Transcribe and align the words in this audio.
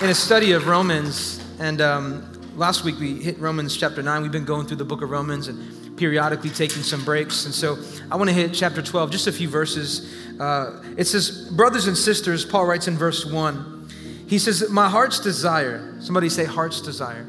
in 0.00 0.08
a 0.08 0.14
study 0.14 0.52
of 0.52 0.66
Romans, 0.66 1.44
and 1.58 1.82
um, 1.82 2.56
last 2.56 2.84
week 2.84 2.98
we 2.98 3.22
hit 3.22 3.38
Romans 3.38 3.76
chapter 3.76 4.02
nine. 4.02 4.22
We've 4.22 4.32
been 4.32 4.46
going 4.46 4.66
through 4.66 4.78
the 4.78 4.84
book 4.84 5.02
of 5.02 5.10
Romans 5.10 5.48
and 5.48 5.94
periodically 5.98 6.48
taking 6.48 6.82
some 6.82 7.04
breaks, 7.04 7.44
and 7.44 7.54
so 7.54 7.76
I 8.10 8.16
want 8.16 8.30
to 8.30 8.34
hit 8.34 8.54
chapter 8.54 8.80
twelve, 8.80 9.10
just 9.10 9.26
a 9.26 9.32
few 9.32 9.46
verses. 9.46 10.10
Uh, 10.40 10.82
it 10.96 11.06
says, 11.06 11.50
"Brothers 11.50 11.86
and 11.86 11.98
sisters," 11.98 12.46
Paul 12.46 12.64
writes 12.64 12.88
in 12.88 12.96
verse 12.96 13.26
one. 13.26 13.90
He 14.26 14.38
says, 14.38 14.70
"My 14.70 14.88
heart's 14.88 15.20
desire." 15.20 15.94
Somebody 16.00 16.30
say, 16.30 16.46
"Heart's 16.46 16.80
desire." 16.80 17.26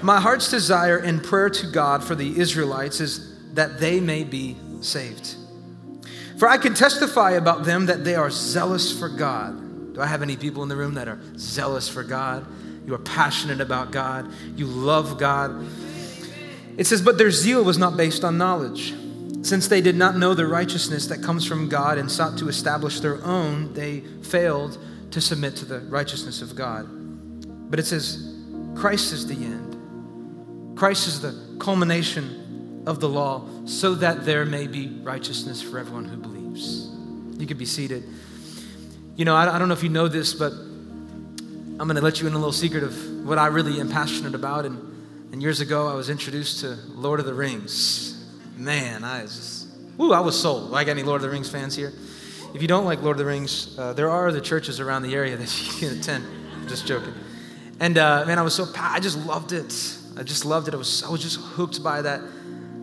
My 0.00 0.18
heart's 0.18 0.50
desire 0.50 0.96
and 0.96 1.22
prayer 1.22 1.50
to 1.50 1.66
God 1.66 2.02
for 2.02 2.14
the 2.14 2.40
Israelites 2.40 3.00
is 3.00 3.34
that 3.52 3.80
they 3.80 4.00
may 4.00 4.24
be 4.24 4.56
saved. 4.80 5.34
For 6.38 6.48
I 6.48 6.56
can 6.56 6.72
testify 6.72 7.32
about 7.32 7.64
them 7.64 7.84
that 7.86 8.02
they 8.02 8.14
are 8.14 8.30
zealous 8.30 8.98
for 8.98 9.10
God. 9.10 9.62
Do 9.96 10.02
I 10.02 10.06
have 10.06 10.20
any 10.20 10.36
people 10.36 10.62
in 10.62 10.68
the 10.68 10.76
room 10.76 10.92
that 10.94 11.08
are 11.08 11.18
zealous 11.38 11.88
for 11.88 12.04
God? 12.04 12.46
You 12.86 12.92
are 12.92 12.98
passionate 12.98 13.62
about 13.62 13.92
God. 13.92 14.30
You 14.54 14.66
love 14.66 15.16
God. 15.18 15.66
It 16.76 16.86
says, 16.86 17.00
But 17.00 17.16
their 17.16 17.30
zeal 17.30 17.64
was 17.64 17.78
not 17.78 17.96
based 17.96 18.22
on 18.22 18.36
knowledge. 18.36 18.92
Since 19.40 19.68
they 19.68 19.80
did 19.80 19.96
not 19.96 20.18
know 20.18 20.34
the 20.34 20.46
righteousness 20.46 21.06
that 21.06 21.22
comes 21.22 21.46
from 21.46 21.70
God 21.70 21.96
and 21.96 22.12
sought 22.12 22.36
to 22.40 22.48
establish 22.50 23.00
their 23.00 23.24
own, 23.24 23.72
they 23.72 24.00
failed 24.22 24.76
to 25.12 25.20
submit 25.22 25.56
to 25.56 25.64
the 25.64 25.80
righteousness 25.80 26.42
of 26.42 26.54
God. 26.54 26.86
But 27.70 27.78
it 27.78 27.86
says, 27.86 28.36
Christ 28.74 29.14
is 29.14 29.26
the 29.26 29.34
end. 29.34 30.76
Christ 30.76 31.08
is 31.08 31.22
the 31.22 31.56
culmination 31.58 32.82
of 32.86 33.00
the 33.00 33.08
law 33.08 33.48
so 33.64 33.94
that 33.94 34.26
there 34.26 34.44
may 34.44 34.66
be 34.66 34.88
righteousness 35.02 35.62
for 35.62 35.78
everyone 35.78 36.04
who 36.04 36.18
believes. 36.18 36.90
You 37.40 37.46
could 37.46 37.56
be 37.56 37.64
seated. 37.64 38.04
You 39.16 39.24
know, 39.24 39.34
I, 39.34 39.54
I 39.54 39.58
don't 39.58 39.68
know 39.68 39.74
if 39.74 39.82
you 39.82 39.88
know 39.88 40.08
this, 40.08 40.34
but 40.34 40.52
I'm 40.52 41.88
going 41.88 41.96
to 41.96 42.02
let 42.02 42.20
you 42.20 42.26
in 42.26 42.34
a 42.34 42.36
little 42.36 42.52
secret 42.52 42.82
of 42.82 43.26
what 43.26 43.38
I 43.38 43.46
really 43.46 43.80
am 43.80 43.90
passionate 43.90 44.34
about. 44.34 44.66
And, 44.66 44.78
and 45.32 45.40
years 45.40 45.60
ago, 45.60 45.88
I 45.88 45.94
was 45.94 46.10
introduced 46.10 46.60
to 46.60 46.76
Lord 46.94 47.18
of 47.18 47.24
the 47.24 47.32
Rings. 47.32 48.30
Man, 48.58 49.04
I 49.04 49.22
was 49.22 49.34
just, 49.34 49.68
woo, 49.96 50.12
I 50.12 50.20
was 50.20 50.38
sold. 50.38 50.74
I 50.74 50.84
got 50.84 50.90
any 50.90 51.02
Lord 51.02 51.20
of 51.20 51.22
the 51.22 51.30
Rings 51.30 51.48
fans 51.48 51.74
here? 51.74 51.94
If 52.52 52.60
you 52.60 52.68
don't 52.68 52.84
like 52.84 53.00
Lord 53.00 53.14
of 53.14 53.18
the 53.18 53.24
Rings, 53.24 53.78
uh, 53.78 53.94
there 53.94 54.10
are 54.10 54.28
other 54.28 54.40
churches 54.40 54.80
around 54.80 55.02
the 55.02 55.14
area 55.14 55.34
that 55.34 55.62
you 55.80 55.88
can 55.88 55.98
attend. 55.98 56.26
Just 56.68 56.86
joking. 56.86 57.14
And 57.80 57.96
uh, 57.96 58.26
man, 58.26 58.38
I 58.38 58.42
was 58.42 58.54
so, 58.54 58.66
I 58.78 59.00
just 59.00 59.16
loved 59.24 59.52
it. 59.52 59.98
I 60.18 60.24
just 60.24 60.44
loved 60.44 60.68
it. 60.68 60.74
I 60.74 60.76
was, 60.76 61.02
I 61.02 61.08
was 61.08 61.22
just 61.22 61.40
hooked 61.40 61.82
by 61.82 62.02
that, 62.02 62.20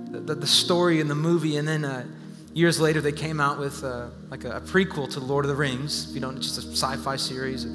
the, 0.09 0.33
the 0.33 0.47
story 0.47 0.99
and 0.99 1.11
the 1.11 1.15
movie. 1.15 1.57
And 1.57 1.67
then, 1.67 1.85
uh, 1.85 2.05
Years 2.53 2.79
later, 2.79 3.01
they 3.01 3.11
came 3.11 3.39
out 3.39 3.57
with 3.57 3.83
uh, 3.83 4.09
like 4.29 4.43
a, 4.43 4.57
a, 4.57 4.61
prequel 4.61 5.11
to 5.13 5.19
Lord 5.19 5.43
of 5.43 5.49
the 5.49 5.55
Rings. 5.55 6.13
You 6.13 6.19
know, 6.19 6.31
just 6.33 6.57
a 6.59 6.61
sci-fi 6.61 7.15
series. 7.15 7.65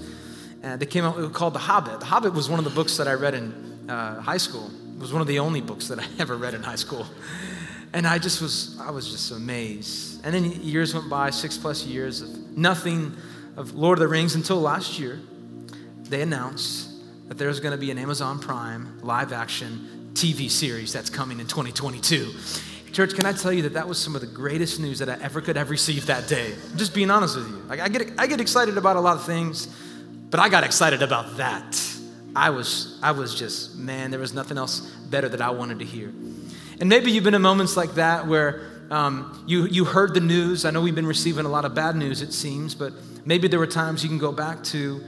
And 0.62 0.80
they 0.80 0.86
came 0.86 1.04
out 1.04 1.16
with 1.16 1.32
called 1.34 1.54
The 1.54 1.58
Hobbit. 1.60 1.98
The 1.98 2.06
Hobbit 2.06 2.32
was 2.32 2.48
one 2.48 2.60
of 2.60 2.64
the 2.64 2.70
books 2.70 2.96
that 2.96 3.08
I 3.08 3.14
read 3.14 3.34
in 3.34 3.90
uh, 3.90 4.20
high 4.20 4.36
school. 4.36 4.70
It 4.94 5.00
was 5.00 5.12
one 5.12 5.20
of 5.20 5.26
the 5.26 5.40
only 5.40 5.60
books 5.60 5.88
that 5.88 5.98
I 6.00 6.06
ever 6.20 6.36
read 6.36 6.54
in 6.54 6.62
high 6.62 6.76
school. 6.76 7.06
And 7.92 8.06
I 8.06 8.18
just 8.18 8.40
was, 8.40 8.78
I 8.80 8.90
was 8.90 9.10
just 9.10 9.32
amazed. 9.32 10.24
And 10.24 10.34
then 10.34 10.44
years 10.62 10.94
went 10.94 11.08
by, 11.08 11.30
six 11.30 11.56
plus 11.56 11.84
years 11.84 12.22
of 12.22 12.56
nothing 12.56 13.16
of 13.56 13.74
Lord 13.74 13.98
of 13.98 14.00
the 14.00 14.08
Rings 14.08 14.34
until 14.34 14.60
last 14.60 14.98
year. 14.98 15.20
They 16.02 16.22
announced 16.22 16.90
that 17.28 17.36
there's 17.36 17.60
going 17.60 17.72
to 17.72 17.78
be 17.78 17.90
an 17.90 17.98
Amazon 17.98 18.38
Prime 18.38 19.00
live 19.02 19.32
action 19.32 20.10
TV 20.14 20.50
series 20.50 20.92
that's 20.92 21.10
coming 21.10 21.40
in 21.40 21.46
2022. 21.46 22.32
Church, 22.92 23.14
can 23.14 23.26
I 23.26 23.32
tell 23.32 23.52
you 23.52 23.62
that 23.62 23.74
that 23.74 23.86
was 23.86 23.98
some 23.98 24.14
of 24.14 24.20
the 24.20 24.26
greatest 24.26 24.80
news 24.80 24.98
that 24.98 25.08
I 25.08 25.22
ever 25.22 25.40
could 25.40 25.56
have 25.56 25.70
received 25.70 26.06
that 26.08 26.28
day? 26.28 26.52
I'm 26.70 26.78
just 26.78 26.94
being 26.94 27.10
honest 27.10 27.36
with 27.36 27.48
you. 27.48 27.56
Like 27.68 27.80
I 27.80 27.88
get, 27.88 28.12
I 28.18 28.26
get 28.26 28.40
excited 28.40 28.76
about 28.76 28.96
a 28.96 29.00
lot 29.00 29.16
of 29.16 29.24
things, 29.24 29.66
but 30.30 30.40
I 30.40 30.48
got 30.48 30.64
excited 30.64 31.02
about 31.02 31.36
that. 31.36 31.80
I 32.34 32.50
was, 32.50 32.98
I 33.02 33.12
was 33.12 33.34
just, 33.34 33.76
man, 33.76 34.10
there 34.10 34.20
was 34.20 34.34
nothing 34.34 34.58
else 34.58 34.80
better 35.10 35.28
that 35.28 35.40
I 35.40 35.50
wanted 35.50 35.78
to 35.80 35.84
hear. 35.84 36.08
And 36.80 36.88
maybe 36.88 37.10
you've 37.10 37.24
been 37.24 37.34
in 37.34 37.42
moments 37.42 37.76
like 37.76 37.94
that 37.94 38.26
where 38.26 38.84
um, 38.90 39.44
you, 39.46 39.66
you 39.66 39.84
heard 39.84 40.14
the 40.14 40.20
news. 40.20 40.64
I 40.64 40.70
know 40.70 40.80
we've 40.80 40.94
been 40.94 41.06
receiving 41.06 41.44
a 41.44 41.48
lot 41.48 41.64
of 41.64 41.74
bad 41.74 41.96
news, 41.96 42.22
it 42.22 42.32
seems, 42.32 42.74
but 42.74 42.92
maybe 43.24 43.48
there 43.48 43.58
were 43.58 43.66
times 43.66 44.02
you 44.02 44.08
can 44.08 44.18
go 44.18 44.32
back 44.32 44.62
to 44.64 45.02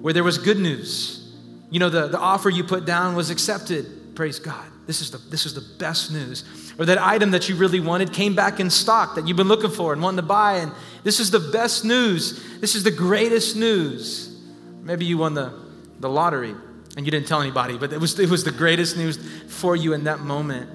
where 0.00 0.14
there 0.14 0.24
was 0.24 0.38
good 0.38 0.58
news. 0.58 1.34
You 1.70 1.80
know, 1.80 1.90
the, 1.90 2.06
the 2.08 2.18
offer 2.18 2.48
you 2.48 2.64
put 2.64 2.84
down 2.84 3.16
was 3.16 3.30
accepted. 3.30 4.14
Praise 4.14 4.38
God. 4.38 4.64
This 4.86 5.00
is, 5.00 5.10
the, 5.10 5.18
this 5.18 5.46
is 5.46 5.54
the 5.54 5.64
best 5.78 6.12
news. 6.12 6.65
Or 6.78 6.84
that 6.84 6.98
item 6.98 7.30
that 7.30 7.48
you 7.48 7.56
really 7.56 7.80
wanted 7.80 8.12
came 8.12 8.34
back 8.34 8.60
in 8.60 8.68
stock 8.68 9.14
that 9.14 9.26
you've 9.26 9.36
been 9.36 9.48
looking 9.48 9.70
for 9.70 9.92
and 9.92 10.02
wanting 10.02 10.18
to 10.18 10.22
buy. 10.22 10.58
And 10.58 10.72
this 11.04 11.20
is 11.20 11.30
the 11.30 11.40
best 11.40 11.84
news. 11.84 12.60
This 12.60 12.74
is 12.74 12.82
the 12.82 12.90
greatest 12.90 13.56
news. 13.56 14.38
Maybe 14.82 15.04
you 15.06 15.18
won 15.18 15.34
the, 15.34 15.58
the 16.00 16.08
lottery 16.08 16.54
and 16.96 17.06
you 17.06 17.10
didn't 17.10 17.26
tell 17.26 17.40
anybody, 17.40 17.78
but 17.78 17.92
it 17.92 18.00
was, 18.00 18.18
it 18.18 18.28
was 18.28 18.44
the 18.44 18.52
greatest 18.52 18.96
news 18.96 19.18
for 19.48 19.74
you 19.74 19.94
in 19.94 20.04
that 20.04 20.20
moment. 20.20 20.68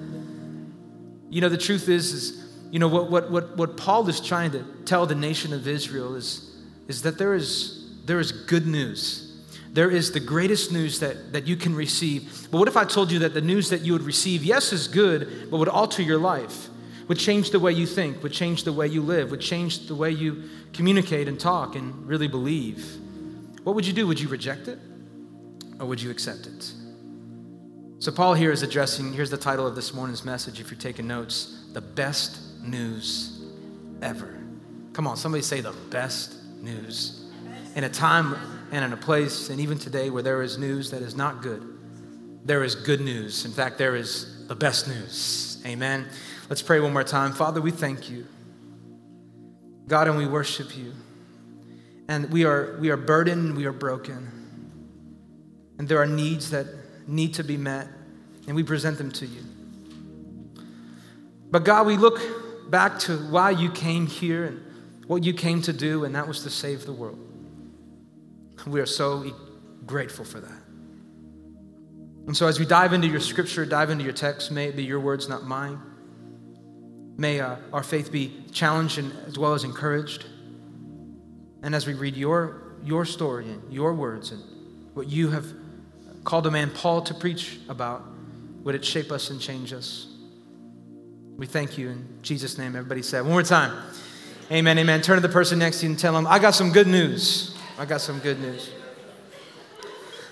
You 1.30 1.40
know, 1.40 1.48
the 1.48 1.58
truth 1.58 1.88
is, 1.88 2.12
is 2.12 2.52
you 2.70 2.78
know, 2.78 2.88
what, 2.88 3.10
what, 3.10 3.30
what, 3.30 3.56
what 3.56 3.76
Paul 3.76 4.08
is 4.08 4.20
trying 4.20 4.50
to 4.52 4.64
tell 4.84 5.06
the 5.06 5.14
nation 5.14 5.52
of 5.52 5.68
Israel 5.68 6.14
is, 6.16 6.56
is 6.88 7.02
that 7.02 7.18
there 7.18 7.34
is, 7.34 7.90
there 8.06 8.18
is 8.18 8.32
good 8.32 8.66
news 8.66 9.31
there 9.72 9.90
is 9.90 10.12
the 10.12 10.20
greatest 10.20 10.70
news 10.70 11.00
that, 11.00 11.32
that 11.32 11.46
you 11.46 11.56
can 11.56 11.74
receive. 11.74 12.48
But 12.50 12.58
what 12.58 12.68
if 12.68 12.76
I 12.76 12.84
told 12.84 13.10
you 13.10 13.18
that 13.20 13.32
the 13.32 13.40
news 13.40 13.70
that 13.70 13.80
you 13.80 13.94
would 13.94 14.02
receive, 14.02 14.44
yes, 14.44 14.72
is 14.72 14.86
good, 14.86 15.50
but 15.50 15.56
would 15.56 15.68
alter 15.68 16.02
your 16.02 16.18
life, 16.18 16.68
would 17.08 17.18
change 17.18 17.50
the 17.50 17.58
way 17.58 17.72
you 17.72 17.86
think, 17.86 18.22
would 18.22 18.32
change 18.32 18.64
the 18.64 18.72
way 18.72 18.86
you 18.86 19.00
live, 19.00 19.30
would 19.30 19.40
change 19.40 19.86
the 19.88 19.94
way 19.94 20.10
you 20.10 20.44
communicate 20.74 21.26
and 21.26 21.40
talk 21.40 21.74
and 21.74 22.06
really 22.06 22.28
believe? 22.28 22.98
What 23.64 23.74
would 23.74 23.86
you 23.86 23.94
do? 23.94 24.06
Would 24.06 24.20
you 24.20 24.28
reject 24.28 24.68
it 24.68 24.78
or 25.80 25.86
would 25.86 26.02
you 26.02 26.10
accept 26.10 26.46
it? 26.46 26.72
So, 27.98 28.12
Paul 28.12 28.34
here 28.34 28.50
is 28.50 28.62
addressing, 28.62 29.12
here's 29.12 29.30
the 29.30 29.36
title 29.36 29.66
of 29.66 29.74
this 29.74 29.94
morning's 29.94 30.24
message, 30.24 30.60
if 30.60 30.70
you're 30.70 30.80
taking 30.80 31.06
notes 31.06 31.64
the 31.72 31.80
best 31.80 32.60
news 32.60 33.40
ever. 34.02 34.36
Come 34.92 35.06
on, 35.06 35.16
somebody 35.16 35.40
say 35.40 35.60
the 35.60 35.72
best 35.88 36.34
news. 36.60 37.30
In 37.76 37.84
a 37.84 37.88
time 37.88 38.36
and 38.72 38.84
in 38.84 38.92
a 38.92 38.96
place, 38.96 39.50
and 39.50 39.60
even 39.60 39.78
today, 39.78 40.08
where 40.08 40.22
there 40.22 40.42
is 40.42 40.56
news 40.56 40.90
that 40.90 41.02
is 41.02 41.14
not 41.14 41.42
good, 41.42 41.62
there 42.44 42.64
is 42.64 42.74
good 42.74 43.02
news. 43.02 43.44
In 43.44 43.52
fact, 43.52 43.76
there 43.76 43.94
is 43.94 44.48
the 44.48 44.56
best 44.56 44.88
news. 44.88 45.62
Amen. 45.64 46.08
Let's 46.48 46.62
pray 46.62 46.80
one 46.80 46.92
more 46.92 47.04
time. 47.04 47.32
Father, 47.32 47.60
we 47.60 47.70
thank 47.70 48.10
you. 48.10 48.26
God, 49.86 50.08
and 50.08 50.16
we 50.16 50.26
worship 50.26 50.76
you. 50.76 50.94
And 52.08 52.30
we 52.32 52.44
are, 52.44 52.78
we 52.80 52.90
are 52.90 52.96
burdened, 52.96 53.56
we 53.56 53.66
are 53.66 53.72
broken. 53.72 54.30
And 55.78 55.86
there 55.86 56.00
are 56.00 56.06
needs 56.06 56.50
that 56.50 56.66
need 57.06 57.34
to 57.34 57.44
be 57.44 57.58
met, 57.58 57.88
and 58.46 58.56
we 58.56 58.62
present 58.62 58.96
them 58.96 59.12
to 59.12 59.26
you. 59.26 59.42
But 61.50 61.64
God, 61.64 61.86
we 61.86 61.98
look 61.98 62.70
back 62.70 62.98
to 63.00 63.18
why 63.18 63.50
you 63.50 63.70
came 63.70 64.06
here 64.06 64.46
and 64.46 64.62
what 65.06 65.24
you 65.24 65.34
came 65.34 65.60
to 65.62 65.74
do, 65.74 66.04
and 66.04 66.14
that 66.14 66.26
was 66.26 66.42
to 66.44 66.50
save 66.50 66.86
the 66.86 66.92
world. 66.92 67.31
We 68.66 68.80
are 68.80 68.86
so 68.86 69.34
grateful 69.86 70.24
for 70.24 70.40
that. 70.40 70.62
And 72.26 72.36
so, 72.36 72.46
as 72.46 72.60
we 72.60 72.66
dive 72.66 72.92
into 72.92 73.08
your 73.08 73.20
scripture, 73.20 73.66
dive 73.66 73.90
into 73.90 74.04
your 74.04 74.12
text, 74.12 74.52
may 74.52 74.66
it 74.66 74.76
be 74.76 74.84
your 74.84 75.00
words, 75.00 75.28
not 75.28 75.44
mine. 75.44 75.80
May 77.16 77.40
uh, 77.40 77.56
our 77.72 77.82
faith 77.82 78.12
be 78.12 78.32
challenged 78.52 78.98
and, 78.98 79.12
as 79.26 79.38
well 79.38 79.54
as 79.54 79.64
encouraged. 79.64 80.26
And 81.62 81.74
as 81.74 81.86
we 81.86 81.94
read 81.94 82.16
your, 82.16 82.74
your 82.84 83.04
story 83.04 83.48
and 83.48 83.72
your 83.72 83.92
words 83.92 84.30
and 84.30 84.42
what 84.94 85.08
you 85.08 85.30
have 85.30 85.46
called 86.24 86.46
a 86.46 86.50
man 86.50 86.70
Paul 86.70 87.02
to 87.02 87.14
preach 87.14 87.58
about, 87.68 88.04
would 88.62 88.74
it 88.74 88.84
shape 88.84 89.10
us 89.10 89.30
and 89.30 89.40
change 89.40 89.72
us? 89.72 90.06
We 91.36 91.46
thank 91.46 91.76
you 91.76 91.90
in 91.90 92.06
Jesus' 92.22 92.58
name. 92.58 92.76
Everybody 92.76 93.02
said, 93.02 93.22
one 93.22 93.32
more 93.32 93.42
time. 93.42 93.76
Amen, 94.50 94.78
amen. 94.78 95.02
Turn 95.02 95.16
to 95.16 95.26
the 95.26 95.32
person 95.32 95.58
next 95.58 95.80
to 95.80 95.86
you 95.86 95.92
and 95.92 95.98
tell 95.98 96.12
them, 96.12 96.26
I 96.26 96.38
got 96.38 96.54
some 96.54 96.70
good 96.70 96.86
news. 96.86 97.51
I 97.82 97.84
got 97.84 98.00
some 98.00 98.20
good 98.20 98.38
news. 98.38 98.70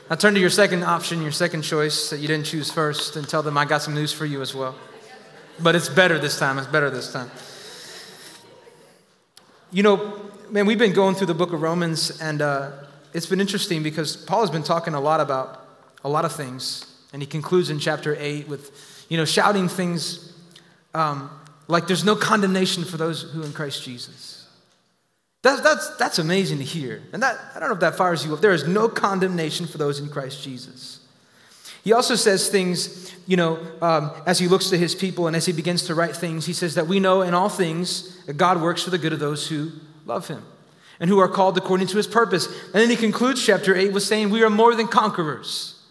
Now 0.08 0.14
turn 0.14 0.34
to 0.34 0.40
your 0.40 0.50
second 0.50 0.84
option, 0.84 1.20
your 1.20 1.32
second 1.32 1.62
choice 1.62 2.10
that 2.10 2.18
you 2.18 2.28
didn't 2.28 2.46
choose 2.46 2.70
first, 2.70 3.16
and 3.16 3.28
tell 3.28 3.42
them 3.42 3.58
I 3.58 3.64
got 3.64 3.82
some 3.82 3.92
news 3.92 4.12
for 4.12 4.24
you 4.24 4.40
as 4.40 4.54
well. 4.54 4.76
But 5.58 5.74
it's 5.74 5.88
better 5.88 6.16
this 6.16 6.38
time. 6.38 6.58
It's 6.58 6.68
better 6.68 6.90
this 6.90 7.12
time. 7.12 7.28
You 9.72 9.82
know, 9.82 10.30
man, 10.48 10.64
we've 10.64 10.78
been 10.78 10.92
going 10.92 11.16
through 11.16 11.26
the 11.26 11.34
book 11.34 11.52
of 11.52 11.60
Romans, 11.60 12.20
and 12.20 12.40
uh, 12.40 12.70
it's 13.14 13.26
been 13.26 13.40
interesting 13.40 13.82
because 13.82 14.16
Paul 14.16 14.42
has 14.42 14.50
been 14.50 14.62
talking 14.62 14.94
a 14.94 15.00
lot 15.00 15.18
about 15.18 15.66
a 16.04 16.08
lot 16.08 16.24
of 16.24 16.30
things, 16.30 16.86
and 17.12 17.20
he 17.20 17.26
concludes 17.26 17.68
in 17.68 17.80
chapter 17.80 18.14
8 18.16 18.46
with, 18.46 19.06
you 19.08 19.16
know, 19.16 19.24
shouting 19.24 19.66
things 19.66 20.34
um, 20.94 21.28
like 21.66 21.88
there's 21.88 22.04
no 22.04 22.14
condemnation 22.14 22.84
for 22.84 22.96
those 22.96 23.22
who 23.22 23.42
in 23.42 23.52
Christ 23.52 23.82
Jesus. 23.82 24.39
That's, 25.42 25.60
that's, 25.62 25.96
that's 25.96 26.18
amazing 26.18 26.58
to 26.58 26.64
hear. 26.64 27.02
And 27.12 27.22
that, 27.22 27.38
I 27.54 27.60
don't 27.60 27.70
know 27.70 27.74
if 27.74 27.80
that 27.80 27.96
fires 27.96 28.24
you 28.24 28.34
up. 28.34 28.40
There 28.40 28.52
is 28.52 28.66
no 28.66 28.88
condemnation 28.88 29.66
for 29.66 29.78
those 29.78 29.98
in 29.98 30.08
Christ 30.08 30.42
Jesus. 30.42 31.00
He 31.82 31.94
also 31.94 32.14
says 32.14 32.50
things, 32.50 33.14
you 33.26 33.38
know, 33.38 33.58
um, 33.80 34.12
as 34.26 34.38
he 34.38 34.48
looks 34.48 34.68
to 34.68 34.76
his 34.76 34.94
people 34.94 35.26
and 35.26 35.34
as 35.34 35.46
he 35.46 35.52
begins 35.52 35.84
to 35.84 35.94
write 35.94 36.14
things, 36.14 36.44
he 36.44 36.52
says 36.52 36.74
that 36.74 36.86
we 36.86 37.00
know 37.00 37.22
in 37.22 37.32
all 37.32 37.48
things 37.48 38.22
that 38.26 38.34
God 38.34 38.60
works 38.60 38.82
for 38.82 38.90
the 38.90 38.98
good 38.98 39.14
of 39.14 39.18
those 39.18 39.48
who 39.48 39.72
love 40.04 40.28
him 40.28 40.44
and 40.98 41.08
who 41.08 41.18
are 41.18 41.28
called 41.28 41.56
according 41.56 41.86
to 41.86 41.96
his 41.96 42.06
purpose. 42.06 42.46
And 42.46 42.74
then 42.74 42.90
he 42.90 42.96
concludes 42.96 43.44
chapter 43.44 43.74
8 43.74 43.94
with 43.94 44.02
saying, 44.02 44.28
We 44.28 44.42
are 44.42 44.50
more 44.50 44.74
than 44.74 44.88
conquerors. 44.88 45.82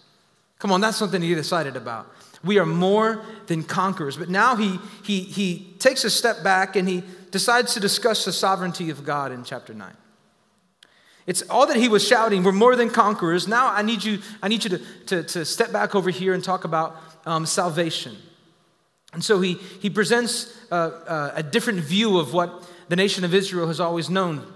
Come 0.60 0.70
on, 0.70 0.80
that's 0.80 0.96
something 0.96 1.20
to 1.20 1.26
get 1.26 1.38
excited 1.38 1.74
about. 1.74 2.06
We 2.42 2.58
are 2.58 2.66
more 2.66 3.22
than 3.46 3.62
conquerors. 3.62 4.16
But 4.16 4.28
now 4.28 4.56
he, 4.56 4.78
he, 5.04 5.20
he 5.20 5.74
takes 5.78 6.04
a 6.04 6.10
step 6.10 6.42
back 6.42 6.76
and 6.76 6.88
he 6.88 7.02
decides 7.30 7.74
to 7.74 7.80
discuss 7.80 8.24
the 8.24 8.32
sovereignty 8.32 8.90
of 8.90 9.04
God 9.04 9.32
in 9.32 9.44
chapter 9.44 9.74
9. 9.74 9.94
It's 11.26 11.42
all 11.42 11.66
that 11.66 11.76
he 11.76 11.88
was 11.88 12.06
shouting, 12.06 12.42
we're 12.42 12.52
more 12.52 12.74
than 12.74 12.90
conquerors. 12.90 13.46
Now 13.46 13.70
I 13.70 13.82
need 13.82 14.02
you, 14.02 14.20
I 14.42 14.48
need 14.48 14.64
you 14.64 14.70
to, 14.70 14.78
to, 15.06 15.22
to 15.22 15.44
step 15.44 15.70
back 15.70 15.94
over 15.94 16.10
here 16.10 16.34
and 16.34 16.42
talk 16.42 16.64
about 16.64 16.96
um, 17.26 17.46
salvation. 17.46 18.16
And 19.12 19.22
so 19.22 19.40
he, 19.40 19.54
he 19.54 19.90
presents 19.90 20.56
uh, 20.70 20.74
uh, 20.74 21.32
a 21.34 21.42
different 21.42 21.80
view 21.80 22.18
of 22.18 22.32
what 22.32 22.68
the 22.88 22.96
nation 22.96 23.24
of 23.24 23.34
Israel 23.34 23.68
has 23.68 23.80
always 23.80 24.08
known. 24.08 24.50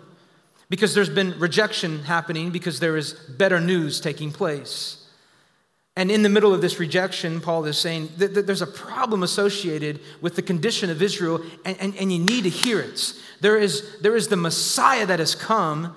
Because 0.70 0.94
there's 0.94 1.10
been 1.10 1.38
rejection 1.38 2.00
happening, 2.04 2.50
because 2.50 2.80
there 2.80 2.96
is 2.96 3.12
better 3.12 3.60
news 3.60 4.00
taking 4.00 4.32
place. 4.32 5.03
And 5.96 6.10
in 6.10 6.22
the 6.22 6.28
middle 6.28 6.52
of 6.52 6.60
this 6.60 6.80
rejection, 6.80 7.40
Paul 7.40 7.64
is 7.66 7.78
saying 7.78 8.10
that 8.16 8.46
there's 8.46 8.62
a 8.62 8.66
problem 8.66 9.22
associated 9.22 10.00
with 10.20 10.34
the 10.34 10.42
condition 10.42 10.90
of 10.90 11.00
Israel, 11.00 11.40
and, 11.64 11.80
and, 11.80 11.94
and 11.96 12.12
you 12.12 12.18
need 12.18 12.42
to 12.42 12.50
hear 12.50 12.80
it. 12.80 13.12
There 13.40 13.56
is, 13.56 13.96
there 14.00 14.16
is 14.16 14.26
the 14.26 14.36
Messiah 14.36 15.06
that 15.06 15.20
has 15.20 15.36
come, 15.36 15.94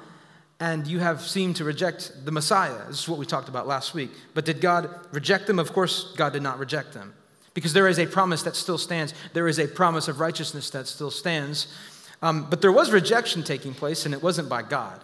and 0.59 0.85
you 0.85 0.99
have 0.99 1.21
seemed 1.21 1.55
to 1.55 1.63
reject 1.63 2.11
the 2.25 2.31
Messiah. 2.31 2.77
This 2.87 2.99
is 2.99 3.09
what 3.09 3.17
we 3.17 3.25
talked 3.25 3.49
about 3.49 3.67
last 3.67 3.95
week. 3.95 4.11
But 4.35 4.45
did 4.45 4.61
God 4.61 4.87
reject 5.11 5.47
them? 5.47 5.57
Of 5.57 5.73
course, 5.73 6.13
God 6.15 6.33
did 6.33 6.43
not 6.43 6.59
reject 6.59 6.93
them. 6.93 7.15
Because 7.55 7.73
there 7.73 7.87
is 7.87 7.97
a 7.97 8.05
promise 8.05 8.43
that 8.43 8.55
still 8.55 8.77
stands, 8.77 9.15
there 9.33 9.47
is 9.47 9.57
a 9.57 9.67
promise 9.67 10.07
of 10.07 10.19
righteousness 10.19 10.69
that 10.71 10.87
still 10.87 11.09
stands. 11.09 11.73
Um, 12.21 12.47
but 12.51 12.61
there 12.61 12.71
was 12.71 12.91
rejection 12.91 13.41
taking 13.41 13.73
place, 13.73 14.05
and 14.05 14.13
it 14.13 14.21
wasn't 14.21 14.47
by 14.47 14.61
God, 14.61 15.03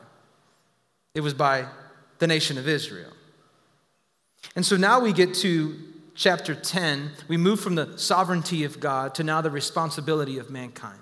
it 1.15 1.21
was 1.21 1.33
by 1.33 1.65
the 2.19 2.27
nation 2.27 2.59
of 2.59 2.67
Israel. 2.67 3.11
And 4.55 4.65
so 4.65 4.77
now 4.77 4.99
we 4.99 5.13
get 5.13 5.33
to 5.35 5.75
chapter 6.15 6.53
10. 6.55 7.11
We 7.27 7.37
move 7.37 7.59
from 7.59 7.75
the 7.75 7.97
sovereignty 7.97 8.63
of 8.63 8.79
God 8.79 9.15
to 9.15 9.23
now 9.23 9.41
the 9.41 9.49
responsibility 9.49 10.37
of 10.37 10.49
mankind. 10.49 10.99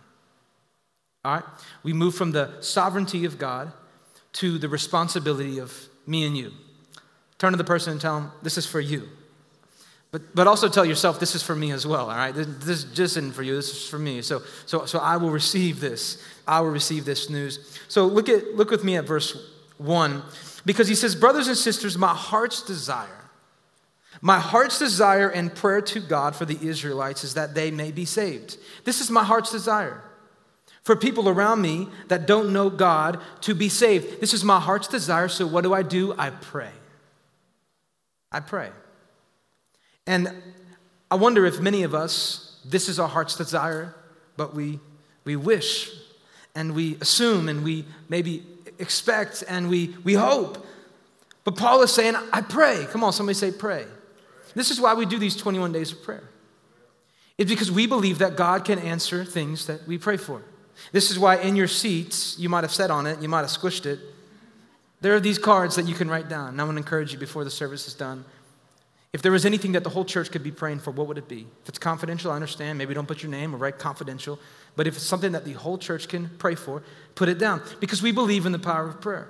All 1.24 1.36
right? 1.36 1.44
We 1.84 1.94
move 1.94 2.16
from 2.16 2.32
the 2.32 2.62
sovereignty 2.62 3.26
of 3.26 3.38
God 3.38 3.72
to 4.34 4.58
the 4.58 4.70
responsibility 4.70 5.60
of 5.60 5.88
me 6.08 6.26
and 6.26 6.38
you. 6.38 6.52
Turn 7.38 7.52
to 7.52 7.58
the 7.58 7.64
person 7.64 7.94
and 7.94 8.02
tell 8.02 8.20
them, 8.20 8.32
This 8.42 8.58
is 8.58 8.66
for 8.66 8.80
you. 8.80 9.10
But, 10.12 10.36
but 10.36 10.46
also 10.46 10.68
tell 10.68 10.86
yourself, 10.86 11.20
This 11.20 11.36
is 11.36 11.44
for 11.44 11.56
me 11.56 11.72
as 11.72 11.86
well, 11.86 12.10
all 12.10 12.16
right? 12.16 12.34
This, 12.34 12.48
this 12.60 12.84
just 12.86 13.18
isn't 13.18 13.34
for 13.34 13.44
you, 13.44 13.56
this 13.56 13.72
is 13.72 13.88
for 13.88 14.00
me. 14.00 14.22
So, 14.22 14.42
so, 14.66 14.86
so 14.86 15.00
I 15.00 15.18
will 15.18 15.32
receive 15.32 15.80
this. 15.80 16.24
I 16.48 16.62
will 16.62 16.70
receive 16.70 17.06
this 17.06 17.30
news. 17.30 17.78
So 17.88 18.06
look, 18.06 18.30
at, 18.30 18.56
look 18.56 18.72
with 18.72 18.84
me 18.84 18.96
at 18.96 19.06
verse 19.06 19.52
1, 19.78 20.24
because 20.66 20.88
he 20.88 20.96
says, 20.96 21.16
Brothers 21.16 21.48
and 21.48 21.58
sisters, 21.58 21.98
my 21.98 22.14
heart's 22.14 22.62
desire 22.62 23.21
my 24.22 24.40
heart's 24.40 24.78
desire 24.78 25.30
and 25.30 25.54
prayer 25.54 25.82
to 25.82 26.00
God 26.00 26.36
for 26.36 26.46
the 26.46 26.58
Israelites 26.62 27.24
is 27.24 27.34
that 27.34 27.56
they 27.56 27.72
may 27.72 27.92
be 27.92 28.06
saved. 28.06 28.58
This 28.84 29.02
is 29.02 29.10
my 29.10 29.24
heart's 29.24 29.52
desire. 29.52 30.04
For 30.84 30.96
people 30.96 31.28
around 31.28 31.62
me 31.62 31.88
that 32.08 32.28
don't 32.28 32.54
know 32.54 32.70
God 32.70 33.20
to 33.42 33.56
be 33.56 33.68
saved. 33.68 34.22
This 34.22 34.34
is 34.34 34.44
my 34.44 34.60
heart's 34.60 34.88
desire. 34.88 35.28
So, 35.28 35.46
what 35.46 35.64
do 35.64 35.74
I 35.74 35.84
do? 35.84 36.14
I 36.18 36.30
pray. 36.30 36.72
I 38.32 38.40
pray. 38.40 38.70
And 40.08 40.32
I 41.10 41.16
wonder 41.16 41.46
if 41.46 41.60
many 41.60 41.84
of 41.84 41.94
us, 41.94 42.60
this 42.66 42.90
is 42.90 43.00
our 43.00 43.08
heart's 43.08 43.36
desire, 43.36 43.94
but 44.38 44.56
we, 44.56 44.80
we 45.24 45.36
wish 45.36 45.92
and 46.56 46.74
we 46.74 46.98
assume 47.02 47.50
and 47.50 47.64
we 47.64 47.86
maybe 48.10 48.44
expect 48.80 49.44
and 49.48 49.70
we, 49.70 49.96
we 50.04 50.14
hope. 50.14 50.66
But 51.44 51.56
Paul 51.56 51.82
is 51.82 51.92
saying, 51.92 52.16
I 52.32 52.42
pray. 52.42 52.88
Come 52.90 53.04
on, 53.04 53.14
somebody 53.14 53.36
say, 53.36 53.52
pray. 53.52 53.86
This 54.56 54.72
is 54.72 54.80
why 54.80 54.94
we 54.94 55.06
do 55.06 55.18
these 55.18 55.36
21 55.36 55.72
days 55.72 55.92
of 55.92 56.04
prayer. 56.04 56.24
It's 57.38 57.50
because 57.50 57.72
we 57.72 57.88
believe 57.88 58.20
that 58.20 58.36
God 58.36 58.66
can 58.66 58.80
answer 58.80 59.26
things 59.26 59.66
that 59.68 59.88
we 59.88 59.98
pray 59.98 60.18
for. 60.18 60.42
This 60.92 61.12
is 61.12 61.18
why 61.18 61.38
in 61.38 61.56
your 61.56 61.68
seats, 61.68 62.38
you 62.38 62.50
might 62.50 62.64
have 62.64 62.74
sat 62.74 62.92
on 62.92 63.08
it, 63.08 63.22
you 63.22 63.30
might 63.30 63.42
have 63.42 63.50
squished 63.50 63.86
it. 63.86 64.00
There 65.02 65.16
are 65.16 65.20
these 65.20 65.40
cards 65.40 65.76
that 65.76 65.88
you 65.88 65.96
can 65.96 66.10
write 66.10 66.30
down. 66.30 66.50
And 66.50 66.62
I 66.62 66.64
want 66.64 66.76
to 66.76 66.80
encourage 66.80 67.12
you 67.12 67.20
before 67.20 67.44
the 67.44 67.50
service 67.50 67.88
is 67.88 67.94
done. 67.94 68.24
If 69.14 69.22
there 69.22 69.32
was 69.32 69.46
anything 69.46 69.74
that 69.74 69.84
the 69.84 69.90
whole 69.90 70.06
church 70.06 70.32
could 70.32 70.44
be 70.44 70.52
praying 70.52 70.80
for, 70.80 70.92
what 70.92 71.08
would 71.08 71.18
it 71.18 71.28
be? 71.28 71.48
If 71.64 71.70
it's 71.70 71.80
confidential, 71.80 72.32
I 72.32 72.36
understand. 72.36 72.78
Maybe 72.78 72.94
don't 72.94 73.08
put 73.08 73.22
your 73.22 73.32
name 73.32 73.54
or 73.54 73.58
write 73.58 73.78
confidential. 73.78 74.40
But 74.76 74.88
if 74.88 74.96
it's 74.96 75.06
something 75.06 75.34
that 75.34 75.44
the 75.44 75.54
whole 75.54 75.78
church 75.78 76.08
can 76.08 76.30
pray 76.38 76.56
for, 76.56 76.82
put 77.16 77.28
it 77.28 77.38
down. 77.38 77.62
Because 77.80 78.02
we 78.02 78.12
believe 78.12 78.46
in 78.46 78.54
the 78.54 78.60
power 78.60 78.88
of 78.88 79.02
prayer. 79.02 79.30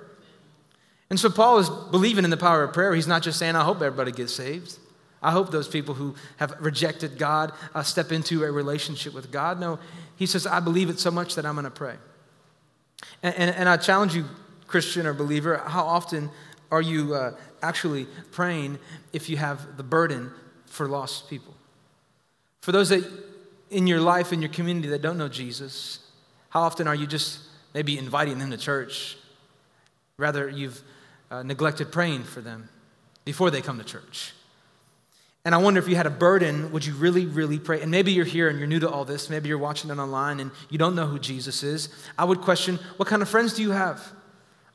And 1.10 1.18
so 1.18 1.30
Paul 1.30 1.58
is 1.58 1.68
believing 1.90 2.24
in 2.24 2.30
the 2.30 2.36
power 2.36 2.62
of 2.62 2.72
prayer. 2.72 2.94
He's 2.94 3.08
not 3.08 3.22
just 3.22 3.38
saying, 3.38 3.56
I 3.56 3.64
hope 3.64 3.82
everybody 3.82 4.12
gets 4.12 4.32
saved. 4.32 4.78
I 5.22 5.30
hope 5.30 5.50
those 5.50 5.68
people 5.68 5.94
who 5.94 6.14
have 6.38 6.54
rejected 6.60 7.18
God 7.18 7.52
uh, 7.74 7.82
step 7.82 8.10
into 8.10 8.42
a 8.44 8.50
relationship 8.50 9.14
with 9.14 9.30
God. 9.30 9.60
No, 9.60 9.78
he 10.16 10.26
says, 10.26 10.46
I 10.46 10.60
believe 10.60 10.90
it 10.90 10.98
so 10.98 11.10
much 11.10 11.36
that 11.36 11.46
I'm 11.46 11.54
going 11.54 11.64
to 11.64 11.70
pray. 11.70 11.94
And, 13.22 13.34
and, 13.36 13.56
and, 13.56 13.68
I 13.68 13.76
challenge 13.76 14.14
you, 14.14 14.24
Christian 14.66 15.06
or 15.06 15.12
believer, 15.12 15.58
how 15.58 15.84
often 15.84 16.30
are 16.70 16.82
you 16.82 17.14
uh, 17.14 17.36
actually 17.62 18.06
praying 18.30 18.78
if 19.12 19.28
you 19.28 19.36
have 19.36 19.76
the 19.76 19.82
burden 19.82 20.30
for 20.66 20.88
lost 20.88 21.28
people? 21.28 21.54
For 22.62 22.72
those 22.72 22.88
that 22.88 23.04
in 23.70 23.86
your 23.86 24.00
life, 24.00 24.32
in 24.32 24.40
your 24.40 24.50
community 24.50 24.88
that 24.88 25.02
don't 25.02 25.18
know 25.18 25.28
Jesus, 25.28 25.98
how 26.50 26.60
often 26.60 26.86
are 26.86 26.94
you 26.94 27.06
just 27.06 27.40
maybe 27.74 27.98
inviting 27.98 28.38
them 28.38 28.50
to 28.50 28.56
church? 28.56 29.16
Rather, 30.16 30.48
you've 30.48 30.80
uh, 31.30 31.42
neglected 31.42 31.90
praying 31.90 32.24
for 32.24 32.40
them 32.40 32.68
before 33.24 33.50
they 33.50 33.62
come 33.62 33.78
to 33.78 33.84
church. 33.84 34.32
And 35.44 35.56
I 35.56 35.58
wonder 35.58 35.80
if 35.80 35.88
you 35.88 35.96
had 35.96 36.06
a 36.06 36.10
burden, 36.10 36.70
would 36.70 36.86
you 36.86 36.94
really, 36.94 37.26
really 37.26 37.58
pray? 37.58 37.80
And 37.80 37.90
maybe 37.90 38.12
you're 38.12 38.24
here 38.24 38.48
and 38.48 38.58
you're 38.58 38.68
new 38.68 38.78
to 38.78 38.88
all 38.88 39.04
this. 39.04 39.28
Maybe 39.28 39.48
you're 39.48 39.58
watching 39.58 39.90
it 39.90 39.98
online 39.98 40.38
and 40.38 40.52
you 40.70 40.78
don't 40.78 40.94
know 40.94 41.06
who 41.06 41.18
Jesus 41.18 41.64
is. 41.64 41.88
I 42.16 42.24
would 42.24 42.40
question 42.40 42.78
what 42.96 43.08
kind 43.08 43.22
of 43.22 43.28
friends 43.28 43.54
do 43.54 43.62
you 43.62 43.72
have? 43.72 44.12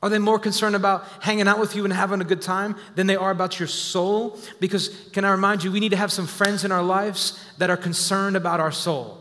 Are 0.03 0.09
they 0.09 0.19
more 0.19 0.38
concerned 0.38 0.75
about 0.75 1.07
hanging 1.21 1.47
out 1.47 1.59
with 1.59 1.75
you 1.75 1.83
and 1.83 1.91
having 1.91 2.21
a 2.21 2.25
good 2.25 2.41
time 2.41 2.75
than 2.95 3.07
they 3.07 3.15
are 3.15 3.31
about 3.31 3.59
your 3.59 3.67
soul? 3.67 4.38
Because, 4.59 4.89
can 5.12 5.25
I 5.25 5.31
remind 5.31 5.63
you, 5.63 5.71
we 5.71 5.79
need 5.79 5.89
to 5.89 5.97
have 5.97 6.12
some 6.12 6.27
friends 6.27 6.63
in 6.63 6.71
our 6.71 6.83
lives 6.83 7.43
that 7.57 7.71
are 7.71 7.77
concerned 7.77 8.36
about 8.36 8.59
our 8.59 8.71
soul. 8.71 9.16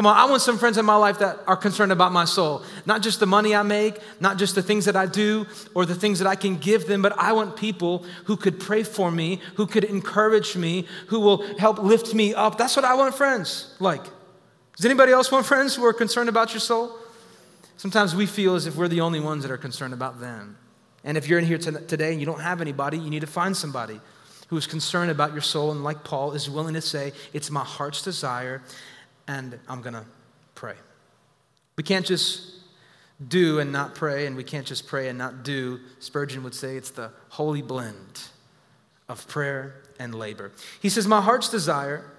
Come 0.00 0.06
on, 0.06 0.16
I 0.16 0.24
want 0.24 0.40
some 0.40 0.56
friends 0.56 0.78
in 0.78 0.86
my 0.86 0.96
life 0.96 1.18
that 1.18 1.40
are 1.46 1.58
concerned 1.58 1.92
about 1.92 2.10
my 2.10 2.24
soul. 2.24 2.62
Not 2.86 3.02
just 3.02 3.20
the 3.20 3.26
money 3.26 3.54
I 3.54 3.62
make, 3.62 3.98
not 4.18 4.38
just 4.38 4.54
the 4.54 4.62
things 4.62 4.86
that 4.86 4.96
I 4.96 5.04
do 5.04 5.46
or 5.74 5.84
the 5.84 5.94
things 5.94 6.20
that 6.20 6.26
I 6.26 6.36
can 6.36 6.56
give 6.56 6.86
them, 6.86 7.02
but 7.02 7.12
I 7.18 7.34
want 7.34 7.54
people 7.54 8.06
who 8.24 8.38
could 8.38 8.58
pray 8.58 8.82
for 8.82 9.10
me, 9.10 9.42
who 9.56 9.66
could 9.66 9.84
encourage 9.84 10.56
me, 10.56 10.86
who 11.08 11.20
will 11.20 11.42
help 11.58 11.80
lift 11.80 12.14
me 12.14 12.32
up. 12.32 12.56
That's 12.56 12.76
what 12.76 12.86
I 12.86 12.94
want 12.94 13.14
friends 13.14 13.74
like. 13.78 14.02
Does 14.74 14.86
anybody 14.86 15.12
else 15.12 15.30
want 15.30 15.44
friends 15.44 15.76
who 15.76 15.84
are 15.84 15.92
concerned 15.92 16.30
about 16.30 16.54
your 16.54 16.60
soul? 16.60 16.96
Sometimes 17.76 18.16
we 18.16 18.24
feel 18.24 18.54
as 18.54 18.66
if 18.66 18.76
we're 18.76 18.88
the 18.88 19.02
only 19.02 19.20
ones 19.20 19.42
that 19.42 19.50
are 19.50 19.58
concerned 19.58 19.92
about 19.92 20.18
them. 20.18 20.56
And 21.04 21.18
if 21.18 21.28
you're 21.28 21.38
in 21.38 21.44
here 21.44 21.58
today 21.58 22.12
and 22.12 22.20
you 22.20 22.24
don't 22.24 22.40
have 22.40 22.62
anybody, 22.62 22.96
you 22.96 23.10
need 23.10 23.20
to 23.20 23.26
find 23.26 23.54
somebody 23.54 24.00
who 24.48 24.56
is 24.56 24.66
concerned 24.66 25.10
about 25.10 25.32
your 25.32 25.42
soul 25.42 25.70
and, 25.72 25.84
like 25.84 26.04
Paul, 26.04 26.32
is 26.32 26.48
willing 26.48 26.72
to 26.72 26.80
say, 26.80 27.12
It's 27.34 27.50
my 27.50 27.64
heart's 27.64 28.00
desire 28.00 28.62
and 29.30 29.56
I'm 29.68 29.80
going 29.80 29.94
to 29.94 30.04
pray. 30.56 30.74
We 31.76 31.84
can't 31.84 32.04
just 32.04 32.52
do 33.28 33.60
and 33.60 33.70
not 33.70 33.94
pray, 33.94 34.26
and 34.26 34.36
we 34.36 34.42
can't 34.42 34.66
just 34.66 34.88
pray 34.88 35.08
and 35.08 35.16
not 35.16 35.44
do. 35.44 35.78
Spurgeon 36.00 36.42
would 36.42 36.54
say 36.54 36.76
it's 36.76 36.90
the 36.90 37.12
holy 37.28 37.62
blend 37.62 38.22
of 39.08 39.26
prayer 39.28 39.82
and 40.00 40.14
labor. 40.14 40.50
He 40.82 40.88
says, 40.88 41.06
My 41.06 41.20
heart's 41.20 41.48
desire 41.48 42.10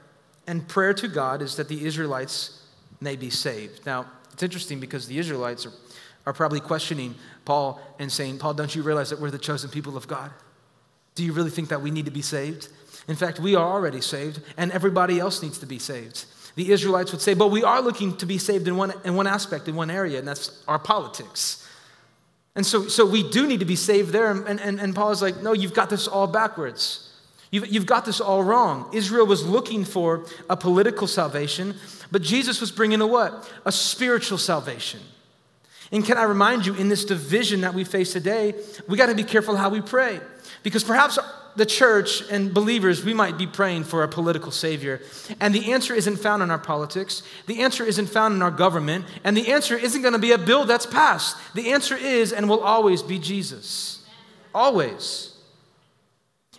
and 0.47 0.65
prayer 0.67 0.93
to 0.93 1.07
God 1.09 1.41
is 1.41 1.57
that 1.57 1.67
the 1.67 1.85
Israelites 1.85 2.65
may 3.01 3.17
be 3.17 3.29
saved. 3.29 3.85
Now, 3.85 4.05
it's 4.31 4.43
interesting 4.43 4.79
because 4.79 5.07
the 5.07 5.17
Israelites 5.17 5.65
are, 5.65 5.73
are 6.25 6.33
probably 6.33 6.61
questioning 6.61 7.15
Paul 7.43 7.81
and 7.99 8.09
saying, 8.09 8.37
Paul, 8.37 8.53
don't 8.53 8.73
you 8.73 8.83
realize 8.83 9.09
that 9.09 9.19
we're 9.19 9.31
the 9.31 9.37
chosen 9.37 9.69
people 9.69 9.97
of 9.97 10.07
God? 10.07 10.31
Do 11.15 11.25
you 11.25 11.33
really 11.33 11.49
think 11.49 11.69
that 11.69 11.81
we 11.81 11.91
need 11.91 12.05
to 12.05 12.11
be 12.11 12.21
saved? 12.21 12.69
In 13.09 13.17
fact, 13.17 13.39
we 13.39 13.55
are 13.55 13.67
already 13.67 13.99
saved, 13.99 14.39
and 14.55 14.71
everybody 14.71 15.19
else 15.19 15.43
needs 15.43 15.57
to 15.57 15.65
be 15.65 15.79
saved. 15.79 16.25
The 16.55 16.71
Israelites 16.71 17.11
would 17.11 17.21
say, 17.21 17.33
but 17.33 17.47
we 17.47 17.63
are 17.63 17.81
looking 17.81 18.15
to 18.17 18.25
be 18.25 18.37
saved 18.37 18.67
in 18.67 18.75
one, 18.75 18.93
in 19.05 19.15
one 19.15 19.27
aspect, 19.27 19.67
in 19.67 19.75
one 19.75 19.89
area, 19.89 20.19
and 20.19 20.27
that's 20.27 20.63
our 20.67 20.79
politics. 20.79 21.67
And 22.55 22.65
so, 22.65 22.87
so 22.87 23.05
we 23.05 23.29
do 23.29 23.47
need 23.47 23.61
to 23.61 23.65
be 23.65 23.77
saved 23.77 24.11
there. 24.11 24.31
And, 24.31 24.59
and, 24.59 24.79
and 24.79 24.93
Paul 24.93 25.11
is 25.11 25.21
like, 25.21 25.41
no, 25.41 25.53
you've 25.53 25.73
got 25.73 25.89
this 25.89 26.07
all 26.07 26.27
backwards. 26.27 27.07
You've, 27.51 27.67
you've 27.67 27.85
got 27.85 28.05
this 28.05 28.19
all 28.19 28.43
wrong. 28.43 28.89
Israel 28.93 29.25
was 29.25 29.45
looking 29.45 29.85
for 29.85 30.25
a 30.49 30.57
political 30.57 31.07
salvation, 31.07 31.75
but 32.11 32.21
Jesus 32.21 32.59
was 32.59 32.71
bringing 32.71 33.01
a 33.01 33.07
what? 33.07 33.49
A 33.65 33.71
spiritual 33.71 34.37
salvation. 34.37 34.99
And 35.93 36.05
can 36.05 36.17
I 36.17 36.23
remind 36.23 36.65
you, 36.65 36.73
in 36.75 36.87
this 36.87 37.03
division 37.03 37.61
that 37.61 37.73
we 37.73 37.83
face 37.83 38.13
today, 38.13 38.55
we 38.87 38.97
got 38.97 39.07
to 39.07 39.15
be 39.15 39.25
careful 39.25 39.57
how 39.57 39.69
we 39.69 39.81
pray. 39.81 40.21
Because 40.63 40.83
perhaps 40.83 41.19
the 41.55 41.65
church 41.65 42.21
and 42.29 42.53
believers, 42.53 43.03
we 43.03 43.13
might 43.13 43.37
be 43.37 43.47
praying 43.47 43.83
for 43.83 44.03
a 44.03 44.07
political 44.07 44.51
savior. 44.51 45.01
And 45.39 45.53
the 45.53 45.71
answer 45.71 45.93
isn't 45.93 46.17
found 46.17 46.41
in 46.41 46.51
our 46.51 46.59
politics. 46.59 47.23
The 47.47 47.61
answer 47.61 47.83
isn't 47.83 48.07
found 48.07 48.35
in 48.35 48.41
our 48.41 48.51
government. 48.51 49.05
And 49.23 49.35
the 49.35 49.51
answer 49.51 49.77
isn't 49.77 50.01
going 50.01 50.13
to 50.13 50.19
be 50.19 50.31
a 50.31 50.37
bill 50.37 50.65
that's 50.65 50.85
passed. 50.85 51.37
The 51.53 51.71
answer 51.71 51.95
is 51.95 52.31
and 52.31 52.47
will 52.47 52.61
always 52.61 53.03
be 53.03 53.19
Jesus. 53.19 54.05
Always. 54.53 55.35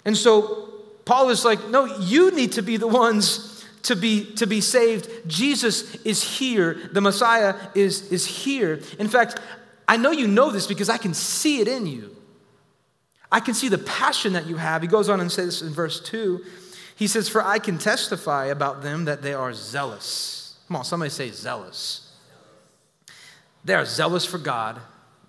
And 0.04 0.16
so 0.16 0.70
Paul 1.04 1.30
is 1.30 1.44
like, 1.44 1.68
no, 1.68 1.84
you 1.84 2.30
need 2.30 2.52
to 2.52 2.62
be 2.62 2.76
the 2.76 2.88
ones 2.88 3.64
to 3.84 3.96
be, 3.96 4.25
to 4.34 4.46
be 4.46 4.61
saved. 4.61 5.08
Jesus 5.26 5.94
is 6.04 6.22
here. 6.22 6.90
The 6.92 7.00
Messiah 7.00 7.54
is, 7.75 8.11
is 8.12 8.26
here. 8.26 8.80
In 8.99 9.08
fact, 9.08 9.40
I 9.88 9.96
know 9.96 10.11
you 10.11 10.28
know 10.28 10.50
this 10.50 10.66
because 10.66 10.88
I 10.88 10.99
can 10.99 11.14
see 11.14 11.61
it 11.61 11.68
in 11.68 11.87
you. 11.87 12.16
I 13.32 13.40
can 13.40 13.54
see 13.54 13.68
the 13.68 13.78
passion 13.78 14.34
that 14.34 14.46
you 14.46 14.56
have. 14.56 14.82
He 14.82 14.88
goes 14.88 15.08
on 15.08 15.18
and 15.18 15.32
says 15.32 15.62
in 15.62 15.72
verse 15.72 16.00
2, 16.00 16.44
he 16.94 17.06
says, 17.06 17.30
For 17.30 17.42
I 17.42 17.58
can 17.58 17.78
testify 17.78 18.46
about 18.46 18.82
them 18.82 19.06
that 19.06 19.22
they 19.22 19.32
are 19.32 19.54
zealous. 19.54 20.58
Come 20.68 20.76
on, 20.76 20.84
somebody 20.84 21.10
say 21.10 21.30
zealous. 21.30 22.12
They 23.64 23.74
are 23.74 23.86
zealous 23.86 24.26
for 24.26 24.38
God, 24.38 24.80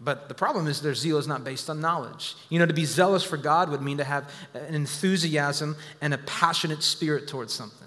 but 0.01 0.27
the 0.27 0.33
problem 0.33 0.67
is 0.67 0.81
their 0.81 0.95
zeal 0.95 1.17
is 1.17 1.27
not 1.27 1.45
based 1.45 1.69
on 1.69 1.79
knowledge. 1.79 2.36
You 2.50 2.60
know, 2.60 2.65
to 2.65 2.74
be 2.74 2.83
zealous 2.86 3.24
for 3.24 3.38
God 3.38 3.69
would 3.69 3.81
mean 3.81 3.98
to 3.98 4.03
have 4.03 4.29
an 4.53 4.75
enthusiasm 4.75 5.77
and 6.01 6.13
a 6.13 6.17
passionate 6.19 6.83
spirit 6.83 7.27
towards 7.27 7.53
something. 7.53 7.83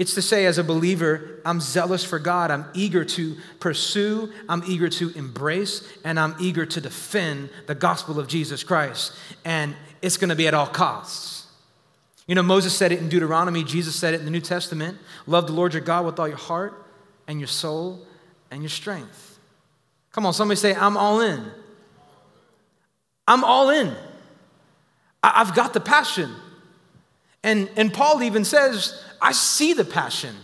It's 0.00 0.14
to 0.14 0.22
say, 0.22 0.46
as 0.46 0.56
a 0.56 0.64
believer, 0.64 1.42
I'm 1.44 1.60
zealous 1.60 2.02
for 2.02 2.18
God. 2.18 2.50
I'm 2.50 2.64
eager 2.72 3.04
to 3.04 3.36
pursue, 3.60 4.32
I'm 4.48 4.62
eager 4.66 4.88
to 4.88 5.10
embrace, 5.10 5.86
and 6.04 6.18
I'm 6.18 6.34
eager 6.40 6.64
to 6.64 6.80
defend 6.80 7.50
the 7.66 7.74
gospel 7.74 8.18
of 8.18 8.26
Jesus 8.26 8.64
Christ. 8.64 9.12
And 9.44 9.76
it's 10.00 10.16
going 10.16 10.30
to 10.30 10.34
be 10.34 10.48
at 10.48 10.54
all 10.54 10.68
costs. 10.68 11.48
You 12.26 12.34
know, 12.34 12.42
Moses 12.42 12.74
said 12.74 12.92
it 12.92 13.00
in 13.00 13.10
Deuteronomy, 13.10 13.62
Jesus 13.62 13.94
said 13.94 14.14
it 14.14 14.20
in 14.20 14.24
the 14.24 14.30
New 14.30 14.40
Testament 14.40 14.96
love 15.26 15.46
the 15.46 15.52
Lord 15.52 15.74
your 15.74 15.82
God 15.82 16.06
with 16.06 16.18
all 16.18 16.28
your 16.28 16.38
heart 16.38 16.82
and 17.26 17.38
your 17.38 17.46
soul 17.46 18.00
and 18.50 18.62
your 18.62 18.70
strength. 18.70 19.38
Come 20.12 20.24
on, 20.24 20.32
somebody 20.32 20.56
say, 20.56 20.74
I'm 20.74 20.96
all 20.96 21.20
in. 21.20 21.44
I'm 23.28 23.44
all 23.44 23.68
in. 23.68 23.94
I've 25.22 25.54
got 25.54 25.74
the 25.74 25.80
passion. 25.80 26.34
And, 27.42 27.70
and 27.76 27.92
Paul 27.92 28.22
even 28.22 28.44
says, 28.44 29.02
I 29.20 29.32
see 29.32 29.72
the 29.72 29.84
passion. 29.84 30.34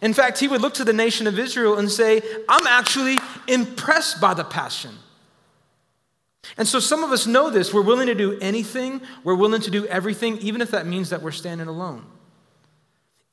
In 0.00 0.14
fact, 0.14 0.38
he 0.38 0.48
would 0.48 0.60
look 0.60 0.74
to 0.74 0.84
the 0.84 0.92
nation 0.92 1.26
of 1.26 1.38
Israel 1.38 1.78
and 1.78 1.90
say, 1.90 2.22
I'm 2.48 2.66
actually 2.66 3.18
impressed 3.46 4.20
by 4.20 4.34
the 4.34 4.44
passion. 4.44 4.94
And 6.56 6.66
so 6.66 6.80
some 6.80 7.04
of 7.04 7.12
us 7.12 7.26
know 7.26 7.50
this. 7.50 7.72
We're 7.72 7.82
willing 7.82 8.06
to 8.06 8.14
do 8.14 8.38
anything, 8.40 9.00
we're 9.24 9.34
willing 9.34 9.60
to 9.62 9.70
do 9.70 9.86
everything, 9.86 10.38
even 10.38 10.60
if 10.60 10.70
that 10.70 10.86
means 10.86 11.10
that 11.10 11.22
we're 11.22 11.30
standing 11.30 11.68
alone. 11.68 12.04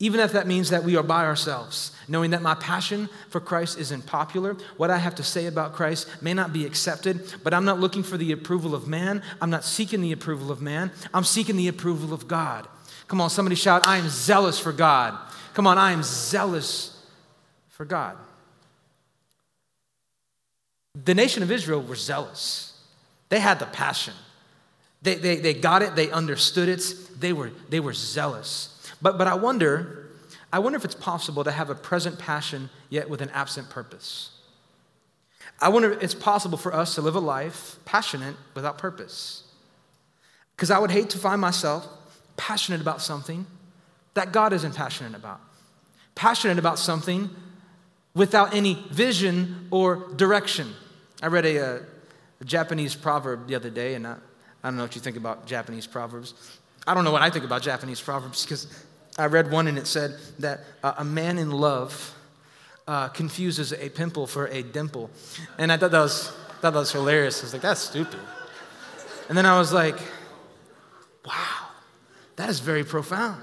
Even 0.02 0.20
if 0.20 0.32
that 0.32 0.46
means 0.46 0.70
that 0.70 0.82
we 0.82 0.96
are 0.96 1.02
by 1.02 1.26
ourselves, 1.26 1.92
knowing 2.08 2.30
that 2.30 2.40
my 2.40 2.54
passion 2.54 3.10
for 3.28 3.38
Christ 3.38 3.78
isn't 3.78 4.06
popular, 4.06 4.56
what 4.78 4.90
I 4.90 4.96
have 4.96 5.14
to 5.16 5.22
say 5.22 5.44
about 5.44 5.74
Christ 5.74 6.08
may 6.22 6.32
not 6.32 6.54
be 6.54 6.64
accepted, 6.64 7.34
but 7.44 7.52
I'm 7.52 7.66
not 7.66 7.80
looking 7.80 8.02
for 8.02 8.16
the 8.16 8.32
approval 8.32 8.74
of 8.74 8.88
man. 8.88 9.22
I'm 9.42 9.50
not 9.50 9.62
seeking 9.62 10.00
the 10.00 10.12
approval 10.12 10.50
of 10.50 10.62
man. 10.62 10.90
I'm 11.12 11.24
seeking 11.24 11.56
the 11.56 11.68
approval 11.68 12.14
of 12.14 12.26
God. 12.26 12.66
Come 13.10 13.20
on, 13.20 13.28
somebody 13.28 13.56
shout, 13.56 13.84
I 13.88 13.96
am 13.96 14.08
zealous 14.08 14.60
for 14.60 14.72
God. 14.72 15.18
Come 15.54 15.66
on, 15.66 15.78
I 15.78 15.90
am 15.90 16.04
zealous 16.04 16.96
for 17.70 17.84
God. 17.84 18.16
The 20.94 21.12
nation 21.12 21.42
of 21.42 21.50
Israel 21.50 21.82
were 21.82 21.96
zealous, 21.96 22.80
they 23.28 23.40
had 23.40 23.58
the 23.58 23.66
passion. 23.66 24.14
They, 25.02 25.16
they, 25.16 25.36
they 25.36 25.54
got 25.54 25.82
it, 25.82 25.96
they 25.96 26.08
understood 26.10 26.68
it, 26.68 26.82
they 27.18 27.32
were, 27.32 27.50
they 27.68 27.80
were 27.80 27.94
zealous. 27.94 28.80
But, 29.02 29.18
but 29.18 29.26
I 29.26 29.34
wonder, 29.34 30.10
I 30.52 30.60
wonder 30.60 30.76
if 30.76 30.84
it's 30.84 30.94
possible 30.94 31.42
to 31.42 31.50
have 31.50 31.68
a 31.68 31.74
present 31.74 32.16
passion 32.16 32.70
yet 32.90 33.10
with 33.10 33.22
an 33.22 33.30
absent 33.30 33.70
purpose. 33.70 34.30
I 35.60 35.68
wonder 35.70 35.94
if 35.94 36.02
it's 36.02 36.14
possible 36.14 36.58
for 36.58 36.72
us 36.72 36.94
to 36.94 37.02
live 37.02 37.16
a 37.16 37.20
life 37.20 37.76
passionate 37.84 38.36
without 38.54 38.78
purpose. 38.78 39.42
Because 40.54 40.70
I 40.70 40.78
would 40.78 40.92
hate 40.92 41.10
to 41.10 41.18
find 41.18 41.40
myself 41.40 41.88
passionate 42.40 42.80
about 42.80 43.02
something 43.02 43.46
that 44.14 44.32
God 44.32 44.54
isn't 44.54 44.74
passionate 44.74 45.14
about, 45.14 45.40
passionate 46.14 46.58
about 46.58 46.78
something 46.78 47.28
without 48.14 48.54
any 48.54 48.82
vision 48.90 49.68
or 49.70 50.08
direction. 50.16 50.72
I 51.22 51.26
read 51.26 51.44
a, 51.44 51.58
a, 51.58 51.80
Japanese 52.46 52.94
proverb 52.94 53.46
the 53.46 53.54
other 53.54 53.68
day, 53.68 53.94
and 53.94 54.06
I, 54.06 54.12
I 54.64 54.68
don't 54.68 54.78
know 54.78 54.84
what 54.84 54.94
you 54.94 55.02
think 55.02 55.18
about 55.18 55.44
Japanese 55.44 55.86
proverbs. 55.86 56.32
I 56.86 56.94
don't 56.94 57.04
know 57.04 57.12
what 57.12 57.20
I 57.20 57.28
think 57.28 57.44
about 57.44 57.60
Japanese 57.60 58.00
proverbs 58.00 58.42
because 58.42 58.66
I 59.18 59.26
read 59.26 59.50
one 59.50 59.66
and 59.66 59.76
it 59.76 59.86
said 59.86 60.16
that 60.38 60.60
uh, 60.82 60.94
a 60.96 61.04
man 61.04 61.36
in 61.36 61.50
love 61.50 62.14
uh, 62.88 63.08
confuses 63.08 63.74
a 63.74 63.90
pimple 63.90 64.26
for 64.26 64.46
a 64.46 64.62
dimple. 64.62 65.10
And 65.58 65.70
I 65.70 65.76
thought 65.76 65.90
that 65.90 66.00
was, 66.00 66.30
thought 66.62 66.72
that 66.72 66.78
was 66.78 66.92
hilarious. 66.92 67.42
I 67.42 67.44
was 67.44 67.52
like, 67.52 67.62
that's 67.62 67.82
stupid. 67.82 68.20
And 69.28 69.36
then 69.36 69.44
I 69.44 69.58
was 69.58 69.74
like, 69.74 69.98
wow. 71.26 71.69
That 72.40 72.48
is 72.48 72.60
very 72.60 72.84
profound. 72.84 73.42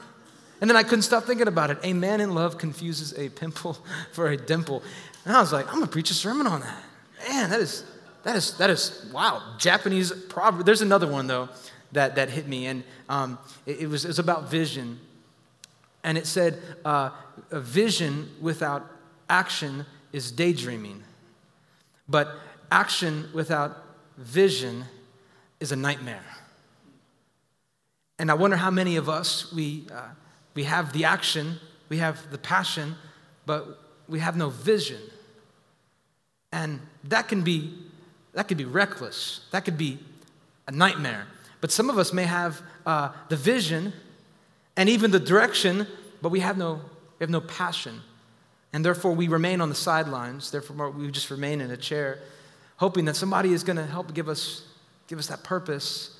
And 0.59 0.67
then 0.67 0.75
I 0.75 0.81
couldn't 0.81 1.03
stop 1.03 1.25
thinking 1.25 1.47
about 1.47 1.69
it. 1.69 1.77
A 1.83 1.93
man 1.93 2.19
in 2.19 2.33
love 2.33 2.57
confuses 2.57 3.13
a 3.15 3.29
pimple 3.29 3.77
for 4.11 4.29
a 4.29 4.35
dimple. 4.35 4.81
And 5.23 5.37
I 5.37 5.39
was 5.39 5.53
like, 5.53 5.67
I'm 5.67 5.75
gonna 5.75 5.85
preach 5.85 6.09
a 6.09 6.15
sermon 6.15 6.47
on 6.47 6.61
that. 6.61 6.83
Man, 7.29 7.51
that 7.51 7.59
is, 7.59 7.85
that 8.23 8.35
is, 8.35 8.57
that 8.57 8.71
is, 8.71 9.07
wow. 9.13 9.43
Japanese 9.59 10.11
proverb. 10.11 10.65
There's 10.65 10.81
another 10.81 11.05
one 11.05 11.27
though 11.27 11.47
that, 11.91 12.15
that 12.15 12.31
hit 12.31 12.47
me, 12.47 12.65
and 12.65 12.83
um, 13.07 13.37
it, 13.67 13.81
it, 13.81 13.87
was, 13.87 14.03
it 14.03 14.07
was 14.07 14.17
about 14.17 14.49
vision. 14.49 14.99
And 16.03 16.17
it 16.17 16.25
said, 16.25 16.59
uh, 16.83 17.11
a 17.51 17.59
vision 17.59 18.31
without 18.41 18.83
action 19.29 19.85
is 20.11 20.31
daydreaming, 20.31 21.03
but 22.09 22.33
action 22.71 23.29
without 23.31 23.77
vision 24.17 24.85
is 25.59 25.71
a 25.71 25.75
nightmare. 25.75 26.25
And 28.19 28.31
I 28.31 28.33
wonder 28.33 28.57
how 28.57 28.71
many 28.71 28.95
of 28.95 29.09
us, 29.09 29.51
we, 29.53 29.85
uh, 29.93 30.09
we 30.55 30.63
have 30.63 30.91
the 30.93 31.05
action, 31.05 31.59
we 31.89 31.97
have 31.97 32.31
the 32.31 32.37
passion, 32.37 32.95
but 33.45 33.79
we 34.07 34.19
have 34.19 34.35
no 34.35 34.49
vision. 34.49 34.99
And 36.51 36.79
that 37.03 37.27
can 37.27 37.43
be, 37.43 37.73
that 38.33 38.47
could 38.47 38.57
be 38.57 38.65
reckless. 38.65 39.41
That 39.51 39.65
could 39.65 39.77
be 39.77 39.99
a 40.67 40.71
nightmare. 40.71 41.27
But 41.61 41.71
some 41.71 41.89
of 41.89 41.97
us 41.97 42.11
may 42.11 42.23
have 42.23 42.61
uh, 42.85 43.11
the 43.29 43.35
vision 43.35 43.93
and 44.75 44.89
even 44.89 45.11
the 45.11 45.19
direction, 45.19 45.87
but 46.21 46.29
we 46.29 46.39
have 46.39 46.57
no, 46.57 46.81
we 47.19 47.23
have 47.23 47.29
no 47.29 47.41
passion. 47.41 48.01
And 48.73 48.83
therefore, 48.83 49.13
we 49.13 49.27
remain 49.27 49.61
on 49.61 49.69
the 49.69 49.75
sidelines. 49.75 50.51
Therefore, 50.51 50.89
we 50.89 51.09
just 51.11 51.31
remain 51.31 51.61
in 51.61 51.71
a 51.71 51.77
chair, 51.77 52.19
hoping 52.77 53.05
that 53.05 53.15
somebody 53.15 53.53
is 53.53 53.63
going 53.63 53.77
to 53.77 53.85
help 53.85 54.13
give 54.13 54.27
us, 54.27 54.63
give 55.07 55.19
us 55.19 55.27
that 55.27 55.43
purpose 55.43 56.16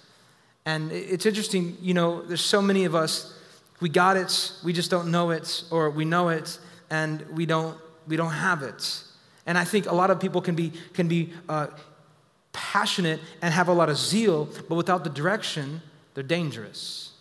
and 0.68 0.92
it's 0.92 1.26
interesting, 1.26 1.78
you 1.82 1.94
know, 1.94 2.22
there's 2.24 2.42
so 2.42 2.62
many 2.62 2.84
of 2.84 2.94
us, 2.94 3.34
we 3.80 3.88
got 3.88 4.18
it, 4.18 4.52
we 4.66 4.74
just 4.74 4.92
don't 4.92 5.10
know 5.10 5.30
it, 5.30 5.64
or 5.72 5.90
we 5.90 6.04
know 6.04 6.28
it, 6.28 6.60
and 6.90 7.22
we 7.32 7.46
don't, 7.46 7.78
we 8.06 8.18
don't 8.18 8.34
have 8.34 8.64
it. 8.64 9.02
And 9.46 9.58
I 9.58 9.64
think 9.64 9.86
a 9.86 9.96
lot 9.96 10.12
of 10.12 10.20
people 10.20 10.42
can 10.42 10.56
be, 10.56 10.74
can 10.94 11.08
be 11.08 11.32
uh, 11.48 11.68
passionate 12.52 13.22
and 13.42 13.54
have 13.54 13.70
a 13.70 13.74
lot 13.74 13.88
of 13.88 13.96
zeal, 13.96 14.50
but 14.68 14.76
without 14.76 15.06
the 15.06 15.10
direction, 15.10 15.82
they're 16.16 16.22
dangerous. 16.22 17.14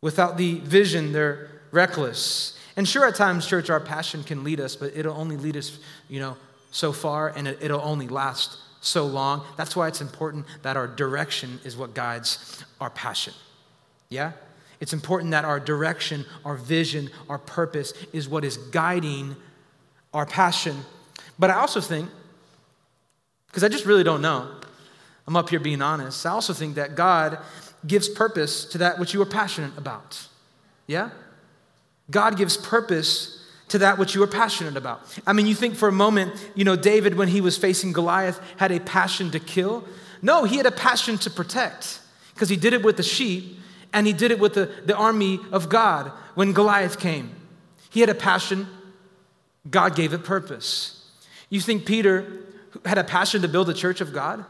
Without 0.00 0.36
the 0.36 0.58
vision, 0.58 1.12
they're 1.12 1.48
reckless. 1.70 2.58
And 2.76 2.88
sure, 2.88 3.06
at 3.06 3.14
times, 3.14 3.46
church, 3.46 3.70
our 3.70 3.78
passion 3.78 4.24
can 4.24 4.42
lead 4.42 4.58
us, 4.58 4.74
but 4.74 4.96
it'll 4.96 5.16
only 5.16 5.36
lead 5.36 5.56
us, 5.56 5.78
you 6.08 6.18
know, 6.18 6.36
so 6.72 6.90
far, 6.90 7.28
and 7.28 7.46
it, 7.46 7.58
it'll 7.60 7.82
only 7.82 8.08
last 8.08 8.58
so 8.82 9.06
long. 9.06 9.44
That's 9.56 9.74
why 9.74 9.88
it's 9.88 10.00
important 10.00 10.44
that 10.62 10.76
our 10.76 10.86
direction 10.86 11.60
is 11.64 11.76
what 11.76 11.94
guides 11.94 12.62
our 12.80 12.90
passion. 12.90 13.32
Yeah? 14.10 14.32
It's 14.80 14.92
important 14.92 15.30
that 15.30 15.44
our 15.44 15.60
direction, 15.60 16.26
our 16.44 16.56
vision, 16.56 17.08
our 17.28 17.38
purpose 17.38 17.94
is 18.12 18.28
what 18.28 18.44
is 18.44 18.56
guiding 18.56 19.36
our 20.12 20.26
passion. 20.26 20.76
But 21.38 21.50
I 21.50 21.54
also 21.54 21.80
think, 21.80 22.10
because 23.46 23.62
I 23.64 23.68
just 23.68 23.86
really 23.86 24.04
don't 24.04 24.20
know, 24.20 24.50
I'm 25.26 25.36
up 25.36 25.48
here 25.48 25.60
being 25.60 25.80
honest, 25.80 26.26
I 26.26 26.30
also 26.30 26.52
think 26.52 26.74
that 26.74 26.96
God 26.96 27.38
gives 27.86 28.08
purpose 28.08 28.64
to 28.66 28.78
that 28.78 28.98
which 28.98 29.14
you 29.14 29.22
are 29.22 29.26
passionate 29.26 29.76
about. 29.78 30.26
Yeah? 30.88 31.10
God 32.10 32.36
gives 32.36 32.56
purpose 32.56 33.41
to 33.72 33.78
that 33.78 33.96
which 33.96 34.14
you 34.14 34.22
are 34.22 34.26
passionate 34.26 34.76
about. 34.76 35.00
I 35.26 35.32
mean, 35.32 35.46
you 35.46 35.54
think 35.54 35.76
for 35.76 35.88
a 35.88 35.92
moment, 35.92 36.34
you 36.54 36.62
know, 36.62 36.76
David, 36.76 37.16
when 37.16 37.28
he 37.28 37.40
was 37.40 37.56
facing 37.56 37.94
Goliath, 37.94 38.38
had 38.58 38.70
a 38.70 38.78
passion 38.78 39.30
to 39.30 39.40
kill. 39.40 39.88
No, 40.20 40.44
he 40.44 40.58
had 40.58 40.66
a 40.66 40.70
passion 40.70 41.16
to 41.16 41.30
protect 41.30 42.00
because 42.34 42.50
he 42.50 42.56
did 42.56 42.74
it 42.74 42.82
with 42.82 42.98
the 42.98 43.02
sheep 43.02 43.58
and 43.94 44.06
he 44.06 44.12
did 44.12 44.30
it 44.30 44.38
with 44.38 44.52
the, 44.52 44.66
the 44.84 44.94
army 44.94 45.40
of 45.52 45.70
God 45.70 46.12
when 46.34 46.52
Goliath 46.52 47.00
came. 47.00 47.34
He 47.88 48.00
had 48.00 48.10
a 48.10 48.14
passion, 48.14 48.66
God 49.70 49.96
gave 49.96 50.12
it 50.12 50.22
purpose. 50.22 51.10
You 51.48 51.62
think 51.62 51.86
Peter 51.86 52.26
had 52.84 52.98
a 52.98 53.04
passion 53.04 53.40
to 53.40 53.48
build 53.48 53.70
a 53.70 53.74
church 53.74 54.02
of 54.02 54.12
God? 54.12 54.44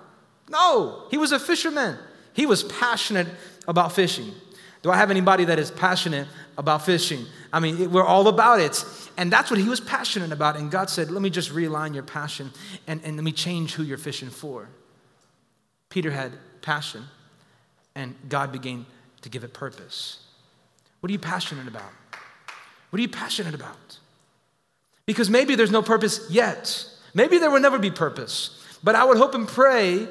No, 0.50 1.04
he 1.12 1.16
was 1.16 1.30
a 1.30 1.38
fisherman. 1.38 1.96
He 2.32 2.44
was 2.44 2.64
passionate 2.64 3.28
about 3.68 3.92
fishing. 3.92 4.32
Do 4.82 4.90
I 4.90 4.96
have 4.96 5.12
anybody 5.12 5.44
that 5.44 5.60
is 5.60 5.70
passionate 5.70 6.26
about 6.58 6.84
fishing? 6.84 7.24
I 7.52 7.60
mean, 7.60 7.92
we're 7.92 8.04
all 8.04 8.26
about 8.26 8.58
it. 8.58 8.84
And 9.16 9.32
that's 9.32 9.50
what 9.50 9.60
he 9.60 9.68
was 9.68 9.80
passionate 9.80 10.32
about. 10.32 10.56
And 10.56 10.70
God 10.70 10.90
said, 10.90 11.10
Let 11.10 11.22
me 11.22 11.30
just 11.30 11.50
realign 11.50 11.94
your 11.94 12.02
passion 12.02 12.50
and, 12.86 13.00
and 13.04 13.16
let 13.16 13.24
me 13.24 13.32
change 13.32 13.74
who 13.74 13.82
you're 13.82 13.98
fishing 13.98 14.30
for. 14.30 14.68
Peter 15.90 16.10
had 16.10 16.32
passion, 16.62 17.04
and 17.94 18.14
God 18.28 18.52
began 18.52 18.86
to 19.20 19.28
give 19.28 19.44
it 19.44 19.52
purpose. 19.52 20.20
What 21.00 21.10
are 21.10 21.12
you 21.12 21.18
passionate 21.18 21.68
about? 21.68 21.90
What 22.90 22.98
are 22.98 23.02
you 23.02 23.08
passionate 23.08 23.54
about? 23.54 23.98
Because 25.06 25.28
maybe 25.28 25.54
there's 25.54 25.70
no 25.70 25.82
purpose 25.82 26.30
yet. 26.30 26.86
Maybe 27.14 27.38
there 27.38 27.50
will 27.50 27.60
never 27.60 27.78
be 27.78 27.90
purpose. 27.90 28.58
But 28.82 28.94
I 28.94 29.04
would 29.04 29.18
hope 29.18 29.34
and 29.34 29.46
pray 29.46 30.08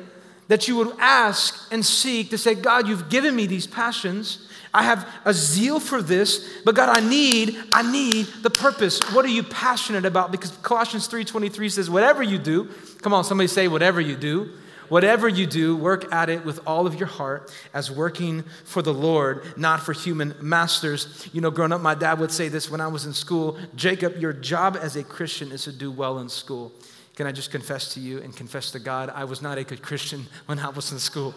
that 0.48 0.68
you 0.68 0.76
would 0.76 0.94
ask 1.00 1.72
and 1.72 1.86
seek 1.86 2.30
to 2.32 2.38
say, 2.38 2.56
God, 2.56 2.88
you've 2.88 3.10
given 3.10 3.36
me 3.36 3.46
these 3.46 3.66
passions. 3.66 4.48
I 4.74 4.84
have 4.84 5.08
a 5.26 5.34
zeal 5.34 5.80
for 5.80 6.02
this, 6.02 6.62
but 6.64 6.76
God, 6.76 6.90
I 6.90 7.08
need, 7.08 7.58
I 7.74 7.90
need 7.90 8.28
the 8.42 8.50
purpose. 8.50 9.02
What 9.14 9.26
are 9.26 9.30
you 9.30 9.44
passionate 9.44 10.06
about? 10.06 10.32
Because 10.32 10.52
Colossians 10.62 11.08
3:23 11.10 11.70
says, 11.72 11.90
whatever 11.90 12.24
you 12.24 12.38
do, 12.38 12.70
come 13.02 13.14
on, 13.14 13.24
somebody 13.24 13.48
say, 13.48 13.68
whatever 13.68 14.00
you 14.00 14.16
do, 14.16 14.52
whatever 14.88 15.28
you 15.28 15.46
do, 15.46 15.76
work 15.76 16.14
at 16.14 16.30
it 16.30 16.46
with 16.46 16.60
all 16.66 16.88
of 16.88 16.96
your 16.96 17.08
heart 17.08 17.52
as 17.74 17.92
working 17.92 18.44
for 18.64 18.82
the 18.82 18.94
Lord, 18.94 19.58
not 19.58 19.82
for 19.82 19.94
human 19.94 20.36
masters. 20.42 21.30
You 21.34 21.42
know, 21.42 21.52
growing 21.52 21.74
up, 21.74 21.82
my 21.82 21.96
dad 21.96 22.20
would 22.20 22.32
say 22.32 22.48
this 22.48 22.70
when 22.70 22.82
I 22.82 22.88
was 22.88 23.06
in 23.06 23.14
school 23.14 23.58
Jacob, 23.76 24.18
your 24.18 24.34
job 24.34 24.78
as 24.80 24.96
a 24.96 25.04
Christian 25.04 25.52
is 25.52 25.64
to 25.66 25.72
do 25.72 25.92
well 25.92 26.20
in 26.20 26.30
school. 26.30 26.72
Can 27.16 27.28
I 27.28 27.34
just 27.34 27.52
confess 27.52 27.94
to 27.94 28.00
you 28.00 28.20
and 28.20 28.36
confess 28.36 28.72
to 28.72 28.80
God, 28.80 29.12
I 29.14 29.26
was 29.26 29.42
not 29.42 29.58
a 29.58 29.64
good 29.64 29.82
Christian 29.82 30.26
when 30.46 30.60
I 30.60 30.70
was 30.70 30.92
in 30.92 31.00
school. 31.00 31.36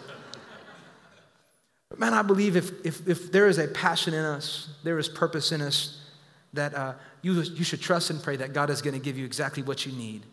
But 1.89 1.99
man, 1.99 2.13
I 2.13 2.21
believe 2.21 2.55
if, 2.55 2.85
if, 2.85 3.07
if 3.07 3.31
there 3.31 3.47
is 3.47 3.57
a 3.57 3.67
passion 3.67 4.13
in 4.13 4.25
us, 4.25 4.69
there 4.83 4.97
is 4.97 5.07
purpose 5.07 5.51
in 5.51 5.61
us, 5.61 6.01
that 6.53 6.73
uh, 6.73 6.93
you, 7.21 7.33
you 7.41 7.63
should 7.63 7.81
trust 7.81 8.09
and 8.09 8.21
pray 8.21 8.37
that 8.37 8.53
God 8.53 8.69
is 8.69 8.81
going 8.81 8.93
to 8.93 8.99
give 8.99 9.17
you 9.17 9.25
exactly 9.25 9.61
what 9.61 9.85
you 9.85 9.91
need 9.91 10.23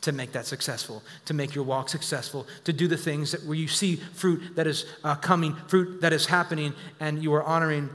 to 0.00 0.12
make 0.12 0.32
that 0.32 0.46
successful, 0.46 1.02
to 1.24 1.34
make 1.34 1.54
your 1.54 1.64
walk 1.64 1.88
successful, 1.88 2.46
to 2.64 2.72
do 2.72 2.86
the 2.86 2.96
things 2.96 3.32
that 3.32 3.42
where 3.44 3.56
you 3.56 3.66
see 3.66 3.96
fruit 3.96 4.54
that 4.54 4.66
is 4.66 4.86
uh, 5.02 5.14
coming, 5.16 5.54
fruit 5.66 6.00
that 6.00 6.12
is 6.12 6.26
happening, 6.26 6.72
and 7.00 7.22
you 7.22 7.34
are 7.34 7.42
honoring 7.42 7.90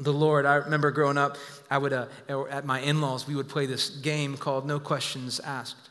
the 0.00 0.12
Lord. 0.12 0.44
I 0.44 0.56
remember 0.56 0.90
growing 0.90 1.16
up, 1.16 1.36
I 1.70 1.78
would 1.78 1.92
uh, 1.92 2.06
at 2.50 2.66
my 2.66 2.80
in-laws, 2.80 3.26
we 3.26 3.34
would 3.34 3.48
play 3.48 3.66
this 3.66 3.88
game 3.88 4.36
called 4.36 4.66
No 4.66 4.78
Questions 4.78 5.40
Asked, 5.40 5.88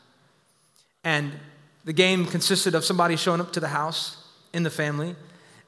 and 1.02 1.32
the 1.84 1.92
game 1.92 2.26
consisted 2.26 2.76
of 2.76 2.84
somebody 2.84 3.16
showing 3.16 3.40
up 3.40 3.52
to 3.54 3.60
the 3.60 3.68
house 3.68 4.16
in 4.52 4.62
the 4.62 4.70
family 4.70 5.16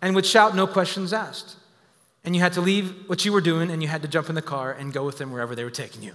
and 0.05 0.15
would 0.15 0.27
shout, 0.27 0.55
No 0.55 0.67
questions 0.67 1.13
asked. 1.13 1.57
And 2.25 2.37
you 2.37 2.43
had 2.43 2.53
to 2.55 2.61
leave 2.61 3.09
what 3.09 3.25
you 3.25 3.33
were 3.33 3.41
doing 3.41 3.71
and 3.71 3.83
you 3.83 3.89
had 3.89 4.03
to 4.03 4.09
jump 4.09 4.29
in 4.29 4.35
the 4.35 4.43
car 4.43 4.73
and 4.73 4.93
go 4.93 5.05
with 5.05 5.19
them 5.19 5.33
wherever 5.33 5.55
they 5.55 5.65
were 5.65 5.71
taking 5.71 6.03
you. 6.03 6.15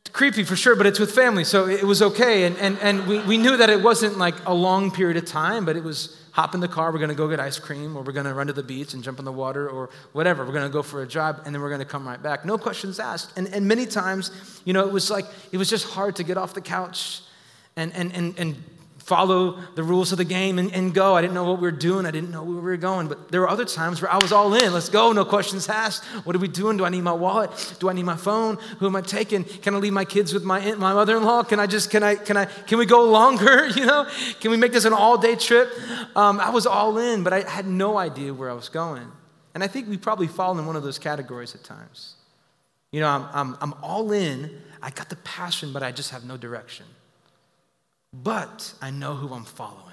It's 0.00 0.10
creepy 0.10 0.42
for 0.42 0.56
sure, 0.56 0.76
but 0.76 0.86
it's 0.86 0.98
with 0.98 1.12
family, 1.12 1.44
so 1.44 1.68
it 1.68 1.84
was 1.84 2.02
okay. 2.02 2.44
And, 2.44 2.56
and, 2.58 2.78
and 2.80 3.06
we, 3.06 3.20
we 3.20 3.38
knew 3.38 3.56
that 3.56 3.70
it 3.70 3.80
wasn't 3.80 4.18
like 4.18 4.34
a 4.46 4.54
long 4.54 4.90
period 4.90 5.16
of 5.16 5.24
time, 5.24 5.64
but 5.64 5.76
it 5.76 5.84
was 5.84 6.20
hop 6.32 6.54
in 6.54 6.60
the 6.60 6.68
car, 6.68 6.92
we're 6.92 6.98
gonna 6.98 7.14
go 7.14 7.28
get 7.28 7.38
ice 7.38 7.58
cream, 7.58 7.96
or 7.96 8.02
we're 8.02 8.12
gonna 8.12 8.34
run 8.34 8.48
to 8.48 8.52
the 8.52 8.62
beach 8.62 8.94
and 8.94 9.04
jump 9.04 9.18
in 9.18 9.24
the 9.24 9.32
water, 9.32 9.68
or 9.68 9.90
whatever. 10.12 10.44
We're 10.44 10.52
gonna 10.52 10.68
go 10.68 10.82
for 10.82 11.02
a 11.02 11.08
drive, 11.08 11.40
and 11.44 11.54
then 11.54 11.62
we're 11.62 11.70
gonna 11.70 11.84
come 11.84 12.06
right 12.06 12.20
back. 12.20 12.44
No 12.44 12.58
questions 12.58 12.98
asked. 12.98 13.36
And, 13.36 13.46
and 13.48 13.68
many 13.68 13.86
times, 13.86 14.32
you 14.64 14.72
know, 14.72 14.86
it 14.86 14.92
was 14.92 15.10
like, 15.10 15.26
it 15.52 15.58
was 15.58 15.70
just 15.70 15.86
hard 15.86 16.16
to 16.16 16.24
get 16.24 16.36
off 16.36 16.54
the 16.54 16.60
couch 16.60 17.22
and, 17.76 17.92
and, 17.94 18.12
and, 18.14 18.38
and 18.38 18.62
follow 19.04 19.58
the 19.74 19.82
rules 19.82 20.12
of 20.12 20.18
the 20.18 20.24
game 20.24 20.58
and, 20.58 20.72
and, 20.72 20.94
go. 20.94 21.16
I 21.16 21.22
didn't 21.22 21.34
know 21.34 21.44
what 21.44 21.56
we 21.56 21.62
were 21.62 21.70
doing. 21.70 22.06
I 22.06 22.10
didn't 22.10 22.30
know 22.30 22.42
where 22.42 22.56
we 22.56 22.62
were 22.62 22.76
going. 22.76 23.08
But 23.08 23.30
there 23.30 23.40
were 23.40 23.48
other 23.48 23.64
times 23.64 24.00
where 24.00 24.12
I 24.12 24.18
was 24.18 24.32
all 24.32 24.54
in. 24.54 24.72
Let's 24.72 24.88
go. 24.88 25.12
No 25.12 25.24
questions 25.24 25.68
asked. 25.68 26.04
What 26.24 26.36
are 26.36 26.38
we 26.38 26.48
doing? 26.48 26.76
Do 26.76 26.84
I 26.84 26.88
need 26.88 27.02
my 27.02 27.12
wallet? 27.12 27.76
Do 27.80 27.88
I 27.90 27.92
need 27.92 28.04
my 28.04 28.16
phone? 28.16 28.58
Who 28.78 28.86
am 28.86 28.96
I 28.96 29.00
taking? 29.00 29.44
Can 29.44 29.74
I 29.74 29.78
leave 29.78 29.92
my 29.92 30.04
kids 30.04 30.32
with 30.32 30.44
my, 30.44 30.60
my 30.74 30.92
mother-in-law? 30.94 31.44
Can 31.44 31.58
I 31.58 31.66
just, 31.66 31.90
can 31.90 32.02
I, 32.02 32.14
can 32.14 32.36
I, 32.36 32.44
can 32.44 32.78
we 32.78 32.86
go 32.86 33.04
longer? 33.04 33.68
You 33.82 33.86
know, 33.86 34.06
can 34.38 34.50
we 34.50 34.56
make 34.56 34.72
this 34.72 34.84
an 34.84 34.92
all-day 34.92 35.34
trip? 35.34 35.72
Um, 36.14 36.38
I 36.38 36.50
was 36.50 36.66
all 36.66 36.98
in, 36.98 37.24
but 37.24 37.32
I 37.32 37.48
had 37.48 37.66
no 37.66 37.96
idea 37.96 38.32
where 38.32 38.50
I 38.50 38.52
was 38.52 38.68
going. 38.68 39.10
And 39.54 39.64
I 39.64 39.66
think 39.66 39.88
we 39.88 39.96
probably 39.96 40.28
fall 40.28 40.56
in 40.56 40.66
one 40.66 40.76
of 40.76 40.82
those 40.82 40.98
categories 40.98 41.54
at 41.54 41.64
times. 41.64 42.14
You 42.92 43.00
know, 43.00 43.08
I'm, 43.08 43.26
I'm, 43.32 43.56
I'm 43.60 43.74
all 43.82 44.12
in. 44.12 44.50
I 44.82 44.90
got 44.90 45.08
the 45.08 45.16
passion, 45.16 45.72
but 45.72 45.82
I 45.82 45.90
just 45.90 46.10
have 46.10 46.24
no 46.24 46.36
direction 46.36 46.86
but 48.12 48.74
I 48.80 48.90
know 48.90 49.14
who 49.14 49.32
I'm 49.32 49.44
following. 49.44 49.92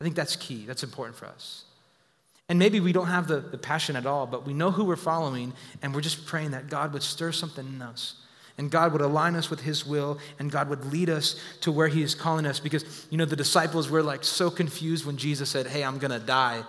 I 0.00 0.04
think 0.04 0.16
that's 0.16 0.36
key. 0.36 0.64
That's 0.66 0.82
important 0.82 1.16
for 1.16 1.26
us. 1.26 1.64
And 2.48 2.58
maybe 2.58 2.80
we 2.80 2.92
don't 2.92 3.06
have 3.06 3.26
the, 3.26 3.40
the 3.40 3.58
passion 3.58 3.96
at 3.96 4.06
all, 4.06 4.26
but 4.26 4.46
we 4.46 4.52
know 4.52 4.70
who 4.70 4.84
we're 4.84 4.96
following, 4.96 5.52
and 5.82 5.94
we're 5.94 6.02
just 6.02 6.26
praying 6.26 6.50
that 6.50 6.68
God 6.68 6.92
would 6.92 7.02
stir 7.02 7.32
something 7.32 7.66
in 7.66 7.80
us. 7.80 8.16
And 8.56 8.70
God 8.70 8.92
would 8.92 9.00
align 9.00 9.34
us 9.34 9.50
with 9.50 9.60
His 9.60 9.84
will, 9.84 10.18
and 10.38 10.50
God 10.50 10.68
would 10.68 10.84
lead 10.92 11.10
us 11.10 11.40
to 11.62 11.72
where 11.72 11.88
He 11.88 12.02
is 12.02 12.14
calling 12.14 12.46
us. 12.46 12.60
Because, 12.60 13.06
you 13.10 13.18
know, 13.18 13.24
the 13.24 13.34
disciples 13.34 13.90
were 13.90 14.02
like 14.02 14.22
so 14.24 14.50
confused 14.50 15.06
when 15.06 15.16
Jesus 15.16 15.48
said, 15.48 15.66
Hey, 15.66 15.82
I'm 15.82 15.98
going 15.98 16.10
to 16.10 16.24
die, 16.24 16.62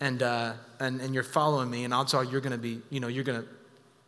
and, 0.00 0.22
uh, 0.22 0.54
and, 0.80 1.00
and 1.00 1.14
you're 1.14 1.22
following 1.22 1.70
me, 1.70 1.84
and 1.84 1.92
odds 1.92 2.14
are 2.14 2.24
you're 2.24 2.40
going 2.40 2.52
to 2.52 2.58
be, 2.58 2.80
you 2.88 2.98
know, 2.98 3.08
you're 3.08 3.24
going 3.24 3.42
to, 3.42 3.48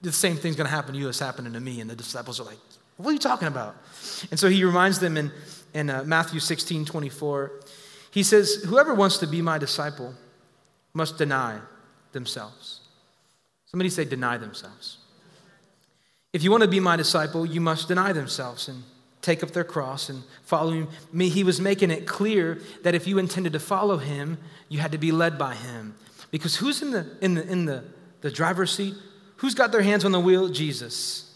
the 0.00 0.10
same 0.10 0.36
thing's 0.36 0.56
going 0.56 0.68
to 0.68 0.74
happen 0.74 0.94
to 0.94 0.98
you 0.98 1.08
as 1.08 1.18
happening 1.18 1.52
to 1.52 1.60
me. 1.60 1.80
And 1.80 1.88
the 1.88 1.94
disciples 1.94 2.40
are 2.40 2.44
like, 2.44 2.58
What 2.96 3.10
are 3.10 3.12
you 3.12 3.18
talking 3.18 3.48
about? 3.48 3.76
And 4.30 4.40
so 4.40 4.48
He 4.48 4.64
reminds 4.64 4.98
them 4.98 5.16
in 5.16 5.30
in 5.74 5.90
uh, 5.90 6.04
Matthew 6.04 6.40
16 6.40 6.84
24. 6.84 7.52
He 8.10 8.22
says, 8.22 8.64
Whoever 8.66 8.94
wants 8.94 9.18
to 9.18 9.26
be 9.26 9.40
my 9.42 9.58
disciple 9.58 10.14
must 10.92 11.18
deny 11.18 11.58
themselves. 12.12 12.80
Somebody 13.66 13.88
say, 13.88 14.04
deny 14.04 14.36
themselves. 14.36 14.98
If 16.32 16.42
you 16.42 16.50
want 16.50 16.62
to 16.62 16.68
be 16.68 16.80
my 16.80 16.96
disciple, 16.96 17.46
you 17.46 17.60
must 17.60 17.88
deny 17.88 18.12
themselves 18.12 18.68
and 18.68 18.82
take 19.22 19.42
up 19.42 19.52
their 19.52 19.64
cross 19.64 20.08
and 20.08 20.22
follow 20.44 20.86
me. 21.12 21.28
He 21.28 21.44
was 21.44 21.60
making 21.60 21.90
it 21.90 22.06
clear 22.06 22.60
that 22.82 22.94
if 22.94 23.06
you 23.06 23.18
intended 23.18 23.52
to 23.54 23.60
follow 23.60 23.96
him, 23.96 24.38
you 24.68 24.80
had 24.80 24.92
to 24.92 24.98
be 24.98 25.12
led 25.12 25.38
by 25.38 25.54
him. 25.54 25.94
Because 26.30 26.56
who's 26.56 26.82
in 26.82 26.90
the, 26.90 27.06
in 27.20 27.34
the, 27.34 27.46
in 27.50 27.64
the, 27.64 27.84
the 28.20 28.30
driver's 28.30 28.72
seat? 28.72 28.94
Who's 29.36 29.54
got 29.54 29.72
their 29.72 29.82
hands 29.82 30.04
on 30.04 30.12
the 30.12 30.20
wheel? 30.20 30.48
Jesus. 30.48 31.34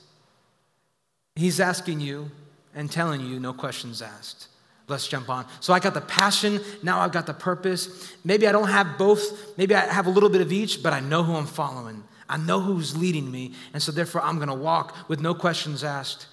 He's 1.35 1.61
asking 1.61 2.01
you, 2.01 2.31
and 2.77 2.91
telling 2.91 3.23
you 3.23 3.41
no 3.41 3.53
questions 3.53 4.01
asked. 4.01 4.49
Let's 4.89 5.09
jump 5.09 5.29
on. 5.29 5.47
So 5.59 5.73
I 5.73 5.81
got 5.81 5.95
the 5.95 6.01
passion, 6.01 6.61
now 6.85 7.01
I've 7.01 7.11
got 7.11 7.27
the 7.27 7.35
purpose. 7.35 8.15
Maybe 8.25 8.47
I 8.47 8.53
don't 8.53 8.69
have 8.69 8.97
both, 8.97 9.59
maybe 9.59 9.75
I 9.75 9.81
have 9.93 10.07
a 10.07 10.11
little 10.11 10.29
bit 10.29 10.43
of 10.43 10.53
each, 10.53 10.83
but 10.83 10.93
I 10.93 11.01
know 11.01 11.25
who 11.25 11.35
I'm 11.35 11.47
following. 11.47 12.05
I 12.29 12.37
know 12.37 12.61
who's 12.61 12.97
leading 12.97 13.31
me, 13.31 13.53
and 13.73 13.83
so 13.83 13.91
therefore 13.91 14.21
I'm 14.23 14.39
gonna 14.39 14.55
walk 14.55 15.09
with 15.09 15.21
no 15.21 15.35
questions 15.35 15.83
asked 15.83 16.27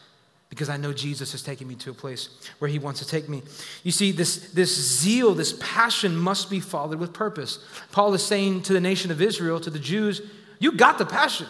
because 0.49 0.69
I 0.69 0.77
know 0.77 0.93
Jesus 0.93 1.33
is 1.33 1.41
taking 1.41 1.67
me 1.67 1.73
to 1.75 1.89
a 1.89 1.93
place 1.95 2.29
where 2.59 2.69
he 2.69 2.77
wants 2.77 2.99
to 2.99 3.07
take 3.07 3.27
me. 3.27 3.41
You 3.81 3.91
see, 3.91 4.11
this, 4.11 4.51
this 4.51 4.99
zeal, 4.99 5.33
this 5.33 5.57
passion 5.59 6.15
must 6.15 6.51
be 6.51 6.59
followed 6.59 6.99
with 6.99 7.11
purpose. 7.11 7.57
Paul 7.91 8.13
is 8.13 8.23
saying 8.23 8.61
to 8.63 8.73
the 8.73 8.79
nation 8.79 9.09
of 9.09 9.19
Israel, 9.19 9.59
to 9.59 9.71
the 9.71 9.79
Jews, 9.79 10.21
you 10.59 10.73
got 10.73 10.99
the 10.99 11.07
passion. 11.07 11.47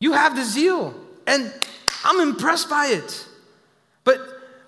You 0.00 0.12
have 0.12 0.36
the 0.36 0.44
zeal, 0.44 0.94
and 1.26 1.52
I'm 2.02 2.26
impressed 2.26 2.70
by 2.70 2.86
it. 2.86 3.25
But, 4.06 4.20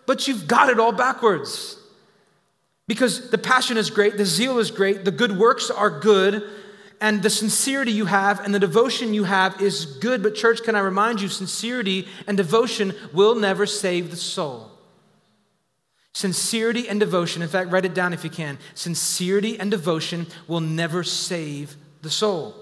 but 0.04 0.28
you've 0.28 0.46
got 0.46 0.68
it 0.68 0.78
all 0.78 0.92
backwards. 0.92 1.78
Because 2.86 3.30
the 3.30 3.38
passion 3.38 3.78
is 3.78 3.88
great, 3.88 4.18
the 4.18 4.26
zeal 4.26 4.58
is 4.58 4.70
great, 4.70 5.04
the 5.04 5.10
good 5.10 5.38
works 5.38 5.70
are 5.70 5.88
good, 5.88 6.42
and 7.00 7.22
the 7.22 7.30
sincerity 7.30 7.92
you 7.92 8.06
have 8.06 8.44
and 8.44 8.54
the 8.54 8.58
devotion 8.58 9.14
you 9.14 9.24
have 9.24 9.62
is 9.62 9.86
good. 9.86 10.22
But, 10.22 10.34
church, 10.34 10.62
can 10.62 10.74
I 10.74 10.80
remind 10.80 11.20
you, 11.20 11.28
sincerity 11.28 12.08
and 12.26 12.36
devotion 12.36 12.92
will 13.12 13.34
never 13.34 13.64
save 13.64 14.10
the 14.10 14.16
soul. 14.16 14.72
Sincerity 16.12 16.88
and 16.88 16.98
devotion, 16.98 17.42
in 17.42 17.48
fact, 17.48 17.70
write 17.70 17.84
it 17.84 17.94
down 17.94 18.12
if 18.12 18.24
you 18.24 18.30
can. 18.30 18.58
Sincerity 18.74 19.60
and 19.60 19.70
devotion 19.70 20.26
will 20.48 20.60
never 20.60 21.04
save 21.04 21.76
the 22.02 22.10
soul. 22.10 22.56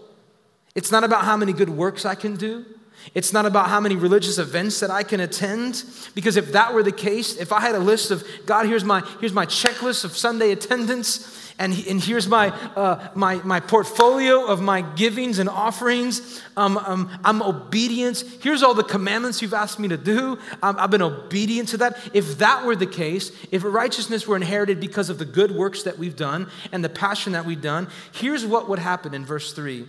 It's 0.75 0.93
not 0.93 1.05
about 1.05 1.25
how 1.25 1.39
many 1.39 1.55
good 1.55 1.71
works 1.71 2.05
I 2.05 2.17
can 2.17 2.37
do. 2.37 2.67
It's 3.15 3.33
not 3.33 3.47
about 3.47 3.69
how 3.69 3.81
many 3.81 3.97
religious 3.97 4.39
events 4.39 4.81
that 4.81 4.91
I 4.91 5.03
can 5.03 5.21
attend. 5.21 5.85
Because 6.15 6.37
if 6.37 6.53
that 6.53 6.75
were 6.75 6.83
the 6.83 6.93
case, 6.93 7.37
if 7.37 7.53
I 7.53 7.61
had 7.61 7.75
a 7.75 7.79
list 7.79 8.11
of, 8.11 8.27
God, 8.47 8.67
here's 8.67 8.85
my, 8.85 9.01
here's 9.21 9.33
my 9.33 9.47
checklist 9.47 10.05
of 10.05 10.17
Sunday 10.17 10.53
attendance, 10.53 11.47
and, 11.59 11.73
and 11.89 12.03
here's 12.03 12.29
my, 12.29 12.51
uh, 12.51 13.09
my, 13.15 13.37
my 13.37 13.61
portfolio 13.61 14.45
of 14.45 14.61
my 14.61 14.83
givings 14.83 15.39
and 15.39 15.49
offerings. 15.49 16.43
Um, 16.57 16.77
um, 16.77 17.11
I'm 17.25 17.41
obedient. 17.41 18.23
Here's 18.43 18.63
all 18.63 18.75
the 18.75 18.85
commandments 18.85 19.41
you've 19.41 19.55
asked 19.55 19.79
me 19.79 19.89
to 19.89 19.97
do. 19.97 20.39
Um, 20.63 20.77
I've 20.79 20.91
been 20.91 21.03
obedient 21.03 21.71
to 21.71 21.79
that. 21.79 21.99
If 22.13 22.39
that 22.39 22.67
were 22.67 22.77
the 22.77 22.87
case, 22.87 23.33
if 23.51 23.65
righteousness 23.65 24.27
were 24.27 24.37
inherited 24.37 24.81
because 24.81 25.09
of 25.09 25.19
the 25.19 25.25
good 25.25 25.51
works 25.51 25.83
that 25.85 25.99
we've 25.99 26.17
done 26.17 26.51
and 26.73 26.85
the 26.85 26.91
passion 26.91 27.33
that 27.33 27.47
we've 27.47 27.63
done, 27.63 27.89
here's 28.13 28.45
what 28.45 28.69
would 28.69 28.79
happen 28.79 29.15
in 29.15 29.25
verse 29.25 29.53
3 29.53 29.87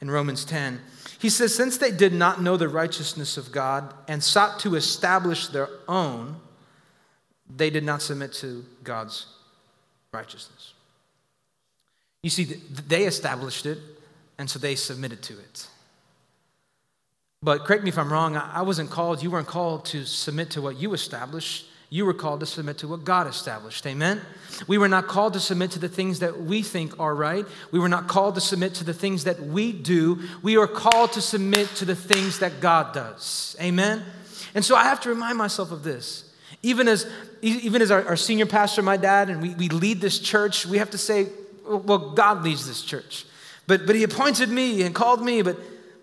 in 0.00 0.10
Romans 0.10 0.44
10. 0.44 0.80
He 1.18 1.28
says, 1.28 1.54
Since 1.54 1.78
they 1.78 1.90
did 1.90 2.12
not 2.12 2.40
know 2.40 2.56
the 2.56 2.68
righteousness 2.68 3.36
of 3.36 3.50
God 3.52 3.92
and 4.06 4.22
sought 4.22 4.60
to 4.60 4.76
establish 4.76 5.48
their 5.48 5.68
own, 5.88 6.36
they 7.54 7.70
did 7.70 7.84
not 7.84 8.02
submit 8.02 8.32
to 8.34 8.64
God's 8.84 9.26
righteousness. 10.12 10.74
You 12.22 12.30
see, 12.30 12.44
they 12.44 13.04
established 13.04 13.66
it, 13.66 13.78
and 14.38 14.48
so 14.48 14.58
they 14.58 14.74
submitted 14.74 15.22
to 15.22 15.38
it. 15.38 15.66
But 17.42 17.64
correct 17.64 17.84
me 17.84 17.90
if 17.90 17.98
I'm 17.98 18.12
wrong, 18.12 18.36
I 18.36 18.62
wasn't 18.62 18.90
called, 18.90 19.22
you 19.22 19.30
weren't 19.30 19.46
called 19.46 19.84
to 19.86 20.04
submit 20.04 20.50
to 20.50 20.62
what 20.62 20.76
you 20.76 20.92
established. 20.92 21.67
You 21.90 22.04
were 22.04 22.14
called 22.14 22.40
to 22.40 22.46
submit 22.46 22.78
to 22.78 22.88
what 22.88 23.04
God 23.04 23.26
established. 23.26 23.86
Amen? 23.86 24.20
We 24.66 24.76
were 24.76 24.88
not 24.88 25.06
called 25.06 25.32
to 25.32 25.40
submit 25.40 25.70
to 25.70 25.78
the 25.78 25.88
things 25.88 26.18
that 26.18 26.38
we 26.38 26.62
think 26.62 26.98
are 27.00 27.14
right. 27.14 27.46
We 27.70 27.78
were 27.78 27.88
not 27.88 28.08
called 28.08 28.34
to 28.34 28.42
submit 28.42 28.74
to 28.74 28.84
the 28.84 28.92
things 28.92 29.24
that 29.24 29.40
we 29.40 29.72
do. 29.72 30.20
We 30.42 30.58
are 30.58 30.66
called 30.66 31.12
to 31.12 31.22
submit 31.22 31.68
to 31.76 31.86
the 31.86 31.96
things 31.96 32.40
that 32.40 32.60
God 32.60 32.92
does. 32.92 33.56
Amen? 33.60 34.04
And 34.54 34.64
so 34.64 34.76
I 34.76 34.84
have 34.84 35.00
to 35.00 35.08
remind 35.08 35.38
myself 35.38 35.72
of 35.72 35.82
this. 35.82 36.30
Even 36.62 36.88
as, 36.88 37.10
even 37.40 37.80
as 37.80 37.90
our, 37.90 38.06
our 38.06 38.16
senior 38.16 38.46
pastor, 38.46 38.82
my 38.82 38.96
dad, 38.98 39.30
and 39.30 39.40
we, 39.40 39.54
we 39.54 39.68
lead 39.70 40.00
this 40.02 40.18
church, 40.18 40.66
we 40.66 40.78
have 40.78 40.90
to 40.90 40.98
say, 40.98 41.28
well, 41.64 42.10
God 42.10 42.42
leads 42.42 42.66
this 42.66 42.82
church. 42.82 43.24
But, 43.66 43.86
but 43.86 43.94
he 43.94 44.02
appointed 44.02 44.50
me 44.50 44.82
and 44.82 44.94
called 44.94 45.22
me, 45.22 45.40
but, 45.40 45.56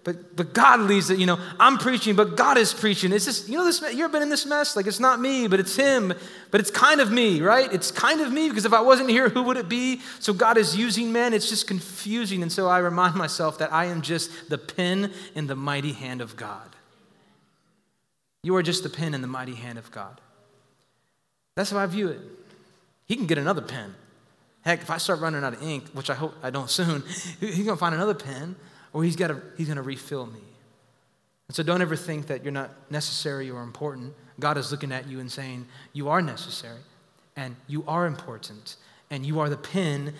but, 0.05 0.35
but 0.35 0.53
God 0.53 0.81
leads 0.81 1.09
it. 1.09 1.17
You 1.17 1.25
know, 1.25 1.39
I'm 1.59 1.79
preaching, 1.79 2.15
but 2.15 2.37
God 2.37 2.59
is 2.59 2.71
preaching. 2.71 3.11
It's 3.11 3.25
just, 3.25 3.49
you 3.49 3.57
know, 3.57 3.65
this, 3.65 3.81
you 3.81 4.03
ever 4.03 4.13
been 4.13 4.21
in 4.21 4.29
this 4.29 4.45
mess? 4.45 4.75
Like, 4.75 4.85
it's 4.85 4.99
not 4.99 5.19
me, 5.19 5.47
but 5.47 5.59
it's 5.59 5.75
him, 5.75 6.13
but 6.51 6.61
it's 6.61 6.69
kind 6.69 7.01
of 7.01 7.11
me, 7.11 7.41
right? 7.41 7.73
It's 7.73 7.89
kind 7.89 8.21
of 8.21 8.31
me 8.31 8.47
because 8.47 8.65
if 8.65 8.73
I 8.73 8.81
wasn't 8.81 9.09
here, 9.09 9.29
who 9.29 9.41
would 9.41 9.57
it 9.57 9.67
be? 9.67 10.01
So 10.19 10.31
God 10.31 10.59
is 10.59 10.77
using 10.77 11.11
men. 11.11 11.33
It's 11.33 11.49
just 11.49 11.65
confusing. 11.65 12.43
And 12.43 12.51
so 12.51 12.67
I 12.67 12.77
remind 12.77 13.15
myself 13.15 13.57
that 13.57 13.73
I 13.73 13.85
am 13.85 14.03
just 14.03 14.47
the 14.47 14.59
pen 14.59 15.11
in 15.33 15.47
the 15.47 15.55
mighty 15.55 15.93
hand 15.93 16.21
of 16.21 16.35
God. 16.35 16.75
You 18.43 18.55
are 18.57 18.63
just 18.63 18.83
the 18.83 18.91
pen 18.91 19.15
in 19.15 19.21
the 19.21 19.27
mighty 19.27 19.55
hand 19.55 19.79
of 19.79 19.89
God. 19.89 20.21
That's 21.55 21.71
how 21.71 21.79
I 21.79 21.87
view 21.87 22.09
it. 22.09 22.21
He 23.07 23.15
can 23.15 23.25
get 23.25 23.39
another 23.39 23.61
pen. 23.63 23.95
Heck, 24.61 24.83
if 24.83 24.91
I 24.91 24.97
start 24.97 25.19
running 25.19 25.43
out 25.43 25.53
of 25.53 25.63
ink, 25.63 25.85
which 25.93 26.11
I 26.11 26.13
hope 26.13 26.35
I 26.43 26.51
don't 26.51 26.69
soon, 26.69 27.03
he's 27.39 27.65
to 27.65 27.75
find 27.75 27.95
another 27.95 28.13
pen 28.13 28.55
or 28.95 29.03
he's, 29.03 29.17
got 29.17 29.27
to, 29.27 29.41
he's 29.57 29.67
going 29.67 29.75
to 29.75 29.83
refill 29.83 30.25
me. 30.25 30.39
And 31.49 31.55
so 31.55 31.63
don't 31.63 31.81
ever 31.81 31.97
think 31.97 32.27
that 32.27 32.43
you're 32.43 32.53
not 32.53 32.71
necessary 32.89 33.51
or 33.51 33.61
important. 33.61 34.13
God 34.39 34.57
is 34.57 34.71
looking 34.71 34.93
at 34.93 35.05
you 35.09 35.19
and 35.19 35.29
saying, 35.29 35.67
You 35.91 36.07
are 36.07 36.21
necessary 36.21 36.79
and 37.35 37.57
you 37.67 37.83
are 37.89 38.05
important 38.05 38.77
and 39.11 39.25
you 39.25 39.41
are 39.41 39.49
the 39.49 39.57
pin 39.57 40.13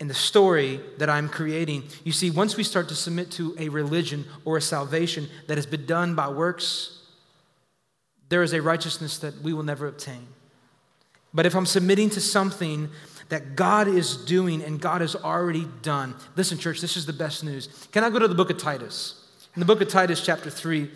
in 0.00 0.08
the 0.08 0.14
story 0.14 0.80
that 0.96 1.10
I'm 1.10 1.28
creating. 1.28 1.84
You 2.02 2.12
see, 2.12 2.30
once 2.30 2.56
we 2.56 2.62
start 2.64 2.88
to 2.88 2.94
submit 2.94 3.30
to 3.32 3.54
a 3.58 3.68
religion 3.68 4.24
or 4.46 4.56
a 4.56 4.62
salvation 4.62 5.28
that 5.46 5.58
has 5.58 5.66
been 5.66 5.84
done 5.84 6.14
by 6.14 6.28
works, 6.28 7.02
there 8.30 8.42
is 8.42 8.54
a 8.54 8.62
righteousness 8.62 9.18
that 9.18 9.42
we 9.42 9.52
will 9.52 9.64
never 9.64 9.86
obtain. 9.86 10.28
But 11.34 11.44
if 11.44 11.54
I'm 11.54 11.66
submitting 11.66 12.08
to 12.10 12.22
something 12.22 12.88
that 13.28 13.56
God 13.56 13.88
is 13.88 14.16
doing 14.16 14.62
and 14.62 14.80
God 14.80 15.00
has 15.00 15.14
already 15.14 15.66
done. 15.82 16.14
Listen, 16.36 16.58
church, 16.58 16.80
this 16.80 16.96
is 16.96 17.06
the 17.06 17.12
best 17.12 17.44
news. 17.44 17.68
Can 17.92 18.04
I 18.04 18.10
go 18.10 18.18
to 18.18 18.28
the 18.28 18.34
book 18.34 18.50
of 18.50 18.58
Titus? 18.58 19.24
In 19.54 19.60
the 19.60 19.66
book 19.66 19.80
of 19.80 19.88
Titus, 19.88 20.24
chapter 20.24 20.50
3, 20.50 20.90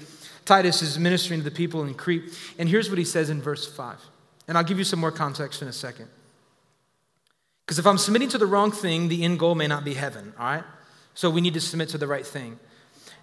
Titus 0.44 0.82
is 0.82 0.98
ministering 0.98 1.40
to 1.40 1.44
the 1.44 1.54
people 1.54 1.84
in 1.84 1.94
Crete, 1.94 2.36
and 2.58 2.68
here's 2.68 2.88
what 2.88 2.98
he 2.98 3.04
says 3.04 3.30
in 3.30 3.40
verse 3.40 3.70
5. 3.70 3.98
And 4.48 4.58
I'll 4.58 4.64
give 4.64 4.78
you 4.78 4.84
some 4.84 5.00
more 5.00 5.12
context 5.12 5.62
in 5.62 5.68
a 5.68 5.72
second. 5.72 6.08
Because 7.64 7.78
if 7.78 7.86
I'm 7.86 7.98
submitting 7.98 8.28
to 8.30 8.38
the 8.38 8.46
wrong 8.46 8.72
thing, 8.72 9.08
the 9.08 9.24
end 9.24 9.38
goal 9.38 9.54
may 9.54 9.66
not 9.66 9.84
be 9.84 9.94
heaven, 9.94 10.32
all 10.38 10.46
right? 10.46 10.64
So 11.14 11.30
we 11.30 11.40
need 11.40 11.54
to 11.54 11.60
submit 11.60 11.90
to 11.90 11.98
the 11.98 12.06
right 12.06 12.26
thing. 12.26 12.58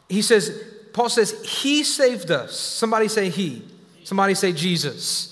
He 0.08 0.22
says, 0.22 0.64
Paul 0.94 1.10
says, 1.10 1.44
He 1.46 1.84
saved 1.84 2.32
us. 2.32 2.58
Somebody 2.58 3.08
say 3.08 3.30
He. 3.30 3.64
Somebody 4.04 4.34
say 4.34 4.54
Jesus. 4.54 5.29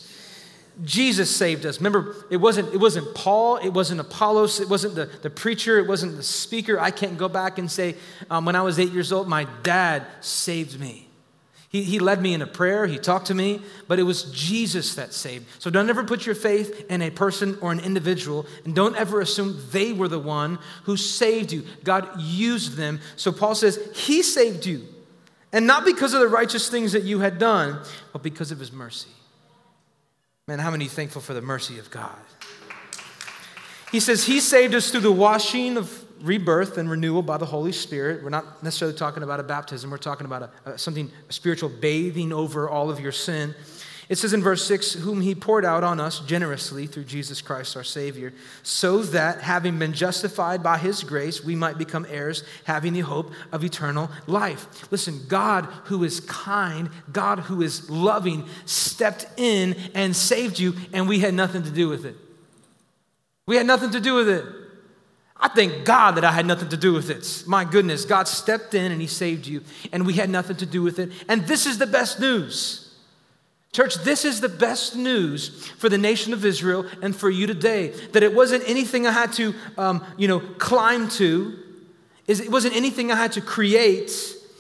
Jesus 0.84 1.36
saved 1.36 1.66
us. 1.66 1.80
Remember, 1.80 2.16
it 2.30 2.38
wasn't, 2.38 2.72
it 2.74 2.78
wasn't 2.78 3.16
Paul, 3.16 3.58
it 3.58 3.70
wasn't 3.70 4.00
Apollos, 4.00 4.60
it 4.60 4.70
wasn't 4.70 4.96
the, 4.96 5.06
the 5.24 5.30
preacher, 5.30 5.80
it 5.80 5.88
wasn't 5.88 6.18
the 6.18 6.24
speaker. 6.24 6.80
I 6.80 6.92
can't 6.92 7.18
go 7.18 7.28
back 7.28 7.58
and 7.58 7.70
say, 7.70 7.96
um, 8.30 8.46
when 8.46 8.56
I 8.56 8.62
was 8.62 8.78
eight 8.78 8.92
years 8.92 9.12
old, 9.12 9.28
my 9.28 9.48
dad 9.64 10.06
saved 10.22 10.80
me. 10.80 11.08
He, 11.70 11.84
he 11.84 12.00
led 12.00 12.22
me 12.22 12.34
in 12.34 12.42
a 12.42 12.48
prayer, 12.48 12.88
he 12.88 12.98
talked 12.98 13.28
to 13.28 13.34
me, 13.34 13.62
but 13.88 14.00
it 14.00 14.04
was 14.04 14.24
Jesus 14.32 14.96
that 14.96 15.14
saved. 15.14 15.48
So 15.60 15.70
don't 15.70 15.90
ever 15.90 16.04
put 16.04 16.26
your 16.26 16.36
faith 16.36 16.86
in 16.90 17.02
a 17.02 17.10
person 17.10 17.58
or 17.60 17.72
an 17.72 17.80
individual, 17.80 18.46
and 18.64 18.74
don't 18.74 18.96
ever 18.96 19.20
assume 19.20 19.60
they 19.72 19.92
were 19.94 20.08
the 20.08 20.20
one 20.20 20.60
who 20.84 20.96
saved 20.96 21.52
you. 21.52 21.66
God 21.84 22.08
used 22.22 22.78
them. 22.78 23.02
So 23.18 23.32
Paul 23.32 23.56
says, 23.56 23.80
He 23.94 24.22
saved 24.22 24.66
you. 24.66 24.88
And 25.52 25.66
not 25.68 25.86
because 25.86 26.14
of 26.14 26.22
the 26.22 26.28
righteous 26.28 26.70
things 26.70 26.92
that 26.92 27.04
you 27.04 27.20
had 27.20 27.38
done, 27.38 27.82
but 28.14 28.24
because 28.24 28.52
of 28.52 28.60
His 28.60 28.72
mercy. 28.72 29.10
Man, 30.48 30.60
how 30.60 30.72
many 30.72 30.88
thankful 30.88 31.22
for 31.22 31.34
the 31.34 31.42
mercy 31.42 31.78
of 31.78 31.92
God? 31.92 32.16
He 33.92 34.00
says 34.00 34.24
he 34.24 34.40
saved 34.40 34.76
us 34.76 34.90
through 34.90 35.02
the 35.02 35.12
washing 35.12 35.76
of 35.76 36.06
rebirth 36.22 36.78
and 36.78 36.90
renewal 36.90 37.22
by 37.22 37.36
the 37.36 37.46
Holy 37.46 37.74
Spirit. 37.74 38.24
We're 38.24 38.30
not 38.30 38.64
necessarily 38.64 38.98
talking 38.98 39.24
about 39.24 39.42
a 39.42 39.44
baptism, 39.44 39.92
we're 39.92 39.98
talking 39.98 40.24
about 40.24 40.44
a, 40.66 40.72
a, 40.72 40.78
something, 40.78 41.12
a 41.30 41.34
spiritual 41.34 41.68
bathing 41.68 42.32
over 42.32 42.70
all 42.70 42.90
of 42.90 43.02
your 43.02 43.12
sin. 43.12 43.56
It 44.10 44.18
says 44.18 44.32
in 44.32 44.42
verse 44.42 44.66
6, 44.66 44.94
whom 44.94 45.20
he 45.20 45.36
poured 45.36 45.66
out 45.66 45.84
on 45.84 46.00
us 46.00 46.22
generously 46.22 46.88
through 46.88 47.04
Jesus 47.04 47.42
Christ 47.42 47.76
our 47.76 47.84
Savior, 47.84 48.34
so 48.64 49.04
that 49.04 49.42
having 49.42 49.78
been 49.78 49.92
justified 49.92 50.64
by 50.64 50.78
his 50.78 51.04
grace, 51.04 51.44
we 51.44 51.56
might 51.56 51.78
become 51.78 52.08
heirs, 52.10 52.44
having 52.64 52.94
the 52.94 53.02
hope 53.02 53.34
of 53.52 53.66
eternal 53.66 54.10
life. 54.26 54.90
Listen, 54.92 55.26
God 55.28 55.66
who 55.86 56.06
is 56.06 56.22
kind, 56.22 56.90
God 57.12 57.40
who 57.40 57.62
is 57.62 57.90
loving, 57.90 58.48
stepped 58.66 59.28
in 59.36 59.76
and 59.94 60.16
saved 60.16 60.58
you, 60.58 60.76
and 60.94 61.10
we 61.10 61.20
had 61.20 61.34
nothing 61.34 61.64
to 61.64 61.72
do 61.72 61.90
with 61.90 62.06
it. 62.06 62.16
We 63.46 63.58
had 63.58 63.68
nothing 63.68 63.92
to 63.92 64.00
do 64.00 64.14
with 64.14 64.30
it. 64.30 64.46
I 65.36 65.50
thank 65.50 65.84
God 65.84 66.16
that 66.16 66.24
I 66.24 66.32
had 66.32 66.46
nothing 66.46 66.70
to 66.70 66.78
do 66.78 66.94
with 66.94 67.10
it. 67.10 67.44
My 67.46 67.66
goodness, 67.66 68.06
God 68.06 68.30
stepped 68.30 68.74
in 68.74 68.90
and 68.92 69.02
He 69.02 69.08
saved 69.08 69.48
you, 69.48 69.64
and 69.92 70.06
we 70.08 70.14
had 70.14 70.30
nothing 70.30 70.56
to 70.58 70.66
do 70.66 70.82
with 70.82 70.98
it. 70.98 71.12
And 71.28 71.46
this 71.46 71.66
is 71.66 71.78
the 71.78 71.86
best 71.86 72.22
news. 72.22 72.87
Church, 73.74 73.96
this 73.96 74.26
is 74.26 74.42
the 74.42 74.50
best 74.50 74.96
news 74.96 75.68
for 75.78 75.90
the 75.90 75.98
nation 75.98 76.34
of 76.34 76.44
Israel 76.44 76.86
and 77.02 77.16
for 77.16 77.30
you 77.30 77.46
today. 77.46 77.90
That 78.14 78.24
it 78.24 78.34
wasn't 78.34 78.68
anything 78.68 79.06
I 79.06 79.12
had 79.12 79.34
to, 79.34 79.54
um, 79.78 80.04
you 80.18 80.28
know, 80.28 80.40
climb 80.40 81.10
to. 81.10 81.58
It 82.28 82.52
wasn't 82.52 82.76
anything 82.76 83.12
I 83.12 83.16
had 83.16 83.34
to 83.34 83.42
create, 83.42 84.12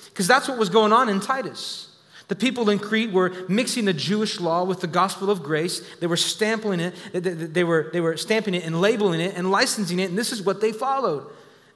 because 0.10 0.28
that's 0.28 0.48
what 0.48 0.58
was 0.58 0.70
going 0.70 0.94
on 0.94 1.10
in 1.10 1.20
Titus. 1.20 1.86
The 2.28 2.36
people 2.36 2.70
in 2.70 2.78
Crete 2.78 3.12
were 3.12 3.32
mixing 3.48 3.86
the 3.86 3.94
Jewish 3.94 4.40
law 4.40 4.66
with 4.66 4.82
the 4.82 4.88
gospel 4.88 5.32
of 5.32 5.42
grace. 5.42 5.82
They 6.00 6.08
were 6.08 6.18
stamping 6.18 6.80
it, 6.80 6.94
they 7.14 7.64
were, 7.64 7.90
they 7.94 8.02
were 8.02 8.18
stamping 8.18 8.54
it 8.54 8.66
and 8.66 8.82
labeling 8.82 9.22
it 9.22 9.36
and 9.36 9.50
licensing 9.50 10.00
it, 10.00 10.10
and 10.10 10.18
this 10.18 10.32
is 10.32 10.42
what 10.42 10.60
they 10.60 10.74
followed. 10.74 11.26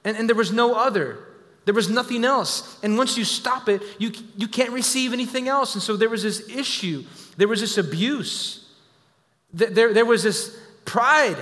And, 0.04 0.18
and 0.18 0.28
there 0.28 0.36
was 0.36 0.52
no 0.52 0.76
other. 0.76 1.18
There 1.64 1.74
was 1.76 1.90
nothing 1.90 2.26
else. 2.26 2.78
And 2.84 2.98
once 2.98 3.18
you 3.18 3.24
stop 3.24 3.70
it, 3.70 3.82
you, 4.00 4.12
you 4.36 4.48
can't 4.48 4.72
receive 4.72 5.14
anything 5.14 5.48
else. 5.48 5.76
And 5.76 5.82
so 5.82 5.96
there 5.96 6.10
was 6.10 6.24
this 6.24 6.50
issue, 6.50 7.06
there 7.42 7.48
was 7.48 7.60
this 7.60 7.80
abuse, 7.80 8.64
there, 9.52 9.96
there 9.96 10.06
was 10.06 10.22
this 10.22 10.56
pride 10.86 11.38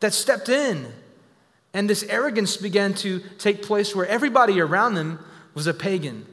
that 0.00 0.12
stepped 0.12 0.50
in. 0.50 0.92
And 1.72 1.88
this 1.88 2.02
arrogance 2.02 2.58
began 2.58 2.92
to 2.96 3.20
take 3.38 3.62
place 3.62 3.96
where 3.96 4.06
everybody 4.06 4.60
around 4.60 4.96
them 4.96 5.18
was 5.54 5.66
a 5.66 5.72
pagan 5.72 6.26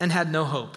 and 0.00 0.10
had 0.10 0.32
no 0.32 0.44
hope. 0.44 0.76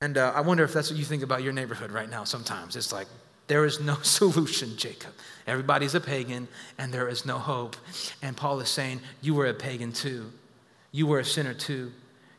And 0.00 0.16
uh, 0.16 0.30
I 0.36 0.42
wonder 0.42 0.62
if 0.62 0.72
that's 0.72 0.88
what 0.88 1.00
you 1.00 1.04
think 1.04 1.24
about 1.24 1.42
your 1.42 1.52
neighborhood 1.52 1.90
right 1.90 2.08
now 2.08 2.22
sometimes. 2.22 2.76
It's 2.76 2.92
like, 2.92 3.08
there 3.48 3.64
is 3.64 3.80
no 3.80 3.96
solution, 4.02 4.76
Jacob. 4.76 5.14
Everybody's 5.48 5.96
a 5.96 6.00
pagan 6.00 6.46
and 6.78 6.94
there 6.94 7.08
is 7.08 7.26
no 7.26 7.38
hope. 7.38 7.74
And 8.22 8.36
Paul 8.36 8.60
is 8.60 8.68
saying, 8.68 9.00
You 9.20 9.34
were 9.34 9.46
a 9.46 9.54
pagan 9.54 9.92
too. 9.92 10.30
You 10.92 11.08
were 11.08 11.18
a 11.18 11.24
sinner 11.24 11.54
too. 11.54 11.90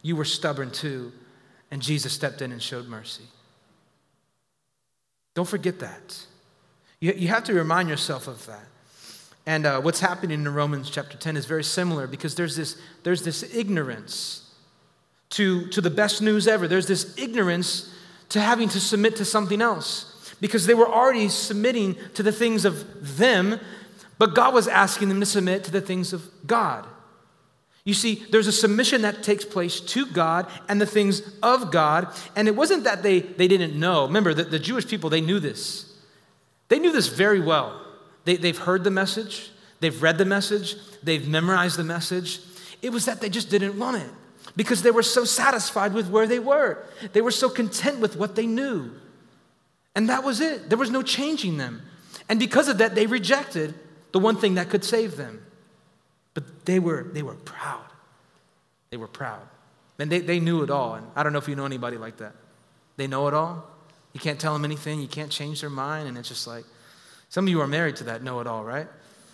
You 0.01 0.15
were 0.15 0.23
stubborn 0.23 0.71
too. 0.71 1.11
And 1.73 1.81
Jesus 1.81 2.13
stepped 2.13 2.43
in 2.43 2.51
and 2.51 2.61
showed 2.61 2.87
mercy. 2.87 3.23
Don't 5.33 5.47
forget 5.47 5.79
that. 5.79 6.23
You, 6.99 7.13
you 7.13 7.29
have 7.29 7.45
to 7.45 7.53
remind 7.55 7.89
yourself 7.89 8.27
of 8.27 8.45
that. 8.45 8.67
And 9.47 9.65
uh, 9.65 9.81
what's 9.81 9.99
happening 9.99 10.45
in 10.45 10.53
Romans 10.53 10.91
chapter 10.91 11.17
10 11.17 11.35
is 11.35 11.47
very 11.47 11.63
similar 11.63 12.05
because 12.05 12.35
there's 12.35 12.55
this, 12.55 12.79
there's 13.01 13.23
this 13.23 13.55
ignorance 13.55 14.53
to, 15.31 15.67
to 15.69 15.81
the 15.81 15.89
best 15.89 16.21
news 16.21 16.47
ever. 16.47 16.67
There's 16.67 16.85
this 16.85 17.17
ignorance 17.17 17.91
to 18.29 18.39
having 18.39 18.69
to 18.69 18.79
submit 18.79 19.15
to 19.15 19.25
something 19.25 19.59
else 19.59 20.35
because 20.39 20.67
they 20.67 20.75
were 20.75 20.87
already 20.87 21.27
submitting 21.27 21.95
to 22.13 22.21
the 22.21 22.31
things 22.31 22.65
of 22.65 23.17
them, 23.17 23.59
but 24.19 24.35
God 24.35 24.53
was 24.53 24.67
asking 24.67 25.09
them 25.09 25.19
to 25.21 25.25
submit 25.25 25.63
to 25.63 25.71
the 25.71 25.81
things 25.81 26.13
of 26.13 26.29
God. 26.45 26.85
You 27.85 27.93
see, 27.93 28.23
there's 28.31 28.47
a 28.47 28.51
submission 28.51 29.01
that 29.01 29.23
takes 29.23 29.43
place 29.43 29.81
to 29.81 30.05
God 30.05 30.47
and 30.69 30.79
the 30.79 30.85
things 30.85 31.21
of 31.43 31.69
God. 31.71 32.07
And 32.35 32.47
it 32.47 32.55
wasn't 32.55 32.85
that 32.85 33.03
they, 33.03 33.19
they 33.19 33.47
didn't 33.47 33.77
know. 33.77 34.05
Remember, 34.05 34.33
the, 34.33 34.43
the 34.43 34.59
Jewish 34.59 34.87
people, 34.87 35.09
they 35.09 35.21
knew 35.21 35.39
this. 35.39 35.93
They 36.69 36.79
knew 36.79 36.93
this 36.93 37.07
very 37.07 37.41
well. 37.41 37.81
They, 38.25 38.37
they've 38.37 38.57
heard 38.57 38.85
the 38.85 38.91
message, 38.91 39.51
they've 39.81 40.01
read 40.01 40.17
the 40.17 40.25
message, 40.25 40.75
they've 41.03 41.27
memorized 41.27 41.77
the 41.77 41.83
message. 41.83 42.39
It 42.81 42.91
was 42.91 43.05
that 43.05 43.19
they 43.19 43.29
just 43.29 43.49
didn't 43.49 43.77
want 43.77 43.97
it 43.97 44.09
because 44.55 44.81
they 44.81 44.91
were 44.91 45.03
so 45.03 45.25
satisfied 45.25 45.93
with 45.93 46.09
where 46.09 46.25
they 46.25 46.39
were. 46.39 46.85
They 47.11 47.21
were 47.21 47.31
so 47.31 47.49
content 47.49 47.99
with 47.99 48.15
what 48.15 48.35
they 48.35 48.47
knew. 48.47 48.91
And 49.95 50.09
that 50.09 50.23
was 50.23 50.39
it. 50.39 50.69
There 50.69 50.77
was 50.77 50.89
no 50.89 51.01
changing 51.01 51.57
them. 51.57 51.81
And 52.29 52.39
because 52.39 52.67
of 52.67 52.77
that, 52.77 52.95
they 52.95 53.07
rejected 53.07 53.75
the 54.11 54.19
one 54.19 54.37
thing 54.37 54.55
that 54.55 54.69
could 54.69 54.85
save 54.85 55.17
them. 55.17 55.45
But 56.33 56.65
they 56.65 56.79
were, 56.79 57.03
they 57.13 57.23
were 57.23 57.35
proud. 57.35 57.85
They 58.89 58.97
were 58.97 59.07
proud. 59.07 59.41
And 59.99 60.11
they, 60.11 60.19
they 60.19 60.39
knew 60.39 60.63
it 60.63 60.69
all. 60.69 60.95
And 60.95 61.05
I 61.15 61.23
don't 61.23 61.33
know 61.33 61.39
if 61.39 61.47
you 61.47 61.55
know 61.55 61.65
anybody 61.65 61.97
like 61.97 62.17
that. 62.17 62.33
They 62.97 63.07
know 63.07 63.27
it 63.27 63.33
all. 63.33 63.63
You 64.13 64.19
can't 64.19 64.39
tell 64.39 64.53
them 64.53 64.65
anything. 64.65 65.01
You 65.01 65.07
can't 65.07 65.31
change 65.31 65.61
their 65.61 65.69
mind. 65.69 66.07
And 66.07 66.17
it's 66.17 66.29
just 66.29 66.47
like, 66.47 66.65
some 67.29 67.45
of 67.45 67.49
you 67.49 67.61
are 67.61 67.67
married 67.67 67.95
to 67.97 68.03
that 68.05 68.23
know 68.23 68.39
it 68.39 68.47
all, 68.47 68.63
right? 68.63 68.87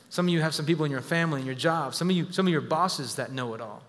Some 0.09 0.27
of 0.27 0.33
you 0.33 0.41
have 0.41 0.53
some 0.53 0.65
people 0.65 0.85
in 0.85 0.91
your 0.91 1.01
family 1.01 1.39
and 1.39 1.45
your 1.45 1.55
job. 1.55 1.93
Some 1.93 2.09
of 2.09 2.15
you, 2.15 2.31
some 2.31 2.47
of 2.47 2.51
your 2.51 2.61
bosses 2.61 3.15
that 3.15 3.31
know 3.31 3.53
it 3.53 3.61
all. 3.61 3.83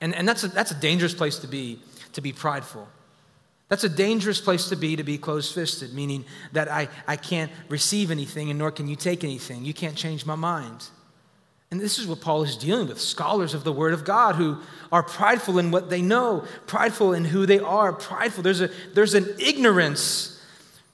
And, 0.00 0.14
and 0.14 0.28
that's, 0.28 0.44
a, 0.44 0.48
that's 0.48 0.70
a 0.70 0.80
dangerous 0.80 1.14
place 1.14 1.38
to 1.38 1.46
be, 1.46 1.80
to 2.12 2.20
be 2.20 2.32
prideful. 2.32 2.88
That's 3.68 3.84
a 3.84 3.88
dangerous 3.88 4.40
place 4.40 4.68
to 4.68 4.76
be, 4.76 4.96
to 4.96 5.02
be 5.02 5.18
closed 5.18 5.54
fisted, 5.54 5.92
meaning 5.92 6.24
that 6.52 6.70
I, 6.70 6.88
I 7.06 7.16
can't 7.16 7.50
receive 7.68 8.10
anything 8.10 8.50
and 8.50 8.58
nor 8.58 8.70
can 8.70 8.88
you 8.88 8.96
take 8.96 9.24
anything. 9.24 9.64
You 9.64 9.74
can't 9.74 9.96
change 9.96 10.24
my 10.24 10.36
mind. 10.36 10.88
And 11.70 11.80
this 11.80 11.98
is 11.98 12.06
what 12.06 12.20
Paul 12.20 12.44
is 12.44 12.56
dealing 12.56 12.88
with 12.88 13.00
scholars 13.00 13.52
of 13.52 13.64
the 13.64 13.72
Word 13.72 13.92
of 13.92 14.04
God 14.04 14.36
who 14.36 14.58
are 14.92 15.02
prideful 15.02 15.58
in 15.58 15.70
what 15.70 15.90
they 15.90 16.00
know, 16.00 16.44
prideful 16.66 17.12
in 17.12 17.24
who 17.24 17.44
they 17.44 17.58
are, 17.58 17.92
prideful. 17.92 18.42
There's, 18.42 18.60
a, 18.60 18.70
there's 18.94 19.14
an 19.14 19.34
ignorance 19.38 20.40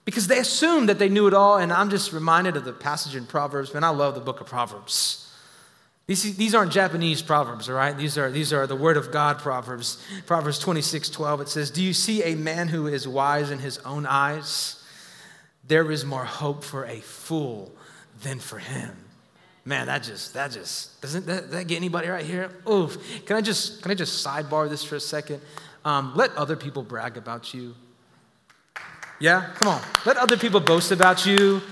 because 0.04 0.26
they 0.28 0.38
assume 0.38 0.86
that 0.86 0.98
they 0.98 1.08
knew 1.08 1.26
it 1.26 1.34
all. 1.34 1.58
And 1.58 1.72
I'm 1.72 1.90
just 1.90 2.12
reminded 2.12 2.56
of 2.56 2.64
the 2.64 2.72
passage 2.72 3.14
in 3.14 3.26
Proverbs. 3.26 3.74
Man, 3.74 3.84
I 3.84 3.90
love 3.90 4.14
the 4.14 4.20
book 4.20 4.40
of 4.40 4.46
Proverbs. 4.46 5.22
These, 6.06 6.36
these 6.36 6.54
aren't 6.54 6.72
Japanese 6.72 7.22
proverbs, 7.22 7.68
all 7.68 7.76
right? 7.76 7.96
These 7.96 8.18
are, 8.18 8.30
these 8.30 8.52
are 8.52 8.66
the 8.66 8.76
Word 8.76 8.96
of 8.96 9.12
God 9.12 9.38
proverbs. 9.38 10.02
Proverbs 10.26 10.58
26 10.58 11.10
12, 11.10 11.42
it 11.42 11.48
says, 11.48 11.70
Do 11.70 11.82
you 11.82 11.92
see 11.92 12.22
a 12.24 12.34
man 12.34 12.68
who 12.68 12.86
is 12.86 13.06
wise 13.06 13.50
in 13.50 13.60
his 13.60 13.78
own 13.78 14.04
eyes? 14.04 14.82
There 15.66 15.90
is 15.92 16.04
more 16.04 16.24
hope 16.24 16.64
for 16.64 16.84
a 16.86 17.00
fool 17.00 17.72
than 18.22 18.40
for 18.40 18.58
him. 18.58 19.01
Man, 19.64 19.86
that 19.86 20.02
just, 20.02 20.34
that 20.34 20.50
just, 20.50 21.00
doesn't 21.00 21.24
that, 21.26 21.50
that 21.52 21.66
get 21.68 21.76
anybody 21.76 22.08
right 22.08 22.24
here? 22.24 22.50
Oof. 22.68 22.98
Can 23.26 23.36
I 23.36 23.40
just, 23.40 23.80
can 23.82 23.92
I 23.92 23.94
just 23.94 24.26
sidebar 24.26 24.68
this 24.68 24.82
for 24.82 24.96
a 24.96 25.00
second? 25.00 25.40
Um, 25.84 26.12
let 26.16 26.34
other 26.36 26.56
people 26.56 26.82
brag 26.82 27.16
about 27.16 27.54
you. 27.54 27.74
Yeah, 29.20 29.50
come 29.54 29.68
on. 29.68 29.80
Let 30.04 30.16
other 30.16 30.36
people 30.36 30.58
boast 30.58 30.90
about 30.90 31.24
you. 31.24 31.62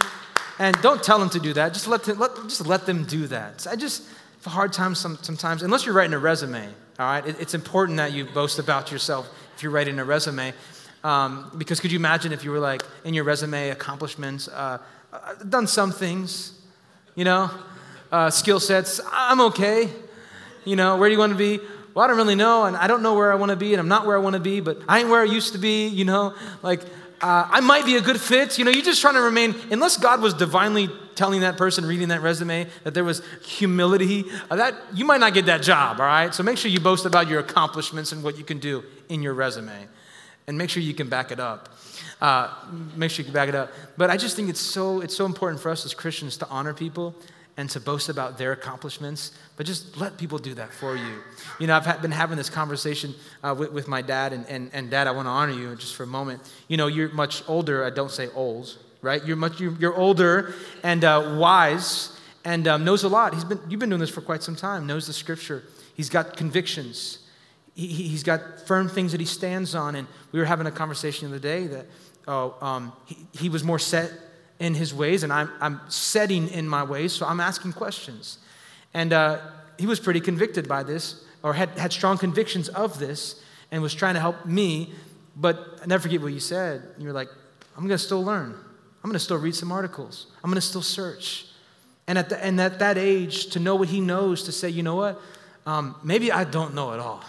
And 0.61 0.77
don't 0.83 1.03
tell 1.03 1.19
them 1.19 1.31
to 1.31 1.41
do 1.41 1.53
that. 1.55 1.73
Just 1.73 1.89
let 1.89 2.05
them, 2.05 2.19
let, 2.19 2.35
just 2.45 2.65
let 2.67 2.87
them 2.87 3.05
do 3.05 3.27
that. 3.29 3.67
I 3.69 3.75
just 3.75 4.07
have 4.09 4.47
a 4.47 4.51
hard 4.51 4.73
time 4.73 4.95
some, 4.95 5.19
sometimes, 5.23 5.63
unless 5.63 5.85
you're 5.85 5.95
writing 5.95 6.15
a 6.15 6.19
resume, 6.19 6.69
all 6.99 7.07
right? 7.07 7.27
It, 7.27 7.41
it's 7.41 7.55
important 7.55 7.97
that 7.97 8.13
you 8.13 8.25
boast 8.27 8.61
about 8.61 8.93
yourself 8.93 9.29
if 9.57 9.63
you're 9.65 9.73
writing 9.73 9.99
a 9.99 10.05
resume. 10.05 10.53
Um, 11.03 11.51
because 11.57 11.81
could 11.81 11.91
you 11.91 11.99
imagine 11.99 12.31
if 12.33 12.45
you 12.45 12.51
were 12.51 12.61
like 12.61 12.83
in 13.05 13.15
your 13.15 13.25
resume 13.25 13.71
accomplishments, 13.71 14.49
uh, 14.49 14.79
uh, 15.13 15.35
done 15.49 15.67
some 15.67 15.91
things, 15.93 16.61
you 17.15 17.25
know, 17.25 17.51
uh, 18.13 18.31
skill 18.31 18.61
sets. 18.61 19.01
I'm 19.11 19.41
okay. 19.41 19.89
You 20.65 20.77
know, 20.77 20.97
where 20.97 21.09
do 21.09 21.13
you 21.13 21.19
want 21.19 21.33
to 21.33 21.39
be? 21.39 21.61
Well, 21.95 22.05
I 22.05 22.09
don't 22.09 22.17
really 22.17 22.37
know, 22.37 22.65
and 22.65 22.77
I 22.77 22.87
don't 22.87 23.03
know 23.03 23.15
where 23.15 23.33
I 23.33 23.35
want 23.35 23.51
to 23.51 23.57
be, 23.57 23.73
and 23.73 23.81
I'm 23.81 23.89
not 23.89 24.07
where 24.07 24.17
I 24.17 24.21
want 24.21 24.35
to 24.35 24.41
be, 24.41 24.61
but 24.61 24.79
I 24.89 25.01
ain't 25.01 25.09
where 25.09 25.23
I 25.23 25.25
used 25.25 25.55
to 25.55 25.59
be, 25.59 25.89
you 25.89 26.05
know? 26.05 26.35
Like, 26.63 26.83
uh, 27.21 27.49
I 27.51 27.61
might 27.61 27.85
be 27.85 27.97
a 27.97 28.01
good 28.01 28.21
fit. 28.21 28.59
You 28.59 28.65
know, 28.65 28.71
you're 28.71 28.85
just 28.85 29.01
trying 29.01 29.15
to 29.15 29.21
remain, 29.21 29.55
unless 29.71 29.97
God 29.97 30.23
was 30.23 30.33
divinely 30.33 30.89
telling 31.17 31.41
that 31.41 31.57
person 31.57 31.85
reading 31.85 32.09
that 32.09 32.23
resume 32.23 32.67
that 32.85 32.95
there 32.95 33.05
was 33.05 33.23
humility, 33.43 34.25
uh, 34.51 34.57
that 34.57 34.75
you 34.95 35.05
might 35.05 35.21
not 35.21 35.35
get 35.35 35.47
that 35.47 35.63
job, 35.63 36.01
all 36.01 36.07
right? 36.07 36.35
So 36.35 36.43
make 36.43 36.57
sure 36.57 36.71
you 36.71 36.81
boast 36.81 37.05
about 37.05 37.29
your 37.29 37.41
accomplishments 37.41 38.13
and 38.13 38.23
what 38.23 38.39
you 38.39 38.45
can 38.45 38.59
do 38.59 38.85
in 39.09 39.23
your 39.23 39.35
resume. 39.35 39.89
And 40.47 40.57
make 40.57 40.71
sure 40.71 40.83
you 40.83 40.95
can 40.95 41.09
back 41.09 41.31
it 41.33 41.41
up. 41.41 41.77
Uh, 42.21 42.49
make 42.97 43.11
sure 43.11 43.23
you 43.23 43.25
can 43.25 43.35
back 43.35 43.49
it 43.49 43.55
up. 43.55 43.73
But 43.97 44.11
I 44.11 44.17
just 44.17 44.37
think 44.37 44.49
it's 44.49 44.61
so, 44.61 45.01
it's 45.01 45.17
so 45.17 45.27
important 45.27 45.61
for 45.61 45.71
us 45.71 45.85
as 45.85 45.93
Christians 45.93 46.37
to 46.39 46.49
honor 46.49 46.73
people 46.73 47.15
and 47.61 47.69
to 47.69 47.79
boast 47.79 48.09
about 48.09 48.39
their 48.39 48.53
accomplishments, 48.53 49.33
but 49.59 49.67
just 49.67 49.99
let 49.99 50.17
people 50.17 50.39
do 50.39 50.55
that 50.55 50.73
for 50.73 50.97
you. 50.97 51.19
You 51.59 51.67
know, 51.67 51.77
I've 51.77 52.01
been 52.01 52.11
having 52.11 52.39
this 52.39 52.49
conversation 52.49 53.15
uh, 53.45 53.55
with, 53.57 53.71
with, 53.71 53.87
my 53.87 54.01
dad, 54.01 54.33
and, 54.33 54.47
and, 54.47 54.71
and 54.73 54.91
dad, 54.91 55.07
I 55.07 55.11
want 55.11 55.27
to 55.27 55.31
honor 55.31 55.53
you 55.53 55.77
just 55.77 55.95
for 55.95 56.05
a 56.05 56.07
moment. 56.07 56.41
You 56.69 56.79
know, 56.79 56.87
you're 56.87 57.11
much 57.11 57.47
older, 57.47 57.85
I 57.85 57.91
don't 57.91 58.11
say 58.11 58.29
old, 58.35 58.79
right? 59.03 59.23
You're 59.27 59.37
much, 59.37 59.61
you're, 59.61 59.75
you're 59.75 59.95
older 59.95 60.55
and 60.83 61.05
uh, 61.05 61.37
wise 61.37 62.19
and 62.47 62.67
um, 62.67 62.83
knows 62.83 63.03
a 63.03 63.09
lot. 63.09 63.35
He's 63.35 63.45
been, 63.45 63.61
you've 63.69 63.79
been 63.79 63.91
doing 63.91 64.01
this 64.01 64.09
for 64.09 64.23
quite 64.23 64.43
some 64.43 64.57
time, 64.57 64.87
knows 64.87 65.07
the 65.07 65.13
scripture. 65.13 65.63
He's 65.95 66.09
got 66.09 66.39
convictions. 66.39 67.19
He, 67.75 67.89
he's 67.89 68.23
got 68.23 68.67
firm 68.67 68.89
things 68.89 69.13
that 69.13 69.21
he 69.21 69.27
stands 69.27 69.75
on. 69.75 69.97
And 69.97 70.09
we 70.33 70.39
were 70.39 70.47
having 70.47 70.67
a 70.67 70.73
conversation 70.73 71.29
the 71.29 71.37
other 71.37 71.43
day 71.43 71.67
that 71.67 71.87
oh, 72.27 72.57
um, 72.63 72.95
he, 73.05 73.27
he 73.33 73.49
was 73.51 73.63
more 73.63 73.79
set 73.79 74.11
in 74.61 74.75
his 74.75 74.95
ways, 74.95 75.25
and 75.25 75.33
I'm, 75.33 75.51
I'm 75.61 75.81
setting 75.89 76.49
in 76.49 76.69
my 76.69 76.85
ways, 76.85 77.13
so 77.13 77.27
I'm 77.27 77.41
asking 77.41 77.73
questions. 77.73 78.39
And 78.95 79.13
uh, 79.13 79.39
he 79.79 79.87
was 79.87 79.99
pretty 79.99 80.21
convicted 80.21 80.69
by 80.69 80.83
this, 80.83 81.25
or 81.43 81.55
had, 81.55 81.71
had 81.71 81.93
strong 81.93 82.19
convictions 82.19 82.69
of 82.69 82.99
this, 82.99 83.43
and 83.73 83.83
was 83.83 83.95
trying 83.95 84.15
to 84.15 84.21
help 84.21 84.45
me. 84.47 84.93
But 85.35 85.81
I 85.83 85.87
never 85.87 86.03
forget 86.03 86.21
what 86.21 86.33
you 86.33 86.41
said. 86.41 86.83
You're 86.99 87.15
like, 87.15 87.29
I'm 87.77 87.87
going 87.87 87.97
to 87.97 87.99
still 87.99 88.23
learn. 88.23 88.53
I'm 89.03 89.09
going 89.09 89.15
to 89.15 89.19
still 89.19 89.39
read 89.39 89.55
some 89.55 89.73
articles. 89.73 90.27
I'm 90.45 90.51
going 90.51 90.57
to 90.57 90.61
still 90.61 90.83
search. 90.83 91.47
And 92.07 92.19
at, 92.19 92.29
the, 92.29 92.45
and 92.45 92.61
at 92.61 92.81
that 92.81 92.99
age, 92.99 93.47
to 93.53 93.59
know 93.59 93.77
what 93.77 93.89
he 93.89 94.01
knows, 94.01 94.43
to 94.45 94.53
say, 94.53 94.69
you 94.69 94.83
know 94.83 94.97
what, 94.97 95.21
um, 95.65 95.97
maybe 96.05 96.31
I 96.31 96.45
don't 96.45 96.75
know 96.75 96.93
at 96.93 97.01
all. 97.01 97.25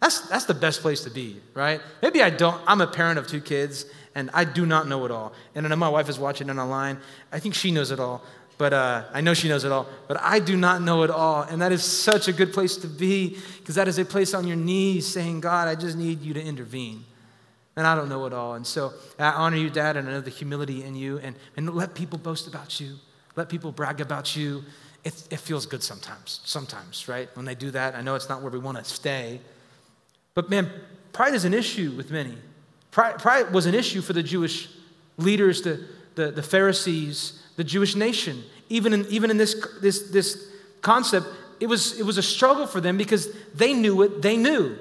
That's, 0.00 0.22
that's 0.28 0.46
the 0.46 0.54
best 0.54 0.80
place 0.80 1.04
to 1.04 1.10
be, 1.10 1.40
right? 1.54 1.80
Maybe 2.02 2.22
I 2.22 2.30
don't. 2.30 2.60
I'm 2.66 2.80
a 2.80 2.86
parent 2.86 3.18
of 3.18 3.26
two 3.26 3.40
kids, 3.40 3.84
and 4.16 4.30
I 4.32 4.44
do 4.44 4.64
not 4.64 4.88
know 4.88 5.04
it 5.04 5.10
all. 5.10 5.34
And 5.54 5.66
I 5.66 5.68
know 5.68 5.76
my 5.76 5.90
wife 5.90 6.08
is 6.08 6.18
watching 6.18 6.48
it 6.48 6.56
online. 6.56 6.98
I 7.30 7.38
think 7.38 7.54
she 7.54 7.70
knows 7.70 7.90
it 7.90 8.00
all, 8.00 8.24
but 8.56 8.72
uh, 8.72 9.04
I 9.12 9.20
know 9.20 9.34
she 9.34 9.46
knows 9.46 9.64
it 9.64 9.70
all, 9.70 9.86
but 10.08 10.16
I 10.22 10.38
do 10.38 10.56
not 10.56 10.80
know 10.80 11.02
it 11.02 11.10
all. 11.10 11.42
And 11.42 11.60
that 11.60 11.70
is 11.70 11.84
such 11.84 12.26
a 12.26 12.32
good 12.32 12.54
place 12.54 12.78
to 12.78 12.86
be 12.86 13.36
because 13.58 13.74
that 13.74 13.88
is 13.88 13.98
a 13.98 14.06
place 14.06 14.32
on 14.32 14.46
your 14.46 14.56
knees 14.56 15.06
saying, 15.06 15.42
God, 15.42 15.68
I 15.68 15.74
just 15.74 15.98
need 15.98 16.22
you 16.22 16.32
to 16.32 16.42
intervene. 16.42 17.04
And 17.76 17.86
I 17.86 17.94
don't 17.94 18.08
know 18.08 18.24
it 18.24 18.32
all. 18.32 18.54
And 18.54 18.66
so 18.66 18.94
I 19.18 19.32
honor 19.32 19.58
you, 19.58 19.68
Dad, 19.68 19.98
and 19.98 20.08
I 20.08 20.12
know 20.12 20.22
the 20.22 20.30
humility 20.30 20.82
in 20.82 20.96
you. 20.96 21.18
And, 21.18 21.36
and 21.58 21.74
let 21.74 21.92
people 21.92 22.18
boast 22.18 22.48
about 22.48 22.80
you, 22.80 22.94
let 23.36 23.50
people 23.50 23.70
brag 23.70 24.00
about 24.00 24.34
you. 24.34 24.64
It, 25.04 25.28
it 25.30 25.40
feels 25.40 25.66
good 25.66 25.82
sometimes, 25.82 26.40
sometimes, 26.44 27.06
right? 27.06 27.28
When 27.34 27.44
they 27.44 27.54
do 27.54 27.70
that, 27.72 27.94
I 27.94 28.00
know 28.00 28.14
it's 28.14 28.30
not 28.30 28.40
where 28.40 28.50
we 28.50 28.58
want 28.58 28.78
to 28.78 28.84
stay. 28.84 29.40
But 30.32 30.48
man, 30.48 30.70
pride 31.12 31.34
is 31.34 31.44
an 31.44 31.52
issue 31.52 31.92
with 31.92 32.10
many. 32.10 32.34
Pride, 32.96 33.18
pride 33.18 33.52
was 33.52 33.66
an 33.66 33.74
issue 33.74 34.00
for 34.00 34.14
the 34.14 34.22
Jewish 34.22 34.70
leaders, 35.18 35.60
the, 35.60 35.84
the, 36.14 36.30
the 36.30 36.42
Pharisees, 36.42 37.42
the 37.56 37.62
Jewish 37.62 37.94
nation. 37.94 38.42
Even 38.70 38.94
in, 38.94 39.04
even 39.10 39.30
in 39.30 39.36
this, 39.36 39.54
this, 39.82 40.08
this 40.08 40.48
concept, 40.80 41.26
it 41.60 41.66
was, 41.66 42.00
it 42.00 42.06
was 42.06 42.16
a 42.16 42.22
struggle 42.22 42.66
for 42.66 42.80
them 42.80 42.96
because 42.96 43.28
they 43.54 43.74
knew 43.74 44.00
it, 44.00 44.22
they 44.22 44.38
knew. 44.38 44.78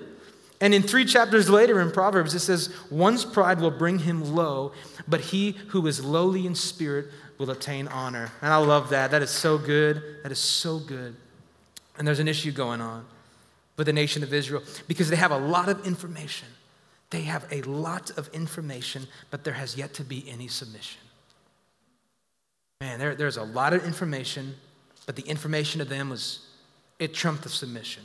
And 0.61 0.73
in 0.73 0.81
three 0.81 1.03
chapters 1.03 1.49
later 1.49 1.81
in 1.81 1.91
Proverbs, 1.91 2.33
it 2.33 2.39
says, 2.39 2.73
One's 2.89 3.25
pride 3.25 3.59
will 3.59 3.69
bring 3.69 3.99
him 3.99 4.33
low, 4.33 4.71
but 5.09 5.19
he 5.19 5.51
who 5.67 5.85
is 5.85 6.01
lowly 6.01 6.47
in 6.47 6.55
spirit 6.55 7.07
will 7.37 7.51
obtain 7.51 7.89
honor. 7.89 8.31
And 8.41 8.53
I 8.53 8.57
love 8.59 8.91
that. 8.91 9.11
That 9.11 9.23
is 9.23 9.29
so 9.29 9.57
good. 9.57 10.01
That 10.23 10.31
is 10.31 10.39
so 10.39 10.79
good. 10.79 11.17
And 11.97 12.07
there's 12.07 12.19
an 12.19 12.29
issue 12.29 12.53
going 12.53 12.79
on 12.79 13.05
with 13.75 13.87
the 13.87 13.93
nation 13.93 14.23
of 14.23 14.33
Israel 14.33 14.63
because 14.87 15.09
they 15.09 15.17
have 15.17 15.31
a 15.31 15.37
lot 15.37 15.67
of 15.67 15.85
information. 15.85 16.47
They 17.15 17.21
have 17.21 17.45
a 17.49 17.61
lot 17.61 18.11
of 18.17 18.27
information, 18.33 19.07
but 19.31 19.45
there 19.45 19.53
has 19.53 19.77
yet 19.77 19.93
to 19.93 20.03
be 20.03 20.25
any 20.29 20.49
submission. 20.49 20.99
Man, 22.81 22.99
there, 22.99 23.15
there's 23.15 23.37
a 23.37 23.43
lot 23.43 23.71
of 23.71 23.85
information, 23.85 24.53
but 25.05 25.15
the 25.15 25.21
information 25.21 25.79
to 25.79 25.85
them 25.85 26.09
was, 26.09 26.45
it 26.99 27.13
trumped 27.13 27.43
the 27.43 27.49
submission. 27.49 28.03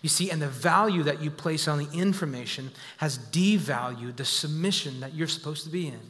You 0.00 0.08
see, 0.08 0.30
and 0.30 0.40
the 0.40 0.48
value 0.48 1.02
that 1.02 1.20
you 1.20 1.30
place 1.30 1.68
on 1.68 1.76
the 1.76 1.90
information 1.92 2.70
has 2.96 3.18
devalued 3.18 4.16
the 4.16 4.24
submission 4.24 5.00
that 5.00 5.12
you're 5.12 5.28
supposed 5.28 5.64
to 5.64 5.70
be 5.70 5.88
in. 5.88 6.00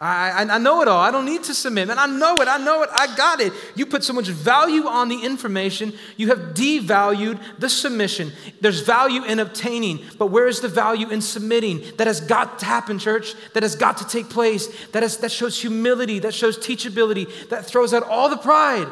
I, 0.00 0.44
I, 0.50 0.58
know 0.58 0.82
it 0.82 0.88
all. 0.88 1.00
I 1.00 1.10
don't 1.10 1.24
need 1.24 1.44
to 1.44 1.54
submit. 1.54 1.88
Man, 1.88 1.98
I 1.98 2.06
know 2.06 2.40
it. 2.40 2.48
I 2.48 2.58
know 2.58 2.82
it. 2.82 2.90
I 2.92 3.14
got 3.16 3.40
it. 3.40 3.52
You 3.76 3.86
put 3.86 4.02
so 4.02 4.12
much 4.12 4.26
value 4.26 4.86
on 4.86 5.08
the 5.08 5.24
information, 5.24 5.92
you 6.16 6.28
have 6.28 6.52
devalued 6.52 7.40
the 7.58 7.68
submission. 7.68 8.32
There's 8.60 8.80
value 8.80 9.24
in 9.24 9.38
obtaining, 9.38 10.04
but 10.18 10.26
where 10.26 10.48
is 10.48 10.60
the 10.60 10.68
value 10.68 11.10
in 11.10 11.20
submitting? 11.20 11.82
That 11.96 12.08
has 12.08 12.20
got 12.20 12.58
to 12.58 12.66
happen, 12.66 12.98
church. 12.98 13.34
That 13.52 13.62
has 13.62 13.76
got 13.76 13.98
to 13.98 14.06
take 14.06 14.28
place. 14.28 14.66
That, 14.88 15.02
is, 15.02 15.18
that 15.18 15.30
shows 15.30 15.60
humility, 15.60 16.18
that 16.18 16.34
shows 16.34 16.58
teachability, 16.58 17.48
that 17.48 17.64
throws 17.64 17.94
out 17.94 18.02
all 18.02 18.28
the 18.28 18.36
pride 18.36 18.88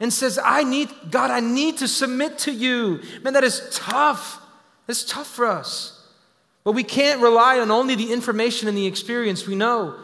and 0.00 0.12
says, 0.12 0.38
I 0.42 0.64
need, 0.64 0.88
God, 1.10 1.30
I 1.30 1.40
need 1.40 1.78
to 1.78 1.88
submit 1.88 2.38
to 2.40 2.52
you. 2.52 3.02
Man, 3.22 3.34
that 3.34 3.44
is 3.44 3.68
tough. 3.72 4.40
It's 4.88 5.04
tough 5.04 5.26
for 5.26 5.46
us. 5.46 5.92
But 6.64 6.72
we 6.72 6.82
can't 6.82 7.20
rely 7.20 7.60
on 7.60 7.70
only 7.70 7.94
the 7.94 8.12
information 8.12 8.68
and 8.68 8.76
the 8.76 8.86
experience 8.86 9.46
we 9.46 9.54
know. 9.54 9.96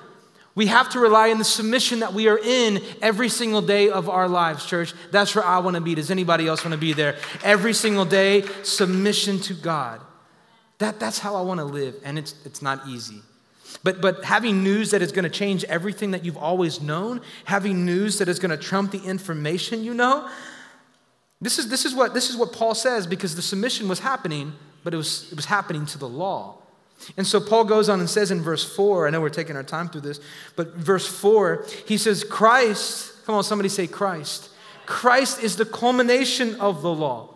We 0.54 0.66
have 0.66 0.90
to 0.90 1.00
rely 1.00 1.30
on 1.30 1.38
the 1.38 1.44
submission 1.44 2.00
that 2.00 2.12
we 2.12 2.28
are 2.28 2.38
in 2.38 2.82
every 3.00 3.30
single 3.30 3.62
day 3.62 3.88
of 3.88 4.08
our 4.08 4.28
lives, 4.28 4.66
church. 4.66 4.92
That's 5.10 5.34
where 5.34 5.44
I 5.44 5.58
want 5.58 5.76
to 5.76 5.80
be. 5.80 5.94
Does 5.94 6.10
anybody 6.10 6.46
else 6.46 6.62
want 6.64 6.72
to 6.72 6.78
be 6.78 6.92
there? 6.92 7.16
Every 7.42 7.72
single 7.72 8.04
day, 8.04 8.42
submission 8.62 9.40
to 9.40 9.54
God. 9.54 10.00
That, 10.78 11.00
that's 11.00 11.18
how 11.18 11.36
I 11.36 11.42
want 11.42 11.58
to 11.58 11.64
live, 11.64 11.94
and 12.04 12.18
it's, 12.18 12.34
it's 12.44 12.60
not 12.60 12.86
easy. 12.86 13.22
But, 13.82 14.00
but 14.00 14.24
having 14.24 14.62
news 14.62 14.90
that 14.90 15.00
is 15.00 15.12
going 15.12 15.24
to 15.24 15.30
change 15.30 15.64
everything 15.64 16.10
that 16.10 16.24
you've 16.24 16.36
always 16.36 16.80
known, 16.80 17.22
having 17.44 17.86
news 17.86 18.18
that 18.18 18.28
is 18.28 18.38
going 18.38 18.50
to 18.50 18.56
trump 18.56 18.90
the 18.90 19.02
information 19.02 19.82
you 19.82 19.94
know, 19.94 20.28
this 21.40 21.58
is, 21.58 21.68
this, 21.68 21.84
is 21.84 21.94
what, 21.94 22.14
this 22.14 22.30
is 22.30 22.36
what 22.36 22.52
Paul 22.52 22.74
says 22.74 23.06
because 23.06 23.34
the 23.34 23.42
submission 23.42 23.88
was 23.88 23.98
happening, 23.98 24.52
but 24.84 24.94
it 24.94 24.96
was, 24.96 25.30
it 25.32 25.36
was 25.36 25.46
happening 25.46 25.86
to 25.86 25.98
the 25.98 26.08
law. 26.08 26.61
And 27.16 27.26
so 27.26 27.40
Paul 27.40 27.64
goes 27.64 27.88
on 27.88 28.00
and 28.00 28.08
says 28.08 28.30
in 28.30 28.40
verse 28.40 28.64
4, 28.64 29.06
I 29.06 29.10
know 29.10 29.20
we're 29.20 29.28
taking 29.28 29.56
our 29.56 29.62
time 29.62 29.88
through 29.88 30.02
this, 30.02 30.20
but 30.56 30.74
verse 30.74 31.06
4, 31.06 31.66
he 31.86 31.96
says, 31.96 32.24
Christ, 32.24 33.24
come 33.26 33.34
on, 33.34 33.44
somebody 33.44 33.68
say 33.68 33.86
Christ. 33.86 34.50
Christ 34.86 35.42
is 35.42 35.56
the 35.56 35.64
culmination 35.64 36.54
of 36.60 36.82
the 36.82 36.92
law. 36.92 37.34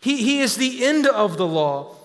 He, 0.00 0.18
he 0.18 0.40
is 0.40 0.56
the 0.56 0.84
end 0.84 1.06
of 1.06 1.36
the 1.36 1.46
law, 1.46 1.96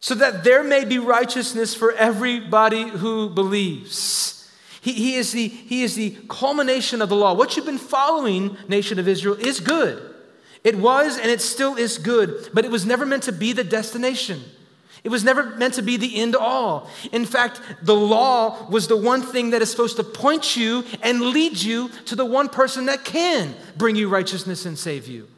so 0.00 0.14
that 0.14 0.44
there 0.44 0.62
may 0.62 0.84
be 0.84 0.98
righteousness 0.98 1.74
for 1.74 1.92
everybody 1.92 2.88
who 2.88 3.28
believes. 3.28 4.50
He, 4.80 4.92
he, 4.92 5.14
is 5.16 5.32
the, 5.32 5.48
he 5.48 5.82
is 5.82 5.96
the 5.96 6.16
culmination 6.28 7.02
of 7.02 7.08
the 7.08 7.16
law. 7.16 7.34
What 7.34 7.56
you've 7.56 7.66
been 7.66 7.78
following, 7.78 8.56
nation 8.68 8.98
of 8.98 9.08
Israel, 9.08 9.34
is 9.34 9.60
good. 9.60 10.14
It 10.64 10.76
was 10.78 11.18
and 11.18 11.30
it 11.30 11.40
still 11.40 11.76
is 11.76 11.98
good, 11.98 12.50
but 12.52 12.64
it 12.64 12.70
was 12.70 12.86
never 12.86 13.06
meant 13.06 13.24
to 13.24 13.32
be 13.32 13.52
the 13.52 13.64
destination. 13.64 14.42
It 15.04 15.10
was 15.10 15.24
never 15.24 15.56
meant 15.56 15.74
to 15.74 15.82
be 15.82 15.96
the 15.96 16.16
end 16.16 16.34
all. 16.34 16.90
In 17.12 17.24
fact, 17.24 17.60
the 17.82 17.94
law 17.94 18.68
was 18.68 18.88
the 18.88 18.96
one 18.96 19.22
thing 19.22 19.50
that 19.50 19.62
is 19.62 19.70
supposed 19.70 19.96
to 19.96 20.04
point 20.04 20.56
you 20.56 20.84
and 21.02 21.20
lead 21.20 21.56
you 21.56 21.88
to 22.06 22.16
the 22.16 22.24
one 22.24 22.48
person 22.48 22.86
that 22.86 23.04
can 23.04 23.54
bring 23.76 23.96
you 23.96 24.08
righteousness 24.08 24.66
and 24.66 24.78
save 24.78 25.06
you. 25.06 25.28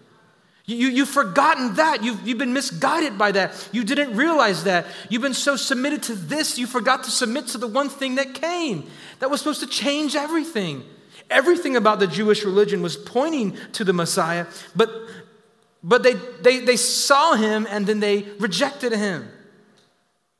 You, 0.66 0.88
you've 0.88 1.08
forgotten 1.08 1.74
that. 1.74 2.04
You've, 2.04 2.26
you've 2.26 2.38
been 2.38 2.52
misguided 2.52 3.18
by 3.18 3.32
that. 3.32 3.68
You 3.72 3.84
didn't 3.84 4.16
realize 4.16 4.64
that. 4.64 4.86
You've 5.08 5.22
been 5.22 5.34
so 5.34 5.56
submitted 5.56 6.02
to 6.04 6.14
this, 6.14 6.58
you 6.58 6.66
forgot 6.66 7.04
to 7.04 7.10
submit 7.10 7.48
to 7.48 7.58
the 7.58 7.66
one 7.66 7.88
thing 7.88 8.16
that 8.16 8.34
came 8.34 8.88
that 9.18 9.30
was 9.30 9.40
supposed 9.40 9.60
to 9.60 9.66
change 9.66 10.14
everything. 10.14 10.84
Everything 11.28 11.76
about 11.76 12.00
the 12.00 12.06
Jewish 12.06 12.44
religion 12.44 12.82
was 12.82 12.96
pointing 12.96 13.56
to 13.72 13.84
the 13.84 13.92
Messiah, 13.92 14.46
but, 14.74 14.90
but 15.82 16.02
they, 16.02 16.14
they, 16.14 16.58
they 16.60 16.76
saw 16.76 17.34
him 17.34 17.66
and 17.70 17.86
then 17.86 18.00
they 18.00 18.22
rejected 18.40 18.92
him. 18.92 19.28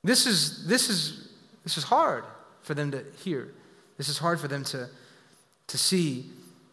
This 0.03 0.27
is, 0.27 0.67
this 0.67 0.89
is, 0.89 1.29
this 1.63 1.77
is 1.77 1.85
hard 1.85 2.25
for 2.63 2.75
them 2.75 2.91
to 2.93 3.05
hear. 3.23 3.53
This 3.97 4.09
is 4.09 4.19
hard 4.19 4.41
for 4.41 4.49
them 4.49 4.65
to, 4.65 4.89
to 5.67 5.79
see. 5.79 6.27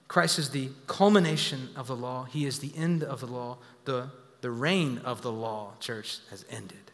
Christ 0.07 0.39
is 0.39 0.51
the 0.51 0.69
culmination 0.87 1.69
of 1.75 1.87
the 1.87 1.95
law, 1.95 2.23
He 2.23 2.45
is 2.45 2.59
the 2.59 2.71
end 2.75 3.03
of 3.03 3.19
the 3.19 3.27
law. 3.27 3.57
The, 3.85 4.09
the 4.41 4.51
reign 4.51 4.99
of 5.03 5.21
the 5.21 5.31
law, 5.31 5.73
church, 5.79 6.19
has 6.29 6.45
ended. 6.49 6.91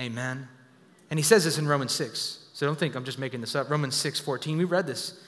Amen. 0.00 0.48
And 1.10 1.18
He 1.18 1.22
says 1.22 1.44
this 1.44 1.58
in 1.58 1.68
Romans 1.68 1.92
6. 1.92 2.46
So 2.52 2.66
don't 2.66 2.78
think 2.78 2.96
I'm 2.96 3.04
just 3.04 3.20
making 3.20 3.40
this 3.40 3.54
up. 3.54 3.70
Romans 3.70 3.94
6 3.94 4.18
14. 4.18 4.58
We 4.58 4.64
read 4.64 4.86
this 4.86 5.20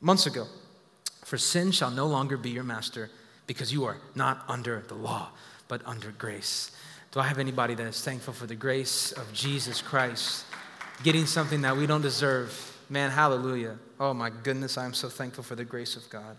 months 0.00 0.26
ago. 0.26 0.46
For 1.24 1.38
sin 1.38 1.70
shall 1.70 1.92
no 1.92 2.06
longer 2.06 2.36
be 2.36 2.50
your 2.50 2.64
master 2.64 3.08
because 3.46 3.72
you 3.72 3.84
are 3.84 3.98
not 4.14 4.44
under 4.48 4.82
the 4.88 4.94
law, 4.94 5.30
but 5.68 5.80
under 5.86 6.10
grace. 6.10 6.72
Do 7.12 7.20
I 7.20 7.24
have 7.24 7.38
anybody 7.38 7.74
that 7.74 7.86
is 7.86 8.02
thankful 8.02 8.32
for 8.32 8.46
the 8.46 8.54
grace 8.54 9.12
of 9.12 9.30
Jesus 9.34 9.82
Christ, 9.82 10.46
getting 11.02 11.26
something 11.26 11.60
that 11.60 11.76
we 11.76 11.86
don't 11.86 12.00
deserve? 12.00 12.58
Man, 12.88 13.10
hallelujah. 13.10 13.78
Oh 14.00 14.14
my 14.14 14.30
goodness, 14.30 14.78
I 14.78 14.86
am 14.86 14.94
so 14.94 15.10
thankful 15.10 15.44
for 15.44 15.54
the 15.54 15.64
grace 15.64 15.94
of 15.94 16.08
God. 16.08 16.36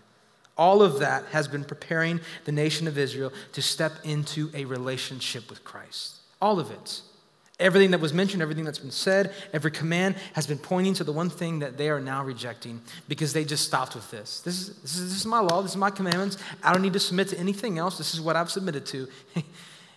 All 0.58 0.82
of 0.82 0.98
that 0.98 1.26
has 1.26 1.46
been 1.46 1.64
preparing 1.64 2.20
the 2.44 2.52
nation 2.52 2.88
of 2.88 2.98
Israel 2.98 3.32
to 3.52 3.62
step 3.62 3.92
into 4.02 4.50
a 4.52 4.64
relationship 4.64 5.48
with 5.48 5.62
Christ. 5.62 6.16
All 6.42 6.58
of 6.58 6.72
it. 6.72 7.02
Everything 7.60 7.92
that 7.92 8.00
was 8.00 8.12
mentioned, 8.12 8.42
everything 8.42 8.64
that's 8.64 8.80
been 8.80 8.90
said, 8.90 9.32
every 9.52 9.70
command 9.70 10.16
has 10.32 10.44
been 10.44 10.58
pointing 10.58 10.94
to 10.94 11.04
the 11.04 11.12
one 11.12 11.30
thing 11.30 11.60
that 11.60 11.78
they 11.78 11.88
are 11.88 12.00
now 12.00 12.24
rejecting 12.24 12.82
because 13.06 13.32
they 13.32 13.44
just 13.44 13.64
stopped 13.64 13.94
with 13.94 14.10
this. 14.10 14.40
This 14.40 14.60
is, 14.60 14.76
this 14.78 14.96
is, 14.96 15.10
this 15.10 15.20
is 15.20 15.26
my 15.26 15.38
law, 15.38 15.62
this 15.62 15.70
is 15.72 15.76
my 15.76 15.90
commandments. 15.90 16.36
I 16.64 16.72
don't 16.72 16.82
need 16.82 16.94
to 16.94 17.00
submit 17.00 17.28
to 17.28 17.38
anything 17.38 17.78
else. 17.78 17.96
This 17.96 18.12
is 18.12 18.20
what 18.20 18.34
I've 18.34 18.50
submitted 18.50 18.86
to. 18.86 19.08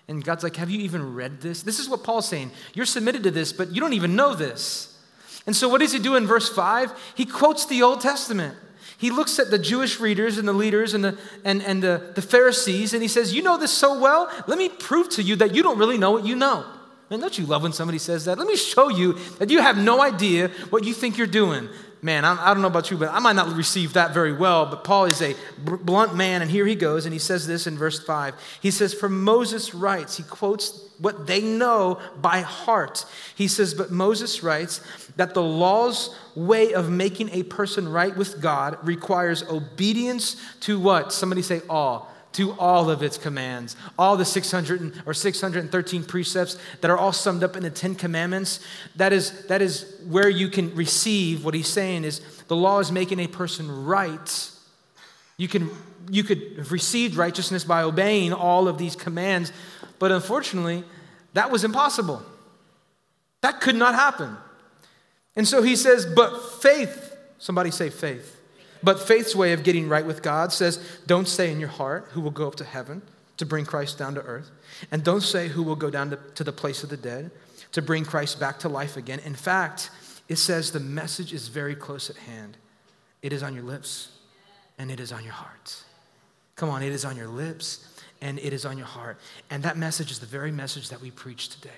And 0.08 0.24
God's 0.24 0.44
like, 0.44 0.56
Have 0.56 0.70
you 0.70 0.80
even 0.82 1.16
read 1.16 1.42
this? 1.42 1.64
This 1.64 1.80
is 1.80 1.90
what 1.90 2.04
Paul's 2.04 2.28
saying. 2.28 2.52
You're 2.74 2.86
submitted 2.86 3.24
to 3.24 3.32
this, 3.32 3.52
but 3.52 3.74
you 3.74 3.82
don't 3.82 3.94
even 3.94 4.16
know 4.16 4.34
this. 4.36 4.98
And 5.46 5.56
so, 5.56 5.70
what 5.70 5.80
does 5.80 5.94
he 5.94 6.00
do 6.00 6.16
in 6.16 6.28
verse 6.28 6.50
5? 6.50 7.14
He 7.16 7.26
quotes 7.26 7.66
the 7.66 7.82
Old 7.82 8.02
Testament. 8.02 8.56
He 8.98 9.12
looks 9.12 9.38
at 9.38 9.52
the 9.52 9.60
Jewish 9.60 10.00
readers 10.00 10.38
and 10.38 10.48
the 10.48 10.54
leaders 10.54 10.94
and 10.94 11.04
the, 11.04 11.18
and, 11.46 11.62
and 11.62 11.84
the, 11.84 12.12
the 12.16 12.22
Pharisees, 12.22 12.94
and 12.94 13.02
he 13.02 13.08
says, 13.08 13.34
You 13.34 13.44
know 13.44 13.58
this 13.58 13.72
so 13.72 14.00
well. 14.00 14.32
Let 14.48 14.58
me 14.58 14.70
prove 14.70 15.10
to 15.10 15.24
you 15.24 15.36
that 15.38 15.54
you 15.54 15.64
don't 15.64 15.78
really 15.78 15.98
know 15.98 16.12
what 16.12 16.26
you 16.26 16.36
know. 16.36 16.66
Man, 17.10 17.22
don't 17.22 17.38
you 17.38 17.46
love 17.46 17.64
when 17.64 17.72
somebody 17.72 18.00
says 18.00 18.26
that? 18.26 18.38
Let 18.38 18.48
me 18.48 18.58
show 18.58 18.90
you 18.90 19.14
that 19.40 19.50
you 19.50 19.62
have 19.62 19.78
no 19.78 20.02
idea 20.02 20.50
what 20.70 20.84
you 20.84 20.94
think 20.94 21.18
you're 21.18 21.26
doing 21.28 21.70
man, 22.02 22.26
I, 22.26 22.54
don't 22.54 22.62
know 22.62 22.68
about 22.68 22.92
you, 22.92 22.98
but 22.98 23.10
I 23.10 23.20
might 23.20 23.36
not 23.36 23.56
receive 23.56 23.94
that 23.94 24.14
very 24.14 24.34
well. 24.34 24.66
But 24.66 24.84
Paul 24.84 25.06
is 25.06 25.22
a 25.22 25.36
blunt 25.58 26.16
man, 26.16 26.42
and 26.42 26.52
here 26.52 26.66
he 26.66 26.76
goes, 26.76 27.06
and 27.06 27.14
he 27.14 27.20
says 27.20 27.48
this 27.48 27.68
in 27.68 27.78
verse 27.78 28.04
5. 28.04 28.36
He 28.62 28.72
says, 28.72 28.94
For 28.94 29.10
Moses 29.10 29.74
writes, 29.74 30.18
he 30.18 30.24
quotes 30.24 30.88
what 31.00 31.28
they 31.28 31.42
know 31.42 32.00
by 32.22 32.42
heart. 32.42 33.06
He 33.36 33.48
says, 33.48 33.74
But 33.74 33.92
Moses 33.92 34.44
writes 34.44 34.82
that 35.16 35.34
the 35.34 35.44
law's 35.44 36.16
way 36.36 36.74
of 36.74 36.90
making 36.90 37.30
a 37.32 37.44
person 37.44 37.88
right 37.88 38.16
with 38.16 38.42
God 38.42 38.78
requires 38.86 39.44
obedience 39.44 40.36
to 40.62 40.80
what? 40.80 41.14
Somebody 41.14 41.42
say, 41.42 41.62
all 41.70 42.12
to 42.38 42.54
all 42.54 42.90
of 42.92 43.02
its 43.02 43.18
commands. 43.18 43.76
All 43.98 44.16
the 44.16 44.24
600 44.24 45.02
or 45.08 45.14
613 45.16 46.04
precepts 46.04 46.58
that 46.82 46.92
are 46.92 46.98
all 46.98 47.12
summed 47.12 47.44
up 47.44 47.56
in 47.56 47.64
the 47.64 47.72
10 47.72 47.96
commandments. 47.96 48.60
That 48.96 49.12
is, 49.12 49.48
that 49.48 49.62
is 49.62 50.00
where 50.08 50.30
you 50.30 50.48
can 50.50 50.74
receive 50.76 51.44
what 51.44 51.56
he's 51.56 51.68
saying 51.68 52.04
is 52.04 52.22
the 52.48 52.56
law 52.56 52.78
is 52.78 52.92
making 52.92 53.20
a 53.20 53.28
person 53.28 53.86
right. 53.86 54.52
You 55.38 55.48
can 55.48 55.72
you 56.10 56.24
could 56.24 56.54
have 56.58 56.72
received 56.72 57.16
righteousness 57.16 57.66
by 57.66 57.82
obeying 57.82 58.32
all 58.32 58.70
of 58.70 58.78
these 58.78 58.96
commands, 58.96 59.52
but 60.00 60.10
unfortunately, 60.10 60.86
that 61.34 61.52
was 61.52 61.66
impossible. 61.66 62.24
That 63.42 63.60
could 63.60 63.76
not 63.76 63.94
happen. 63.94 64.38
And 65.36 65.46
so 65.46 65.62
he 65.62 65.76
says, 65.76 66.06
but 66.06 66.62
faith, 66.62 67.18
somebody 67.40 67.72
say 67.72 67.90
faith. 67.90 68.37
But 68.84 69.00
faith's 69.00 69.36
way 69.36 69.54
of 69.54 69.64
getting 69.64 69.90
right 69.90 70.06
with 70.06 70.22
God 70.22 70.52
says, 70.52 71.02
don't 71.06 71.28
say 71.28 71.52
in 71.52 71.60
your 71.60 71.70
heart, 71.70 72.10
who 72.12 72.22
will 72.22 72.32
go 72.32 72.48
up 72.48 72.56
to 72.56 72.64
heaven 72.64 73.02
to 73.38 73.46
bring 73.46 73.66
Christ 73.66 73.98
down 73.98 74.16
to 74.16 74.22
earth. 74.22 74.50
And 74.92 75.04
don't 75.04 75.22
say, 75.22 75.48
who 75.48 75.64
will 75.64 75.76
go 75.76 75.90
down 75.90 76.10
to, 76.12 76.20
to 76.36 76.44
the 76.44 76.52
place 76.52 76.84
of 76.84 76.90
the 76.90 76.98
dead 76.98 77.32
to 77.72 77.82
bring 77.82 78.06
Christ 78.06 78.40
back 78.40 78.60
to 78.60 78.70
life 78.70 78.98
again. 78.98 79.20
In 79.20 79.36
fact, 79.36 79.92
it 80.28 80.38
says 80.38 80.72
the 80.72 80.80
message 80.80 81.34
is 81.34 81.48
very 81.48 81.76
close 81.76 82.10
at 82.10 82.16
hand. 82.18 82.58
It 83.22 83.34
is 83.34 83.44
on 83.44 83.54
your 83.54 83.64
lips 83.64 84.12
and 84.78 84.92
it 84.92 85.00
is 85.00 85.12
on 85.12 85.24
your 85.24 85.34
heart. 85.34 85.84
Come 86.56 86.70
on, 86.70 86.82
it 86.84 86.92
is 86.92 87.06
on 87.06 87.16
your 87.16 87.28
lips 87.28 87.88
and 88.22 88.40
it 88.40 88.54
is 88.54 88.66
on 88.66 88.78
your 88.78 88.88
heart. 88.88 89.20
And 89.50 89.64
that 89.64 89.78
message 89.78 90.12
is 90.12 90.20
the 90.20 90.26
very 90.26 90.52
message 90.52 90.90
that 90.90 91.02
we 91.02 91.12
preach 91.12 91.50
today. 91.50 91.70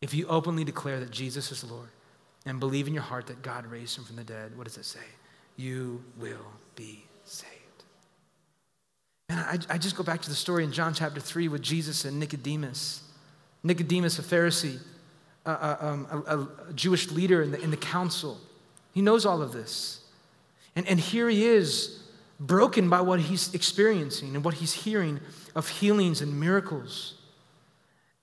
If 0.00 0.14
you 0.14 0.26
openly 0.28 0.64
declare 0.64 0.98
that 1.00 1.10
Jesus 1.10 1.52
is 1.52 1.62
Lord 1.62 1.90
and 2.46 2.58
believe 2.58 2.86
in 2.86 2.94
your 2.94 3.02
heart 3.02 3.26
that 3.26 3.42
God 3.42 3.66
raised 3.66 3.98
him 3.98 4.04
from 4.04 4.16
the 4.16 4.24
dead, 4.24 4.56
what 4.56 4.64
does 4.64 4.78
it 4.78 4.86
say? 4.86 5.00
You 5.60 6.02
will 6.18 6.46
be 6.74 7.04
saved. 7.24 7.50
And 9.28 9.38
I, 9.38 9.58
I 9.68 9.78
just 9.78 9.96
go 9.96 10.02
back 10.02 10.22
to 10.22 10.28
the 10.28 10.34
story 10.34 10.64
in 10.64 10.72
John 10.72 10.94
chapter 10.94 11.20
3 11.20 11.48
with 11.48 11.62
Jesus 11.62 12.04
and 12.04 12.18
Nicodemus. 12.18 13.02
Nicodemus, 13.62 14.18
a 14.18 14.22
Pharisee, 14.22 14.78
a, 15.44 15.86
um, 15.86 16.24
a, 16.26 16.38
a 16.38 16.72
Jewish 16.72 17.10
leader 17.10 17.42
in 17.42 17.50
the, 17.50 17.60
in 17.60 17.70
the 17.70 17.76
council. 17.76 18.38
He 18.92 19.02
knows 19.02 19.26
all 19.26 19.42
of 19.42 19.52
this. 19.52 20.00
And, 20.74 20.86
and 20.88 20.98
here 20.98 21.28
he 21.28 21.44
is, 21.46 22.02
broken 22.38 22.88
by 22.88 23.02
what 23.02 23.20
he's 23.20 23.52
experiencing 23.54 24.34
and 24.34 24.42
what 24.42 24.54
he's 24.54 24.72
hearing 24.72 25.20
of 25.54 25.68
healings 25.68 26.22
and 26.22 26.40
miracles. 26.40 27.14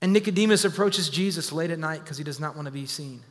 And 0.01 0.11
Nicodemus 0.11 0.65
approaches 0.65 1.09
Jesus 1.09 1.51
late 1.51 1.69
at 1.69 1.77
night 1.77 2.03
because 2.03 2.17
he 2.17 2.23
does 2.23 2.39
not 2.39 2.55
want 2.55 2.65
to 2.65 2.71
be 2.71 2.87
seen. 2.87 3.21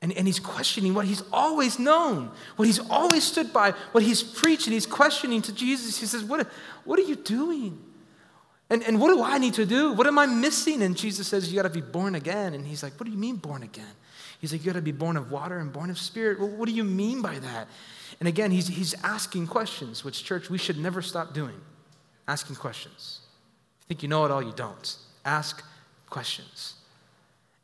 And, 0.00 0.12
and 0.12 0.26
he's 0.26 0.38
questioning 0.38 0.94
what 0.94 1.06
he's 1.06 1.22
always 1.32 1.78
known, 1.78 2.30
what 2.56 2.66
he's 2.66 2.78
always 2.78 3.24
stood 3.24 3.52
by, 3.52 3.72
what 3.90 4.04
he's 4.04 4.22
preached, 4.22 4.66
and 4.66 4.74
he's 4.74 4.86
questioning 4.86 5.42
to 5.42 5.52
Jesus. 5.52 5.98
He 5.98 6.06
says, 6.06 6.22
What, 6.22 6.46
what 6.84 6.98
are 6.98 7.02
you 7.02 7.16
doing? 7.16 7.78
And, 8.70 8.82
and 8.84 9.00
what 9.00 9.08
do 9.12 9.22
I 9.22 9.38
need 9.38 9.54
to 9.54 9.66
do? 9.66 9.92
What 9.94 10.06
am 10.06 10.18
I 10.18 10.26
missing? 10.26 10.82
And 10.82 10.96
Jesus 10.96 11.26
says, 11.26 11.50
You 11.50 11.56
got 11.56 11.62
to 11.62 11.70
be 11.70 11.80
born 11.80 12.14
again. 12.14 12.54
And 12.54 12.64
he's 12.64 12.82
like, 12.82 12.92
What 12.94 13.06
do 13.06 13.10
you 13.10 13.18
mean, 13.18 13.36
born 13.36 13.64
again? 13.64 13.84
He's 14.40 14.52
like, 14.52 14.64
You 14.64 14.72
got 14.72 14.78
to 14.78 14.82
be 14.82 14.92
born 14.92 15.16
of 15.16 15.32
water 15.32 15.58
and 15.58 15.72
born 15.72 15.90
of 15.90 15.98
spirit. 15.98 16.38
Well, 16.38 16.48
what 16.48 16.68
do 16.68 16.74
you 16.74 16.84
mean 16.84 17.20
by 17.20 17.40
that? 17.40 17.66
And 18.20 18.28
again, 18.28 18.52
he's, 18.52 18.68
he's 18.68 18.94
asking 19.02 19.48
questions, 19.48 20.04
which, 20.04 20.22
church, 20.22 20.48
we 20.48 20.58
should 20.58 20.78
never 20.78 21.02
stop 21.02 21.34
doing 21.34 21.60
asking 22.28 22.56
questions. 22.56 23.20
If 23.78 23.84
you 23.84 23.88
think 23.88 24.02
you 24.02 24.08
know 24.08 24.24
it 24.26 24.30
all, 24.30 24.42
you 24.42 24.52
don't. 24.52 24.96
Ask 25.24 25.64
questions. 26.08 26.74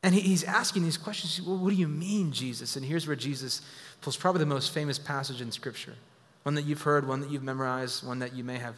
And 0.05 0.15
he's 0.15 0.45
asking 0.45 0.83
these 0.83 0.99
questions. 0.99 1.41
Well, 1.41 1.57
what 1.57 1.71
do 1.71 1.77
you 1.77 1.89
mean, 1.89 2.31
Jesus? 2.31 2.77
And 2.77 2.85
here's 2.85 3.07
where 3.07 3.17
Jesus 3.17 3.63
pulls 4.03 4.19
probably 4.19 4.41
the 4.41 4.47
most 4.47 4.71
famous 4.71 4.99
passage 4.99 5.41
in 5.41 5.51
Scripture 5.51 5.95
one 6.43 6.55
that 6.57 6.67
you've 6.67 6.83
heard, 6.83 7.09
one 7.09 7.21
that 7.21 7.31
you've 7.31 7.43
memorized, 7.43 8.07
one 8.07 8.19
that 8.19 8.35
you 8.35 8.45
may 8.45 8.59
have 8.59 8.77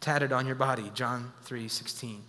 tatted 0.00 0.32
on 0.32 0.44
your 0.44 0.54
body 0.54 0.90
John 0.92 1.32
3 1.44 1.66
16. 1.66 2.22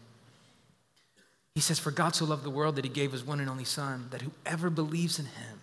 He 1.56 1.62
says, 1.62 1.78
For 1.78 1.92
God 1.92 2.16
so 2.16 2.24
loved 2.24 2.46
the 2.46 2.50
world 2.50 2.78
that 2.78 2.86
he 2.86 2.90
gave 2.90 3.12
his 3.12 3.26
one 3.26 3.42
and 3.42 3.50
only 3.50 3.66
Son, 3.66 4.08
that 4.12 4.22
whoever 4.22 4.70
believes 4.70 5.20
in 5.20 5.26
him, 5.26 5.60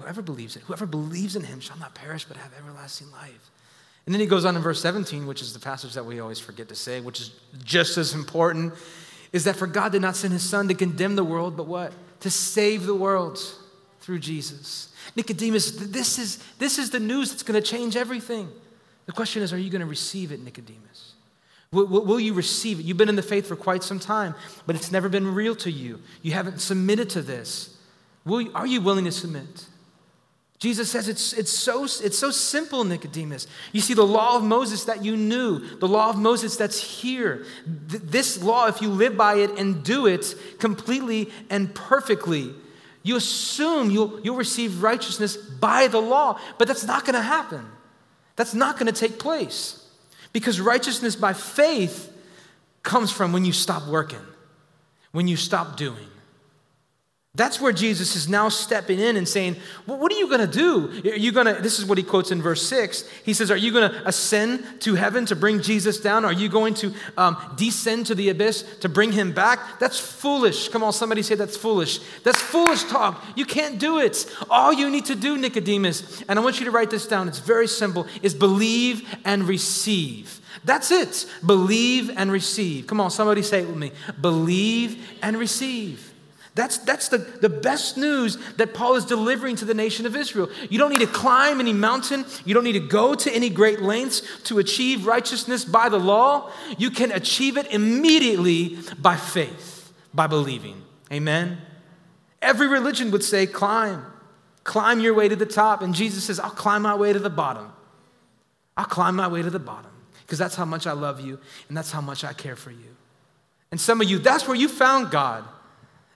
whoever 0.00 0.22
believes 0.22 0.56
it, 0.56 0.62
whoever 0.62 0.86
believes 0.86 1.36
in 1.36 1.44
him 1.44 1.60
shall 1.60 1.78
not 1.78 1.94
perish 1.94 2.24
but 2.24 2.36
have 2.36 2.50
everlasting 2.58 3.12
life. 3.12 3.48
And 4.06 4.12
then 4.12 4.20
he 4.20 4.26
goes 4.26 4.44
on 4.44 4.56
in 4.56 4.62
verse 4.62 4.82
17, 4.82 5.24
which 5.24 5.40
is 5.40 5.52
the 5.52 5.60
passage 5.60 5.94
that 5.94 6.04
we 6.04 6.18
always 6.18 6.40
forget 6.40 6.68
to 6.70 6.74
say, 6.74 7.00
which 7.00 7.20
is 7.20 7.30
just 7.62 7.96
as 7.96 8.12
important 8.12 8.74
is 9.32 9.44
that 9.44 9.56
for 9.56 9.66
God 9.66 9.92
did 9.92 10.02
not 10.02 10.16
send 10.16 10.32
his 10.32 10.42
son 10.42 10.68
to 10.68 10.74
condemn 10.74 11.16
the 11.16 11.24
world, 11.24 11.56
but 11.56 11.66
what? 11.66 11.92
To 12.20 12.30
save 12.30 12.86
the 12.86 12.94
world 12.94 13.38
through 14.00 14.18
Jesus. 14.18 14.92
Nicodemus, 15.16 15.72
this 15.72 16.18
is, 16.18 16.42
this 16.58 16.78
is 16.78 16.90
the 16.90 17.00
news 17.00 17.30
that's 17.30 17.42
going 17.42 17.60
to 17.60 17.66
change 17.66 17.96
everything. 17.96 18.48
The 19.06 19.12
question 19.12 19.42
is, 19.42 19.52
are 19.52 19.58
you 19.58 19.70
going 19.70 19.80
to 19.80 19.86
receive 19.86 20.32
it, 20.32 20.40
Nicodemus? 20.40 21.14
Will, 21.72 21.86
will, 21.86 22.18
you 22.18 22.34
receive 22.34 22.80
it? 22.80 22.84
You've 22.84 22.96
been 22.96 23.08
in 23.08 23.16
the 23.16 23.22
faith 23.22 23.46
for 23.46 23.54
quite 23.54 23.84
some 23.84 24.00
time, 24.00 24.34
but 24.66 24.74
it's 24.74 24.90
never 24.90 25.08
been 25.08 25.34
real 25.34 25.54
to 25.56 25.70
you. 25.70 26.00
You 26.22 26.32
haven't 26.32 26.60
submitted 26.60 27.10
to 27.10 27.22
this. 27.22 27.76
Will 28.24 28.40
you, 28.40 28.52
are 28.54 28.66
you 28.66 28.80
willing 28.80 29.04
to 29.04 29.12
submit? 29.12 29.66
Jesus 30.60 30.90
says 30.90 31.08
it's, 31.08 31.32
it's, 31.32 31.50
so, 31.50 31.84
it's 31.84 32.18
so 32.18 32.30
simple, 32.30 32.84
Nicodemus. 32.84 33.46
You 33.72 33.80
see, 33.80 33.94
the 33.94 34.06
law 34.06 34.36
of 34.36 34.44
Moses 34.44 34.84
that 34.84 35.02
you 35.02 35.16
knew, 35.16 35.58
the 35.78 35.88
law 35.88 36.10
of 36.10 36.18
Moses 36.18 36.56
that's 36.56 36.78
here, 37.00 37.46
th- 37.88 38.02
this 38.02 38.42
law, 38.42 38.66
if 38.66 38.82
you 38.82 38.90
live 38.90 39.16
by 39.16 39.36
it 39.36 39.58
and 39.58 39.82
do 39.82 40.06
it 40.06 40.34
completely 40.58 41.30
and 41.48 41.74
perfectly, 41.74 42.54
you 43.02 43.16
assume 43.16 43.90
you'll, 43.90 44.20
you'll 44.20 44.36
receive 44.36 44.82
righteousness 44.82 45.34
by 45.34 45.86
the 45.86 46.00
law, 46.00 46.38
but 46.58 46.68
that's 46.68 46.84
not 46.84 47.06
going 47.06 47.14
to 47.14 47.22
happen. 47.22 47.66
That's 48.36 48.52
not 48.52 48.78
going 48.78 48.92
to 48.92 48.98
take 48.98 49.18
place. 49.18 49.82
Because 50.34 50.60
righteousness 50.60 51.16
by 51.16 51.32
faith 51.32 52.12
comes 52.82 53.10
from 53.10 53.32
when 53.32 53.46
you 53.46 53.52
stop 53.52 53.88
working, 53.88 54.20
when 55.12 55.26
you 55.26 55.38
stop 55.38 55.78
doing. 55.78 56.08
That's 57.36 57.60
where 57.60 57.72
Jesus 57.72 58.16
is 58.16 58.28
now 58.28 58.48
stepping 58.48 58.98
in 58.98 59.16
and 59.16 59.28
saying, 59.28 59.54
well, 59.86 59.98
What 59.98 60.10
are 60.12 60.16
you 60.16 60.26
going 60.26 60.40
to 60.40 60.48
do? 60.48 61.10
Are 61.12 61.16
you 61.16 61.30
going 61.30 61.46
to, 61.46 61.62
this 61.62 61.78
is 61.78 61.84
what 61.84 61.96
he 61.96 62.02
quotes 62.02 62.32
in 62.32 62.42
verse 62.42 62.66
6. 62.66 63.08
He 63.24 63.34
says, 63.34 63.52
Are 63.52 63.56
you 63.56 63.70
going 63.72 63.88
to 63.88 64.08
ascend 64.08 64.64
to 64.80 64.96
heaven 64.96 65.26
to 65.26 65.36
bring 65.36 65.62
Jesus 65.62 66.00
down? 66.00 66.24
Are 66.24 66.32
you 66.32 66.48
going 66.48 66.74
to 66.74 66.92
um, 67.16 67.36
descend 67.56 68.06
to 68.06 68.16
the 68.16 68.30
abyss 68.30 68.62
to 68.80 68.88
bring 68.88 69.12
him 69.12 69.30
back? 69.30 69.78
That's 69.78 70.00
foolish. 70.00 70.70
Come 70.70 70.82
on, 70.82 70.92
somebody 70.92 71.22
say 71.22 71.36
that's 71.36 71.56
foolish. 71.56 72.00
That's 72.24 72.40
foolish 72.40 72.82
talk. 72.84 73.24
You 73.36 73.44
can't 73.44 73.78
do 73.78 74.00
it. 74.00 74.26
All 74.50 74.72
you 74.72 74.90
need 74.90 75.04
to 75.06 75.14
do, 75.14 75.38
Nicodemus, 75.38 76.22
and 76.28 76.36
I 76.36 76.42
want 76.42 76.58
you 76.58 76.64
to 76.64 76.72
write 76.72 76.90
this 76.90 77.06
down, 77.06 77.28
it's 77.28 77.38
very 77.38 77.68
simple, 77.68 78.08
is 78.22 78.34
believe 78.34 79.08
and 79.24 79.46
receive. 79.46 80.40
That's 80.64 80.90
it. 80.90 81.26
Believe 81.46 82.10
and 82.16 82.32
receive. 82.32 82.88
Come 82.88 83.00
on, 83.00 83.12
somebody 83.12 83.42
say 83.42 83.60
it 83.60 83.68
with 83.68 83.76
me. 83.76 83.92
Believe 84.20 85.08
and 85.22 85.36
receive. 85.36 86.09
That's, 86.60 86.76
that's 86.76 87.08
the, 87.08 87.16
the 87.16 87.48
best 87.48 87.96
news 87.96 88.36
that 88.58 88.74
Paul 88.74 88.94
is 88.96 89.06
delivering 89.06 89.56
to 89.56 89.64
the 89.64 89.72
nation 89.72 90.04
of 90.04 90.14
Israel. 90.14 90.50
You 90.68 90.78
don't 90.78 90.90
need 90.90 91.00
to 91.00 91.06
climb 91.06 91.58
any 91.58 91.72
mountain. 91.72 92.26
You 92.44 92.52
don't 92.52 92.64
need 92.64 92.74
to 92.74 92.80
go 92.80 93.14
to 93.14 93.34
any 93.34 93.48
great 93.48 93.80
lengths 93.80 94.20
to 94.44 94.58
achieve 94.58 95.06
righteousness 95.06 95.64
by 95.64 95.88
the 95.88 95.98
law. 95.98 96.50
You 96.76 96.90
can 96.90 97.12
achieve 97.12 97.56
it 97.56 97.72
immediately 97.72 98.76
by 98.98 99.16
faith, 99.16 99.90
by 100.12 100.26
believing. 100.26 100.82
Amen? 101.10 101.62
Every 102.42 102.68
religion 102.68 103.10
would 103.10 103.24
say, 103.24 103.46
climb, 103.46 104.04
climb 104.62 105.00
your 105.00 105.14
way 105.14 105.30
to 105.30 105.36
the 105.36 105.46
top. 105.46 105.80
And 105.80 105.94
Jesus 105.94 106.24
says, 106.24 106.38
I'll 106.38 106.50
climb 106.50 106.82
my 106.82 106.94
way 106.94 107.14
to 107.14 107.18
the 107.18 107.30
bottom. 107.30 107.72
I'll 108.76 108.84
climb 108.84 109.16
my 109.16 109.28
way 109.28 109.40
to 109.40 109.48
the 109.48 109.58
bottom 109.58 109.92
because 110.26 110.38
that's 110.38 110.56
how 110.56 110.66
much 110.66 110.86
I 110.86 110.92
love 110.92 111.20
you 111.20 111.38
and 111.68 111.76
that's 111.76 111.90
how 111.90 112.02
much 112.02 112.22
I 112.22 112.34
care 112.34 112.54
for 112.54 112.70
you. 112.70 112.96
And 113.70 113.80
some 113.80 114.02
of 114.02 114.10
you, 114.10 114.18
that's 114.18 114.46
where 114.46 114.58
you 114.58 114.68
found 114.68 115.10
God 115.10 115.48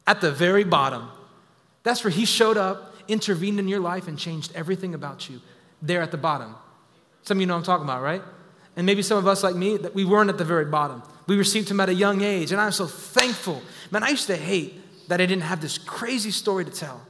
at 0.07 0.21
the 0.21 0.31
very 0.31 0.65
bottom. 0.65 1.09
That's 1.83 2.05
where 2.05 2.11
He 2.11 2.25
showed 2.25 2.57
up, 2.57 2.95
intervened 3.09 3.59
in 3.59 3.69
your 3.69 3.81
life, 3.81 4.09
and 4.09 4.19
changed 4.19 4.53
everything 4.55 4.95
about 4.95 5.29
you. 5.29 5.41
There 5.83 6.03
at 6.03 6.11
the 6.11 6.17
bottom. 6.17 6.55
Some 7.23 7.39
of 7.39 7.41
you 7.41 7.47
know 7.47 7.57
I'm 7.57 7.63
talking 7.63 7.85
about, 7.85 8.03
right? 8.03 8.23
And 8.77 8.87
maybe 8.87 9.03
some 9.03 9.19
of 9.19 9.27
us, 9.27 9.43
like 9.43 9.55
me, 9.55 9.77
that 9.79 9.95
we 9.95 10.05
weren't 10.05 10.31
at 10.31 10.39
the 10.39 10.45
very 10.45 10.65
bottom. 10.65 11.03
We 11.27 11.37
received 11.37 11.71
Him 11.71 11.81
at 11.81 11.89
a 11.89 11.95
young 11.95 12.23
age, 12.23 12.53
and 12.53 12.61
I'm 12.61 12.73
so 12.73 12.87
thankful. 12.87 13.63
Man, 13.91 14.03
I 14.03 14.11
used 14.11 14.27
to 14.27 14.37
hate 14.37 15.09
that 15.09 15.21
I 15.21 15.27
didn't 15.27 15.45
have 15.45 15.61
this 15.61 15.79
crazy 15.79 16.31
story 16.31 16.65
to 16.65 16.71
tell. 16.71 17.01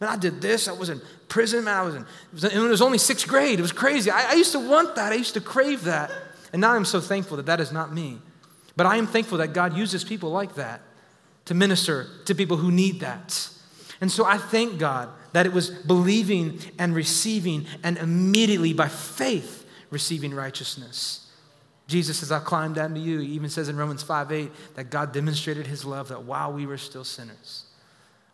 Man, 0.00 0.10
I 0.10 0.16
did 0.16 0.40
this. 0.40 0.68
I 0.68 0.72
was 0.72 0.90
in 0.90 1.00
prison. 1.28 1.64
Man, 1.64 1.74
I 1.74 1.82
was 1.82 1.94
in. 1.94 2.02
It 2.02 2.32
was, 2.32 2.44
it 2.44 2.58
was 2.58 2.82
only 2.82 2.98
sixth 2.98 3.28
grade. 3.28 3.58
It 3.58 3.62
was 3.62 3.72
crazy. 3.72 4.10
I, 4.10 4.32
I 4.32 4.34
used 4.34 4.52
to 4.52 4.58
want 4.58 4.96
that. 4.96 5.12
I 5.12 5.16
used 5.16 5.34
to 5.34 5.40
crave 5.40 5.84
that. 5.84 6.10
And 6.52 6.60
now 6.60 6.72
I'm 6.72 6.84
so 6.84 7.00
thankful 7.00 7.36
that 7.36 7.46
that 7.46 7.60
is 7.60 7.72
not 7.72 7.92
me. 7.92 8.18
But 8.76 8.86
I 8.86 8.96
am 8.96 9.06
thankful 9.06 9.38
that 9.38 9.52
God 9.52 9.76
uses 9.76 10.04
people 10.04 10.30
like 10.30 10.56
that 10.56 10.82
to 11.46 11.54
minister 11.54 12.08
to 12.24 12.34
people 12.34 12.56
who 12.56 12.70
need 12.70 13.00
that. 13.00 13.48
And 14.00 14.10
so 14.10 14.24
I 14.24 14.38
thank 14.38 14.78
God 14.78 15.08
that 15.32 15.46
it 15.46 15.52
was 15.52 15.70
believing 15.70 16.60
and 16.78 16.94
receiving 16.94 17.66
and 17.82 17.98
immediately 17.98 18.72
by 18.72 18.88
faith 18.88 19.66
receiving 19.90 20.34
righteousness. 20.34 21.30
Jesus 21.86 22.18
says, 22.18 22.32
I 22.32 22.38
climbed 22.40 22.76
down 22.76 22.94
to 22.94 23.00
you. 23.00 23.20
He 23.20 23.28
even 23.28 23.50
says 23.50 23.68
in 23.68 23.76
Romans 23.76 24.02
5 24.02 24.32
8 24.32 24.50
that 24.76 24.90
God 24.90 25.12
demonstrated 25.12 25.66
his 25.66 25.84
love 25.84 26.08
that 26.08 26.24
while 26.24 26.52
we 26.52 26.66
were 26.66 26.78
still 26.78 27.04
sinners, 27.04 27.64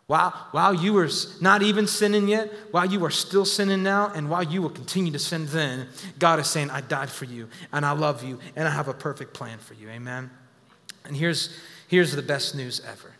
while, 0.07 0.31
while 0.51 0.73
you 0.73 0.93
were 0.93 1.09
not 1.39 1.61
even 1.61 1.87
sinning 1.87 2.27
yet, 2.27 2.51
while 2.71 2.85
you 2.85 3.03
are 3.05 3.11
still 3.11 3.45
sinning 3.45 3.81
now, 3.81 4.11
and 4.13 4.29
while 4.29 4.43
you 4.43 4.61
will 4.61 4.69
continue 4.69 5.11
to 5.13 5.19
sin 5.19 5.45
then, 5.47 5.87
God 6.19 6.39
is 6.39 6.47
saying, 6.47 6.69
I 6.69 6.81
died 6.81 7.09
for 7.09 7.25
you, 7.25 7.47
and 7.71 7.85
I 7.85 7.91
love 7.91 8.23
you, 8.23 8.39
and 8.55 8.67
I 8.67 8.71
have 8.71 8.89
a 8.89 8.93
perfect 8.93 9.33
plan 9.33 9.57
for 9.59 9.73
you. 9.73 9.89
Amen? 9.89 10.29
And 11.05 11.15
here's, 11.15 11.57
Here's 11.91 12.15
the 12.15 12.21
best 12.21 12.55
news 12.55 12.81
ever. 12.89 13.11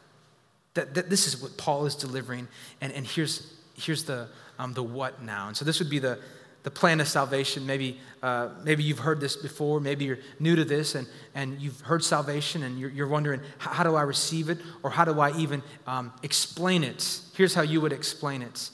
That, 0.75 0.93
that 0.93 1.09
this 1.09 1.27
is 1.27 1.41
what 1.41 1.57
Paul 1.57 1.85
is 1.85 1.93
delivering, 1.93 2.47
and, 2.79 2.93
and 2.93 3.05
here's, 3.05 3.53
here's 3.75 4.05
the, 4.05 4.29
um, 4.57 4.71
the 4.71 4.81
what 4.81 5.21
now. 5.21 5.49
And 5.49 5.57
so 5.57 5.65
this 5.65 5.79
would 5.79 5.89
be 5.89 5.99
the, 5.99 6.17
the 6.63 6.71
plan 6.71 7.01
of 7.01 7.09
salvation. 7.09 7.65
Maybe, 7.65 7.99
uh, 8.23 8.47
maybe 8.63 8.83
you've 8.83 8.99
heard 8.99 9.19
this 9.19 9.35
before. 9.35 9.81
Maybe 9.81 10.05
you're 10.05 10.19
new 10.39 10.55
to 10.55 10.63
this 10.63 10.95
and, 10.95 11.05
and 11.35 11.59
you've 11.59 11.81
heard 11.81 12.01
salvation 12.01 12.63
and 12.63 12.79
you're, 12.79 12.91
you're 12.91 13.09
wondering, 13.09 13.41
how 13.57 13.83
do 13.83 13.95
I 13.95 14.03
receive 14.03 14.47
it? 14.49 14.59
Or 14.83 14.89
how 14.89 15.03
do 15.03 15.19
I 15.19 15.37
even 15.37 15.61
um, 15.85 16.13
explain 16.23 16.85
it? 16.85 17.19
Here's 17.35 17.53
how 17.53 17.63
you 17.63 17.81
would 17.81 17.91
explain 17.91 18.41
it. 18.41 18.69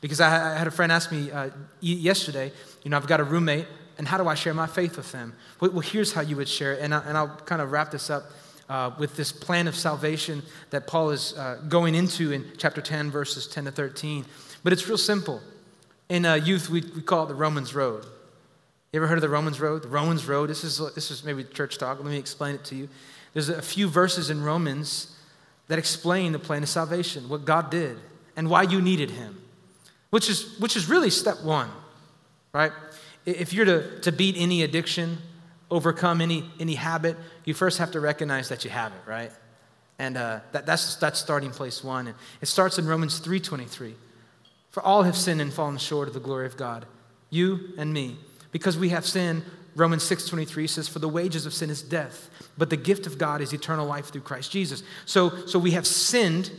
Because 0.00 0.22
I, 0.22 0.54
I 0.54 0.56
had 0.56 0.66
a 0.66 0.70
friend 0.70 0.90
ask 0.90 1.12
me 1.12 1.30
uh, 1.30 1.50
yesterday, 1.82 2.52
you 2.84 2.90
know, 2.90 2.96
I've 2.96 3.06
got 3.06 3.20
a 3.20 3.24
roommate, 3.24 3.66
and 3.98 4.08
how 4.08 4.16
do 4.16 4.26
I 4.28 4.34
share 4.34 4.54
my 4.54 4.66
faith 4.66 4.96
with 4.96 5.12
them? 5.12 5.34
Well, 5.60 5.80
here's 5.80 6.14
how 6.14 6.22
you 6.22 6.36
would 6.36 6.48
share 6.48 6.72
it. 6.72 6.80
And, 6.80 6.94
I, 6.94 7.02
and 7.06 7.18
I'll 7.18 7.36
kind 7.44 7.60
of 7.60 7.70
wrap 7.70 7.90
this 7.90 8.08
up 8.08 8.22
uh, 8.72 8.90
with 8.96 9.16
this 9.16 9.30
plan 9.32 9.68
of 9.68 9.76
salvation 9.76 10.42
that 10.70 10.86
Paul 10.86 11.10
is 11.10 11.36
uh, 11.36 11.60
going 11.68 11.94
into 11.94 12.32
in 12.32 12.52
chapter 12.56 12.80
10, 12.80 13.10
verses 13.10 13.46
10 13.46 13.66
to 13.66 13.70
13. 13.70 14.24
But 14.64 14.72
it's 14.72 14.88
real 14.88 14.96
simple. 14.96 15.42
In 16.08 16.24
uh, 16.24 16.36
youth, 16.36 16.70
we, 16.70 16.80
we 16.96 17.02
call 17.02 17.24
it 17.24 17.26
the 17.28 17.34
Romans 17.34 17.74
Road. 17.74 18.06
You 18.90 19.00
ever 19.00 19.06
heard 19.06 19.18
of 19.18 19.22
the 19.22 19.28
Romans 19.28 19.60
Road? 19.60 19.82
The 19.82 19.88
Romans 19.88 20.26
Road, 20.26 20.48
this 20.48 20.64
is, 20.64 20.78
this 20.94 21.10
is 21.10 21.22
maybe 21.22 21.44
church 21.44 21.76
talk. 21.76 21.98
Let 21.98 22.06
me 22.06 22.16
explain 22.16 22.54
it 22.54 22.64
to 22.64 22.74
you. 22.74 22.88
There's 23.34 23.50
a 23.50 23.60
few 23.60 23.88
verses 23.88 24.30
in 24.30 24.42
Romans 24.42 25.18
that 25.68 25.78
explain 25.78 26.32
the 26.32 26.38
plan 26.38 26.62
of 26.62 26.70
salvation, 26.70 27.28
what 27.28 27.44
God 27.44 27.70
did, 27.70 27.98
and 28.36 28.48
why 28.48 28.62
you 28.62 28.80
needed 28.80 29.10
Him, 29.10 29.38
which 30.08 30.30
is, 30.30 30.58
which 30.58 30.76
is 30.76 30.88
really 30.88 31.10
step 31.10 31.42
one, 31.42 31.68
right? 32.54 32.72
If 33.26 33.52
you're 33.52 33.66
to, 33.66 34.00
to 34.00 34.12
beat 34.12 34.36
any 34.38 34.62
addiction, 34.62 35.18
overcome 35.72 36.20
any, 36.20 36.44
any 36.60 36.74
habit, 36.74 37.16
you 37.44 37.54
first 37.54 37.78
have 37.78 37.90
to 37.92 38.00
recognize 38.00 38.50
that 38.50 38.62
you 38.64 38.70
have 38.70 38.92
it, 38.92 39.00
right? 39.06 39.32
And 39.98 40.16
uh, 40.16 40.40
that, 40.52 40.66
that's, 40.66 40.96
that's 40.96 41.18
starting 41.18 41.50
place 41.50 41.82
one. 41.82 42.08
And 42.08 42.16
it 42.42 42.46
starts 42.46 42.78
in 42.78 42.86
Romans 42.86 43.20
3.23. 43.20 43.94
For 44.70 44.82
all 44.82 45.02
have 45.02 45.16
sinned 45.16 45.40
and 45.40 45.52
fallen 45.52 45.78
short 45.78 46.08
of 46.08 46.14
the 46.14 46.20
glory 46.20 46.46
of 46.46 46.56
God, 46.56 46.86
you 47.30 47.70
and 47.78 47.92
me. 47.92 48.18
Because 48.52 48.76
we 48.76 48.90
have 48.90 49.06
sinned, 49.06 49.44
Romans 49.74 50.02
6.23 50.04 50.68
says, 50.68 50.88
for 50.88 50.98
the 50.98 51.08
wages 51.08 51.46
of 51.46 51.54
sin 51.54 51.70
is 51.70 51.82
death, 51.82 52.28
but 52.58 52.68
the 52.68 52.76
gift 52.76 53.06
of 53.06 53.16
God 53.16 53.40
is 53.40 53.54
eternal 53.54 53.86
life 53.86 54.06
through 54.06 54.20
Christ 54.20 54.52
Jesus. 54.52 54.82
So, 55.06 55.46
so 55.46 55.58
we 55.58 55.70
have 55.70 55.86
sinned, 55.86 56.50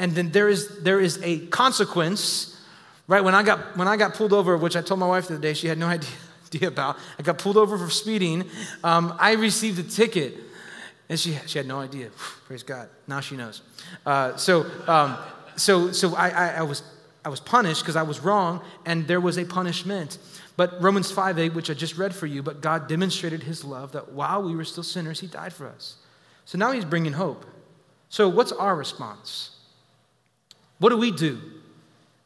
and 0.00 0.12
then 0.12 0.30
there 0.32 0.48
is, 0.48 0.82
there 0.82 0.98
is 0.98 1.20
a 1.22 1.46
consequence, 1.46 2.60
right? 3.06 3.22
When 3.22 3.36
I, 3.36 3.44
got, 3.44 3.76
when 3.76 3.86
I 3.86 3.96
got 3.96 4.14
pulled 4.14 4.32
over, 4.32 4.56
which 4.56 4.74
I 4.74 4.82
told 4.82 4.98
my 4.98 5.06
wife 5.06 5.28
the 5.28 5.34
other 5.34 5.42
day, 5.42 5.54
she 5.54 5.68
had 5.68 5.78
no 5.78 5.86
idea, 5.98 6.10
idea 6.48 6.68
about, 6.68 6.96
I 7.18 7.22
got 7.22 7.38
pulled 7.38 7.56
over 7.56 7.76
for 7.78 7.90
speeding. 7.90 8.44
Um, 8.82 9.14
I 9.18 9.32
received 9.32 9.78
a 9.78 9.82
ticket, 9.82 10.34
and 11.08 11.18
she, 11.18 11.38
she 11.46 11.58
had 11.58 11.66
no 11.66 11.80
idea. 11.80 12.10
Praise 12.46 12.62
God. 12.62 12.88
Now 13.06 13.20
she 13.20 13.36
knows. 13.36 13.62
Uh, 14.04 14.36
so, 14.36 14.66
um, 14.86 15.16
so, 15.56 15.92
so 15.92 16.14
I, 16.14 16.28
I, 16.28 16.48
I 16.58 16.62
was, 16.62 16.82
I 17.24 17.28
was 17.28 17.40
punished 17.40 17.82
because 17.82 17.96
I 17.96 18.02
was 18.02 18.20
wrong, 18.20 18.62
and 18.86 19.06
there 19.06 19.20
was 19.20 19.38
a 19.38 19.44
punishment. 19.44 20.18
But 20.56 20.82
Romans 20.82 21.10
5 21.10 21.38
8, 21.38 21.54
which 21.54 21.70
I 21.70 21.74
just 21.74 21.98
read 21.98 22.14
for 22.14 22.26
you, 22.26 22.42
but 22.42 22.60
God 22.60 22.88
demonstrated 22.88 23.42
his 23.42 23.64
love 23.64 23.92
that 23.92 24.12
while 24.12 24.42
we 24.42 24.56
were 24.56 24.64
still 24.64 24.82
sinners, 24.82 25.20
he 25.20 25.26
died 25.26 25.52
for 25.52 25.68
us. 25.68 25.96
So 26.44 26.58
now 26.58 26.72
he's 26.72 26.84
bringing 26.84 27.12
hope. 27.12 27.44
So, 28.08 28.28
what's 28.28 28.52
our 28.52 28.74
response? 28.74 29.50
What 30.78 30.88
do 30.88 30.96
we 30.96 31.10
do? 31.10 31.38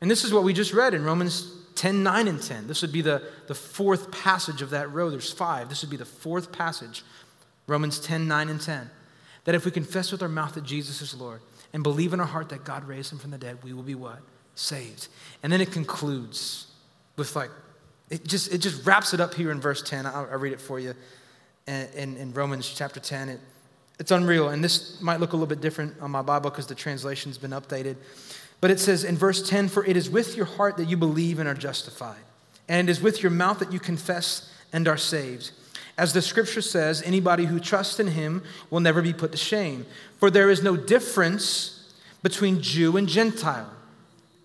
And 0.01 0.11
this 0.11 0.25
is 0.25 0.33
what 0.33 0.45
we 0.45 0.53
just 0.53 0.73
read 0.73 0.95
in 0.95 1.05
Romans 1.05 1.62
10 1.75 2.03
9 2.03 2.29
and 2.29 2.43
10. 2.43 2.67
This 2.67 2.83
would 2.83 2.93
be 2.93 3.03
the, 3.03 3.23
the 3.47 3.55
fourth 3.55 4.11
passage 4.11 4.63
of 4.63 4.71
that 4.71 4.93
row. 4.93 5.11
There's 5.11 5.33
five. 5.33 5.69
This 5.69 5.83
would 5.83 5.91
be 5.91 5.97
the 5.97 6.05
fourth 6.05 6.53
passage, 6.53 7.05
Romans 7.67 7.99
10 7.99 8.29
9 8.29 8.49
and 8.49 8.61
10. 8.61 8.91
That 9.45 9.55
if 9.55 9.65
we 9.65 9.71
confess 9.71 10.13
with 10.13 10.23
our 10.23 10.29
mouth 10.29 10.55
that 10.55 10.65
Jesus 10.65 11.03
is 11.03 11.15
Lord 11.15 11.41
and 11.73 11.83
believe 11.83 12.13
in 12.13 12.21
our 12.21 12.27
heart 12.27 12.49
that 12.51 12.65
God 12.65 12.85
raised 12.85 13.13
him 13.13 13.19
from 13.19 13.31
the 13.31 13.39
dead, 13.39 13.59
we 13.63 13.73
will 13.73 13.83
be 13.83 13.95
what? 13.95 14.21
Saved. 14.55 15.09
And 15.43 15.53
then 15.53 15.61
it 15.61 15.73
concludes 15.73 16.67
with 17.17 17.35
like, 17.35 17.51
it 18.11 18.25
just, 18.25 18.53
it 18.53 18.59
just 18.59 18.87
wraps 18.87 19.15
it 19.15 19.21
up 19.21 19.35
here 19.35 19.51
in 19.51 19.61
verse 19.61 19.83
10. 19.83 20.07
I'll, 20.07 20.29
I'll 20.31 20.39
read 20.39 20.53
it 20.53 20.61
for 20.61 20.79
you 20.79 20.95
in, 21.67 21.89
in, 21.95 22.17
in 22.17 22.33
Romans 22.35 22.73
chapter 22.75 23.01
10. 23.01 23.31
It, 23.31 23.41
it's 23.99 24.11
unreal. 24.11 24.49
And 24.49 24.63
this 24.63 25.01
might 25.01 25.21
look 25.21 25.33
a 25.33 25.37
little 25.37 25.47
bit 25.47 25.61
different 25.61 25.95
on 26.01 26.11
my 26.11 26.23
Bible 26.23 26.51
because 26.51 26.67
the 26.67 26.75
translation's 26.75 27.39
been 27.39 27.53
updated. 27.53 27.97
But 28.63 28.71
it 28.71 28.79
says 28.79 29.03
in 29.03 29.19
verse 29.19 29.47
10 29.47 29.69
For 29.69 29.85
it 29.85 29.97
is 29.97 30.09
with 30.09 30.37
your 30.37 30.47
heart 30.47 30.79
that 30.79 30.89
you 30.89 30.97
believe 30.97 31.39
and 31.41 31.49
are 31.49 31.55
justified, 31.55 32.23
and 32.69 32.89
it 32.89 32.93
is 32.93 33.03
with 33.03 33.23
your 33.23 33.33
mouth 33.33 33.59
that 33.59 33.73
you 33.73 33.81
confess 33.81 34.51
and 34.73 34.89
are 34.89 34.97
saved. 34.97 35.51
As 35.99 36.13
the 36.13 36.23
scripture 36.23 36.63
says, 36.63 37.03
anybody 37.03 37.45
who 37.45 37.61
trusts 37.61 38.01
in 38.01 38.07
him 38.07 38.43
will 38.71 38.81
never 38.81 39.03
be 39.03 39.13
put 39.13 39.33
to 39.33 39.37
shame. 39.37 39.85
For 40.19 40.31
there 40.31 40.49
is 40.49 40.63
no 40.63 40.77
difference 40.77 41.93
between 42.23 42.63
Jew 42.63 42.97
and 42.97 43.09
Gentile. 43.09 43.69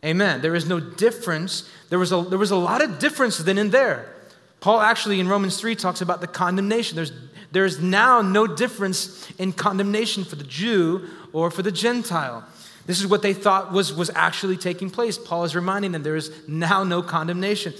Amen. 0.03 0.41
There 0.41 0.55
is 0.55 0.67
no 0.67 0.79
difference. 0.79 1.69
There 1.89 1.99
was 1.99 2.11
a, 2.11 2.21
there 2.23 2.39
was 2.39 2.51
a 2.51 2.57
lot 2.57 2.83
of 2.83 2.99
difference 2.99 3.37
then 3.37 3.57
and 3.59 3.71
there. 3.71 4.13
Paul 4.59 4.81
actually 4.81 5.19
in 5.19 5.27
Romans 5.27 5.59
3 5.59 5.75
talks 5.75 6.01
about 6.01 6.21
the 6.21 6.27
condemnation. 6.27 6.95
There's, 6.95 7.11
there's 7.51 7.79
now 7.79 8.21
no 8.21 8.47
difference 8.47 9.29
in 9.37 9.53
condemnation 9.53 10.23
for 10.23 10.35
the 10.35 10.43
Jew 10.43 11.07
or 11.33 11.51
for 11.51 11.61
the 11.61 11.71
Gentile. 11.71 12.43
This 12.87 13.01
is 13.01 13.07
what 13.07 13.21
they 13.21 13.33
thought 13.33 13.71
was, 13.71 13.93
was 13.93 14.09
actually 14.15 14.57
taking 14.57 14.89
place. 14.89 15.17
Paul 15.17 15.43
is 15.43 15.55
reminding 15.55 15.91
them 15.91 16.03
there 16.03 16.15
is 16.15 16.31
now 16.47 16.83
no 16.83 17.03
condemnation. 17.03 17.73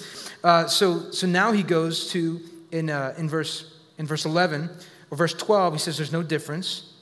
Uh, 0.43 0.68
so, 0.68 1.12
so 1.12 1.26
now 1.26 1.53
he 1.53 1.64
goes 1.64 2.12
to, 2.12 2.41
in, 2.72 2.89
uh, 2.89 3.16
in, 3.18 3.28
verse, 3.28 3.74
in 3.97 4.05
verse 4.05 4.26
11 4.26 4.70
or 5.10 5.18
verse 5.18 5.34
12, 5.34 5.74
he 5.74 5.80
says 5.80 5.97
there's 5.97 6.12
no 6.12 6.22
difference. 6.22 6.93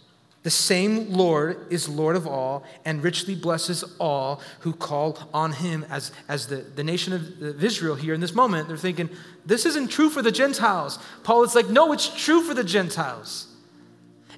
The 0.43 0.51
same 0.51 1.11
Lord 1.11 1.65
is 1.71 1.89
Lord 1.89 2.15
of 2.15 2.27
all 2.27 2.63
and 2.85 3.03
richly 3.03 3.33
blesses 3.33 3.83
all 3.99 4.39
who 4.59 4.73
call 4.73 5.17
on 5.33 5.53
him. 5.53 5.83
As, 5.89 6.11
as 6.27 6.45
the, 6.45 6.57
the 6.57 6.83
nation 6.83 7.13
of 7.13 7.63
Israel 7.63 7.95
here 7.95 8.13
in 8.13 8.21
this 8.21 8.35
moment, 8.35 8.67
they're 8.67 8.77
thinking, 8.77 9.09
this 9.43 9.65
isn't 9.65 9.87
true 9.87 10.11
for 10.11 10.21
the 10.21 10.31
Gentiles. 10.31 10.99
Paul 11.23 11.43
is 11.43 11.55
like, 11.55 11.69
no, 11.69 11.91
it's 11.93 12.07
true 12.23 12.43
for 12.43 12.53
the 12.53 12.63
Gentiles. 12.63 13.47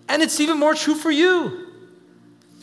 And 0.07 0.21
it's 0.21 0.39
even 0.39 0.57
more 0.57 0.73
true 0.73 0.95
for 0.95 1.11
you. 1.11 1.66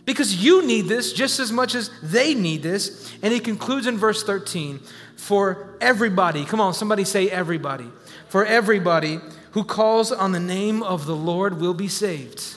Because 0.05 0.45
you 0.45 0.67
need 0.67 0.83
this 0.83 1.13
just 1.13 1.41
as 1.41 1.51
much 1.51 1.75
as 1.75 1.91
they 2.03 2.35
need 2.35 2.63
this. 2.63 3.13
And 3.23 3.33
he 3.33 3.41
concludes 3.41 3.87
in 3.87 3.97
verse 3.97 4.23
13 4.23 4.81
for 5.17 5.79
everybody, 5.81 6.45
come 6.45 6.61
on, 6.61 6.75
somebody 6.75 7.05
say 7.05 7.31
everybody. 7.31 7.91
For 8.29 8.45
everybody 8.45 9.21
who 9.53 9.65
calls 9.65 10.13
on 10.13 10.33
the 10.33 10.41
name 10.41 10.83
of 10.83 11.07
the 11.07 11.17
Lord 11.17 11.61
will 11.61 11.73
be 11.73 11.89
saved. 11.89 12.57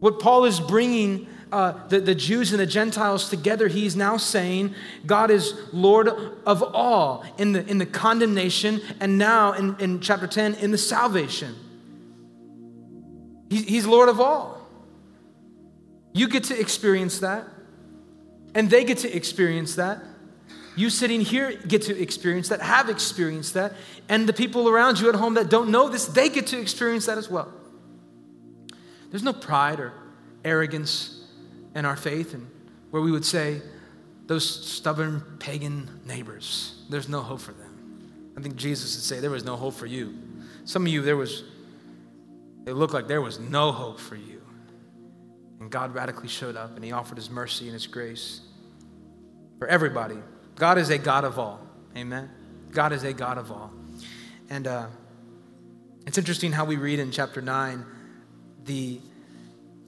What 0.00 0.18
Paul 0.18 0.44
is 0.44 0.58
bringing 0.58 1.28
uh, 1.52 1.86
the, 1.88 2.00
the 2.00 2.14
Jews 2.14 2.50
and 2.52 2.60
the 2.60 2.66
Gentiles 2.66 3.30
together, 3.30 3.68
he's 3.68 3.94
now 3.94 4.16
saying 4.16 4.74
God 5.06 5.30
is 5.30 5.54
Lord 5.72 6.08
of 6.08 6.62
all 6.74 7.24
in 7.38 7.52
the, 7.52 7.66
in 7.66 7.78
the 7.78 7.86
condemnation, 7.86 8.80
and 9.00 9.18
now 9.18 9.52
in, 9.52 9.76
in 9.78 10.00
chapter 10.00 10.26
10, 10.26 10.54
in 10.56 10.70
the 10.72 10.78
salvation. 10.78 11.54
He, 13.50 13.62
he's 13.62 13.86
Lord 13.86 14.08
of 14.08 14.20
all. 14.20 14.57
You 16.12 16.28
get 16.28 16.44
to 16.44 16.58
experience 16.58 17.20
that, 17.20 17.46
and 18.54 18.70
they 18.70 18.84
get 18.84 18.98
to 18.98 19.14
experience 19.14 19.76
that. 19.76 20.02
You 20.76 20.90
sitting 20.90 21.20
here 21.20 21.52
get 21.66 21.82
to 21.82 22.00
experience 22.00 22.48
that, 22.50 22.60
have 22.60 22.88
experienced 22.88 23.54
that, 23.54 23.72
and 24.08 24.28
the 24.28 24.32
people 24.32 24.68
around 24.68 25.00
you 25.00 25.08
at 25.08 25.16
home 25.16 25.34
that 25.34 25.50
don't 25.50 25.70
know 25.70 25.88
this, 25.88 26.06
they 26.06 26.28
get 26.28 26.46
to 26.48 26.60
experience 26.60 27.06
that 27.06 27.18
as 27.18 27.28
well. 27.28 27.52
There's 29.10 29.24
no 29.24 29.32
pride 29.32 29.80
or 29.80 29.92
arrogance 30.44 31.24
in 31.74 31.84
our 31.84 31.96
faith, 31.96 32.34
and 32.34 32.48
where 32.90 33.02
we 33.02 33.10
would 33.10 33.24
say, 33.24 33.60
those 34.26 34.48
stubborn 34.66 35.22
pagan 35.38 36.00
neighbors, 36.04 36.82
there's 36.90 37.08
no 37.08 37.22
hope 37.22 37.40
for 37.40 37.52
them. 37.52 38.34
I 38.36 38.40
think 38.40 38.56
Jesus 38.56 38.94
would 38.94 39.04
say, 39.04 39.20
there 39.20 39.30
was 39.30 39.44
no 39.44 39.56
hope 39.56 39.74
for 39.74 39.86
you. 39.86 40.16
Some 40.64 40.82
of 40.82 40.92
you, 40.92 41.02
there 41.02 41.16
was, 41.16 41.44
it 42.66 42.74
looked 42.74 42.94
like 42.94 43.08
there 43.08 43.22
was 43.22 43.40
no 43.40 43.72
hope 43.72 43.98
for 43.98 44.16
you. 44.16 44.37
And 45.60 45.70
God 45.70 45.94
radically 45.94 46.28
showed 46.28 46.56
up 46.56 46.76
and 46.76 46.84
He 46.84 46.92
offered 46.92 47.16
His 47.16 47.30
mercy 47.30 47.64
and 47.64 47.74
His 47.74 47.86
grace 47.86 48.40
for 49.58 49.66
everybody. 49.68 50.16
God 50.56 50.78
is 50.78 50.90
a 50.90 50.98
God 50.98 51.24
of 51.24 51.38
all. 51.38 51.60
Amen. 51.96 52.30
God 52.72 52.92
is 52.92 53.04
a 53.04 53.12
God 53.12 53.38
of 53.38 53.50
all. 53.50 53.72
And 54.50 54.66
uh, 54.66 54.86
it's 56.06 56.18
interesting 56.18 56.52
how 56.52 56.64
we 56.64 56.76
read 56.76 56.98
in 56.98 57.10
chapter 57.10 57.40
9 57.40 57.84
the, 58.64 59.00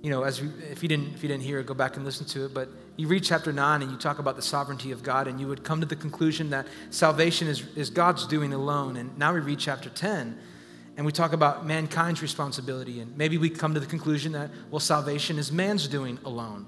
you 0.03 0.11
know, 0.11 0.23
as 0.23 0.41
we, 0.41 0.49
if, 0.71 0.83
you 0.83 0.89
didn't, 0.89 1.15
if 1.15 1.23
you 1.23 1.29
didn't 1.29 1.43
hear 1.43 1.61
it, 1.61 1.67
go 1.67 1.75
back 1.75 1.97
and 1.97 2.05
listen 2.05 2.27
to 2.27 2.47
it. 2.47 2.55
But 2.55 2.69
you 2.97 3.09
read 3.09 3.23
chapter 3.25 3.53
9 3.53 3.83
and 3.83 3.91
you 3.91 3.97
talk 3.97 4.19
about 4.19 4.37
the 4.37 4.43
sovereignty 4.43 4.91
of 4.93 5.03
God, 5.03 5.29
and 5.29 5.41
you 5.41 5.47
would 5.49 5.65
come 5.65 5.81
to 5.81 5.87
the 5.87 5.97
conclusion 5.97 6.51
that 6.51 6.67
salvation 6.91 7.47
is, 7.49 7.67
is 7.77 7.91
God's 7.91 8.27
doing 8.27 8.53
alone. 8.53 8.97
And 8.97 9.17
now 9.19 9.33
we 9.33 9.41
read 9.41 9.59
chapter 9.59 9.89
10 9.89 10.39
and 11.01 11.07
we 11.07 11.13
talk 11.13 11.33
about 11.33 11.65
mankind's 11.65 12.21
responsibility, 12.21 13.01
and 13.01 13.17
maybe 13.17 13.39
we 13.39 13.49
come 13.49 13.73
to 13.73 13.81
the 13.81 13.87
conclusion 13.87 14.33
that, 14.33 14.51
well, 14.71 14.81
salvation 14.81 15.39
is 15.39 15.51
man's 15.51 15.89
doing 15.89 16.19
alone. 16.27 16.67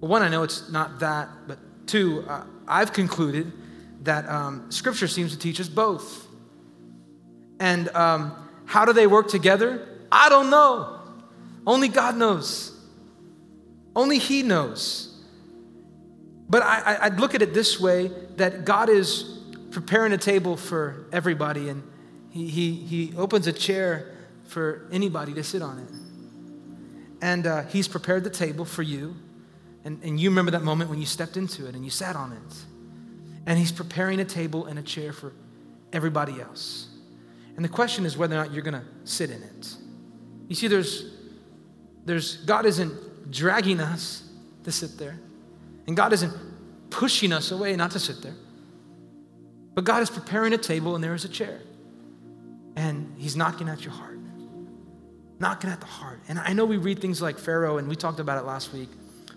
Well, 0.00 0.10
one, 0.10 0.22
I 0.22 0.28
know 0.28 0.42
it's 0.42 0.68
not 0.68 0.98
that, 0.98 1.28
but 1.46 1.60
two, 1.86 2.24
uh, 2.28 2.42
I've 2.66 2.92
concluded 2.92 3.52
that 4.02 4.28
um, 4.28 4.68
Scripture 4.72 5.06
seems 5.06 5.30
to 5.30 5.38
teach 5.38 5.60
us 5.60 5.68
both. 5.68 6.26
And 7.60 7.88
um, 7.90 8.34
how 8.64 8.84
do 8.84 8.92
they 8.92 9.06
work 9.06 9.28
together? 9.28 9.86
I 10.10 10.28
don't 10.28 10.50
know. 10.50 10.98
Only 11.64 11.86
God 11.86 12.16
knows. 12.16 12.76
Only 13.94 14.18
He 14.18 14.42
knows. 14.42 15.22
But 16.50 16.64
I, 16.64 16.94
I, 16.94 17.08
would 17.10 17.20
look 17.20 17.36
at 17.36 17.42
it 17.42 17.54
this 17.54 17.78
way 17.78 18.10
that 18.38 18.64
God 18.64 18.88
is 18.88 19.38
preparing 19.70 20.12
a 20.12 20.18
table 20.18 20.56
for 20.56 21.06
everybody, 21.12 21.68
and 21.68 21.84
he, 22.34 22.72
he, 22.72 23.12
opens 23.16 23.46
a 23.46 23.52
chair 23.52 24.12
for 24.44 24.88
anybody 24.90 25.32
to 25.34 25.44
sit 25.44 25.62
on 25.62 25.78
it. 25.78 27.24
And 27.24 27.46
uh, 27.46 27.62
he's 27.62 27.86
prepared 27.86 28.24
the 28.24 28.30
table 28.30 28.64
for 28.64 28.82
you. 28.82 29.14
And, 29.84 30.02
and 30.02 30.18
you 30.18 30.30
remember 30.30 30.50
that 30.50 30.62
moment 30.62 30.90
when 30.90 30.98
you 30.98 31.06
stepped 31.06 31.36
into 31.36 31.68
it 31.68 31.76
and 31.76 31.84
you 31.84 31.90
sat 31.90 32.16
on 32.16 32.32
it. 32.32 32.54
And 33.46 33.56
he's 33.56 33.70
preparing 33.70 34.18
a 34.18 34.24
table 34.24 34.66
and 34.66 34.80
a 34.80 34.82
chair 34.82 35.12
for 35.12 35.32
everybody 35.92 36.40
else. 36.40 36.88
And 37.54 37.64
the 37.64 37.68
question 37.68 38.04
is 38.04 38.16
whether 38.16 38.34
or 38.34 38.42
not 38.42 38.52
you're 38.52 38.64
going 38.64 38.74
to 38.74 38.84
sit 39.04 39.30
in 39.30 39.40
it. 39.40 39.76
You 40.48 40.56
see, 40.56 40.66
there's, 40.66 41.14
there's, 42.04 42.38
God 42.38 42.66
isn't 42.66 43.30
dragging 43.30 43.80
us 43.80 44.28
to 44.64 44.72
sit 44.72 44.98
there, 44.98 45.20
and 45.86 45.96
God 45.96 46.12
isn't 46.12 46.32
pushing 46.90 47.32
us 47.32 47.52
away 47.52 47.76
not 47.76 47.92
to 47.92 48.00
sit 48.00 48.22
there. 48.22 48.34
But 49.74 49.84
God 49.84 50.02
is 50.02 50.10
preparing 50.10 50.52
a 50.52 50.58
table 50.58 50.94
and 50.94 51.02
there 51.02 51.14
is 51.14 51.24
a 51.24 51.28
chair. 51.28 51.60
And 52.76 53.14
he's 53.18 53.36
knocking 53.36 53.68
at 53.68 53.84
your 53.84 53.92
heart, 53.92 54.18
knocking 55.38 55.70
at 55.70 55.80
the 55.80 55.86
heart. 55.86 56.20
And 56.28 56.38
I 56.38 56.52
know 56.52 56.64
we 56.64 56.76
read 56.76 57.00
things 57.00 57.22
like 57.22 57.38
Pharaoh, 57.38 57.78
and 57.78 57.88
we 57.88 57.96
talked 57.96 58.20
about 58.20 58.38
it 58.38 58.46
last 58.46 58.72
week. 58.72 58.88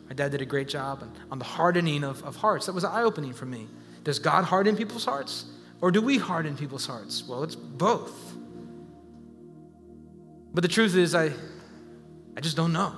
My 0.07 0.13
dad 0.13 0.31
did 0.31 0.41
a 0.41 0.45
great 0.45 0.67
job 0.67 1.03
on, 1.29 1.37
the 1.37 1.45
hardening 1.45 2.03
of, 2.03 2.23
of 2.23 2.35
hearts. 2.37 2.65
That 2.65 2.73
was 2.73 2.83
eye 2.83 3.03
opening 3.03 3.33
for 3.33 3.45
me. 3.45 3.67
Does 4.03 4.19
God 4.19 4.45
harden 4.45 4.75
people's 4.75 5.05
hearts? 5.05 5.45
Or 5.81 5.91
do 5.91 6.01
we 6.01 6.17
harden 6.17 6.55
people's 6.55 6.87
hearts? 6.87 7.27
Well, 7.27 7.43
it's 7.43 7.55
both. 7.55 8.35
But 10.53 10.61
the 10.61 10.69
truth 10.69 10.95
is, 10.95 11.13
I, 11.13 11.31
I 12.35 12.41
just 12.41 12.55
don't 12.55 12.73
know. 12.73 12.95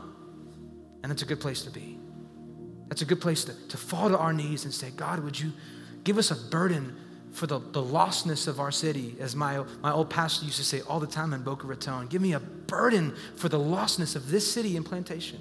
And 1.01 1.11
that's 1.11 1.23
a 1.23 1.25
good 1.25 1.39
place 1.39 1.63
to 1.63 1.71
be. 1.71 1.97
That's 2.87 3.01
a 3.01 3.05
good 3.05 3.21
place 3.21 3.43
to, 3.45 3.67
to 3.69 3.77
fall 3.77 4.09
to 4.09 4.17
our 4.17 4.33
knees 4.33 4.65
and 4.65 4.73
say, 4.73 4.91
God, 4.91 5.19
would 5.19 5.39
you 5.39 5.51
give 6.03 6.17
us 6.17 6.31
a 6.31 6.35
burden 6.35 6.95
for 7.31 7.47
the, 7.47 7.59
the 7.59 7.81
lostness 7.81 8.47
of 8.47 8.59
our 8.59 8.71
city, 8.71 9.15
as 9.19 9.35
my, 9.35 9.63
my 9.81 9.91
old 9.91 10.09
pastor 10.09 10.45
used 10.45 10.57
to 10.57 10.63
say 10.63 10.81
all 10.81 10.99
the 10.99 11.07
time 11.07 11.33
in 11.33 11.43
Boca 11.43 11.67
Raton. 11.67 12.07
Give 12.07 12.21
me 12.21 12.33
a 12.33 12.39
burden 12.39 13.15
for 13.35 13.49
the 13.49 13.59
lostness 13.59 14.15
of 14.15 14.29
this 14.29 14.51
city 14.51 14.75
and 14.75 14.85
plantation. 14.85 15.39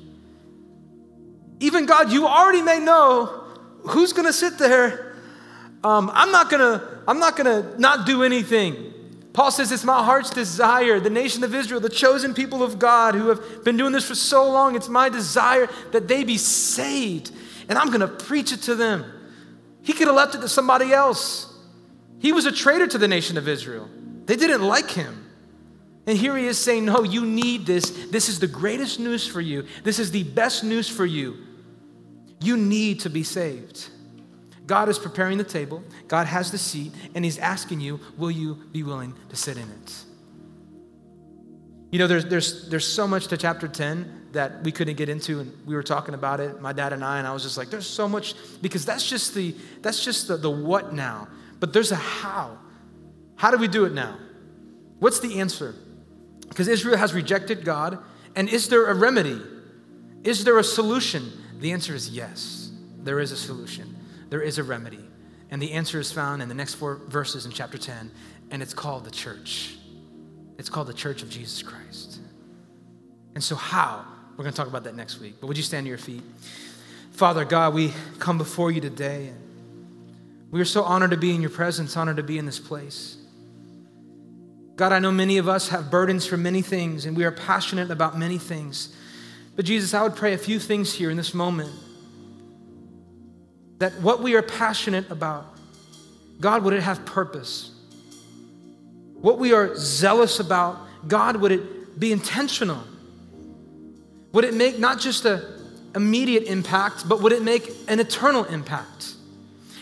Even 1.61 1.87
God, 1.87 2.13
you 2.13 2.27
already 2.27 2.63
may 2.63 2.79
know 2.79 3.45
who's 3.83 4.13
going 4.13 4.27
to 4.27 4.33
sit 4.33 4.59
there. 4.59 5.17
Um, 5.83 6.11
I'm 6.13 6.31
not 6.31 6.51
going 6.51 6.61
to, 6.61 7.03
I'm 7.07 7.19
not 7.19 7.37
going 7.37 7.47
to 7.47 7.81
not 7.81 8.07
do 8.07 8.23
anything. 8.23 8.93
Paul 9.33 9.51
says, 9.51 9.71
It's 9.71 9.85
my 9.85 10.03
heart's 10.05 10.31
desire, 10.31 11.01
the 11.01 11.11
nation 11.11 11.45
of 11.45 11.55
Israel, 11.55 11.81
the 11.81 11.89
chosen 11.89 12.35
people 12.35 12.63
of 12.63 12.79
God 12.79 13.15
who 13.15 13.29
have 13.29 13.65
been 13.65 13.77
doing 13.77 13.93
this 13.93 14.07
for 14.07 14.15
so 14.15 14.51
long. 14.51 14.75
It's 14.77 14.89
my 14.89 15.09
desire 15.09 15.69
that 15.93 16.09
they 16.09 16.25
be 16.25 16.39
saved, 16.39 17.31
and 17.69 17.79
I'm 17.79 17.89
going 17.89 18.01
to 18.01 18.09
preach 18.09 18.53
it 18.53 18.63
to 18.63 18.75
them. 18.75 19.05
He 19.83 19.93
could 19.93 20.09
have 20.09 20.17
left 20.17 20.35
it 20.35 20.41
to 20.41 20.49
somebody 20.49 20.93
else. 20.93 21.48
He 22.21 22.33
was 22.33 22.47
a 22.47 22.53
traitor 22.53 22.87
to 22.87 22.99
the 22.99 23.09
nation 23.09 23.37
of 23.37 23.49
Israel, 23.49 23.89
they 24.27 24.37
didn't 24.37 24.63
like 24.63 24.91
him. 24.91 25.25
And 26.07 26.17
here 26.17 26.39
he 26.39 26.47
is 26.47 26.57
saying, 26.57 26.87
No, 26.87 27.03
you 27.03 27.27
need 27.27 27.67
this. 27.67 27.91
This 28.11 28.31
is 28.31 28.41
the 28.41 28.47
greatest 28.47 28.99
news 28.99 29.27
for 29.27 29.43
you. 29.43 29.67
This 29.85 29.99
is 29.99 30.11
the 30.11 30.23
best 30.23 30.65
news 30.65 30.89
for 30.89 31.05
you. 31.05 31.37
You 32.41 32.57
need 32.57 33.01
to 33.01 33.11
be 33.11 33.23
saved. 33.23 33.91
God 34.65 34.89
is 34.89 34.99
preparing 34.99 35.39
the 35.39 35.45
table, 35.45 35.83
God 36.09 36.27
has 36.27 36.51
the 36.51 36.59
seat, 36.59 36.93
and 37.15 37.25
He's 37.25 37.39
asking 37.39 37.81
you, 37.81 38.01
Will 38.17 38.31
you 38.31 38.55
be 38.73 38.83
willing 38.83 39.15
to 39.29 39.37
sit 39.37 39.57
in 39.57 39.65
it? 39.65 40.05
You 41.91 41.99
know, 41.99 42.07
there's, 42.07 42.27
there's, 42.27 42.69
there's 42.69 42.87
so 42.87 43.09
much 43.09 43.29
to 43.29 43.37
chapter 43.37 43.67
10 43.67 44.29
that 44.33 44.63
we 44.63 44.73
couldn't 44.73 44.97
get 44.97 45.09
into, 45.09 45.41
and 45.41 45.67
we 45.67 45.75
were 45.75 45.83
talking 45.83 46.15
about 46.15 46.39
it, 46.39 46.61
my 46.61 46.75
dad 46.75 46.93
and 46.93 47.03
I, 47.03 47.19
and 47.19 47.27
I 47.27 47.33
was 47.33 47.43
just 47.43 47.57
like, 47.57 47.71
there's 47.71 47.87
so 47.87 48.07
much, 48.07 48.35
because 48.61 48.85
that's 48.85 49.09
just 49.09 49.35
the, 49.35 49.55
that's 49.81 50.05
just 50.05 50.29
the, 50.29 50.37
the 50.37 50.51
what 50.51 50.93
now. 50.93 51.29
But 51.61 51.73
there's 51.73 51.93
a 51.93 51.97
how. 51.97 52.59
How 53.37 53.51
do 53.51 53.59
we 53.59 53.69
do 53.69 53.85
it 53.85 53.93
now? 53.93 54.19
What's 54.99 55.21
the 55.21 55.41
answer? 55.41 55.75
Because 56.49 56.69
Israel 56.69 56.97
has 56.97 57.15
rejected 57.15 57.65
God, 57.65 57.99
and 58.35 58.49
is 58.49 58.69
there 58.69 58.87
a 58.87 58.95
remedy? 58.95 59.41
Is 60.25 60.45
there 60.45 60.59
a 60.59 60.65
solution? 60.65 61.31
The 61.61 61.73
answer 61.73 61.95
is 61.95 62.11
yes, 62.11 62.71
there 62.99 63.21
is 63.21 63.33
a 63.33 63.37
solution, 63.37 63.97
there 64.31 64.43
is 64.43 64.59
a 64.59 64.65
remedy. 64.65 65.05
And 65.51 65.63
the 65.63 65.73
answer 65.73 65.99
is 65.99 66.13
found 66.13 66.43
in 66.43 66.49
the 66.49 66.55
next 66.55 66.75
four 66.75 66.97
verses 67.09 67.47
in 67.47 67.53
chapter 67.53 67.79
10, 67.79 68.11
and 68.51 68.63
it's 68.63 68.75
called 68.75 69.05
the 69.05 69.11
church. 69.11 69.77
It's 70.59 70.69
called 70.69 70.89
the 70.89 70.95
church 70.95 71.23
of 71.23 71.31
Jesus 71.31 71.63
Christ. 71.63 72.21
And 73.35 73.43
so, 73.43 73.55
how? 73.55 74.05
We're 74.33 74.45
going 74.45 74.53
to 74.53 74.57
talk 74.57 74.69
about 74.69 74.85
that 74.85 74.95
next 74.95 75.21
week. 75.21 75.37
But 75.41 75.47
would 75.47 75.57
you 75.57 75.63
stand 75.63 75.85
to 75.85 75.89
your 75.89 75.99
feet? 75.99 76.23
Father 77.13 77.45
God, 77.45 77.75
we 77.75 77.93
come 78.19 78.39
before 78.39 78.71
you 78.71 78.81
today, 78.81 79.33
we 80.51 80.61
are 80.61 80.65
so 80.65 80.83
honored 80.83 81.11
to 81.11 81.17
be 81.17 81.35
in 81.35 81.41
your 81.41 81.51
presence, 81.51 81.97
honored 81.97 82.17
to 82.17 82.23
be 82.23 82.39
in 82.39 82.47
this 82.47 82.59
place. 82.59 83.17
God, 84.77 84.93
I 84.93 84.99
know 85.01 85.11
many 85.11 85.39
of 85.39 85.49
us 85.49 85.69
have 85.69 85.91
burdens 85.91 86.25
for 86.25 86.37
many 86.37 86.63
things, 86.63 87.05
and 87.05 87.17
we 87.17 87.25
are 87.25 87.33
passionate 87.33 87.91
about 87.91 88.17
many 88.17 88.39
things. 88.39 88.95
But 89.57 89.65
Jesus, 89.65 89.93
I 89.93 90.03
would 90.03 90.15
pray 90.15 90.35
a 90.35 90.39
few 90.39 90.61
things 90.61 90.95
here 90.95 91.11
in 91.11 91.17
this 91.17 91.35
moment. 91.35 91.73
That 93.79 93.93
what 94.01 94.23
we 94.23 94.37
are 94.37 94.43
passionate 94.43 95.11
about, 95.11 95.59
God, 96.41 96.63
would 96.63 96.75
it 96.75 96.83
have 96.83 97.05
purpose? 97.05 97.73
What 99.15 99.39
we 99.39 99.53
are 99.53 99.75
zealous 99.77 100.39
about, 100.39 100.79
God, 101.09 101.37
would 101.37 101.51
it 101.51 101.99
be 101.99 102.13
intentional? 102.13 102.85
Would 104.33 104.45
it 104.45 104.55
make 104.55 104.79
not 104.79 105.01
just 105.01 105.25
an 105.25 105.43
immediate 105.97 106.45
impact, 106.45 107.09
but 107.09 107.21
would 107.21 107.33
it 107.33 107.43
make 107.43 107.69
an 107.89 107.99
eternal 107.99 108.45
impact? 108.45 109.15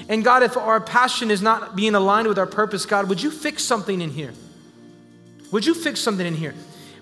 And 0.08 0.24
God, 0.24 0.42
if 0.42 0.56
our 0.56 0.80
passion 0.80 1.30
is 1.30 1.42
not 1.42 1.74
being 1.74 1.94
aligned 1.94 2.28
with 2.28 2.38
our 2.38 2.46
purpose, 2.46 2.86
God, 2.86 3.08
would 3.08 3.22
you 3.22 3.30
fix 3.30 3.64
something 3.64 4.00
in 4.00 4.10
here? 4.10 4.32
Would 5.50 5.66
you 5.66 5.74
fix 5.74 6.00
something 6.00 6.26
in 6.26 6.34
here? 6.34 6.54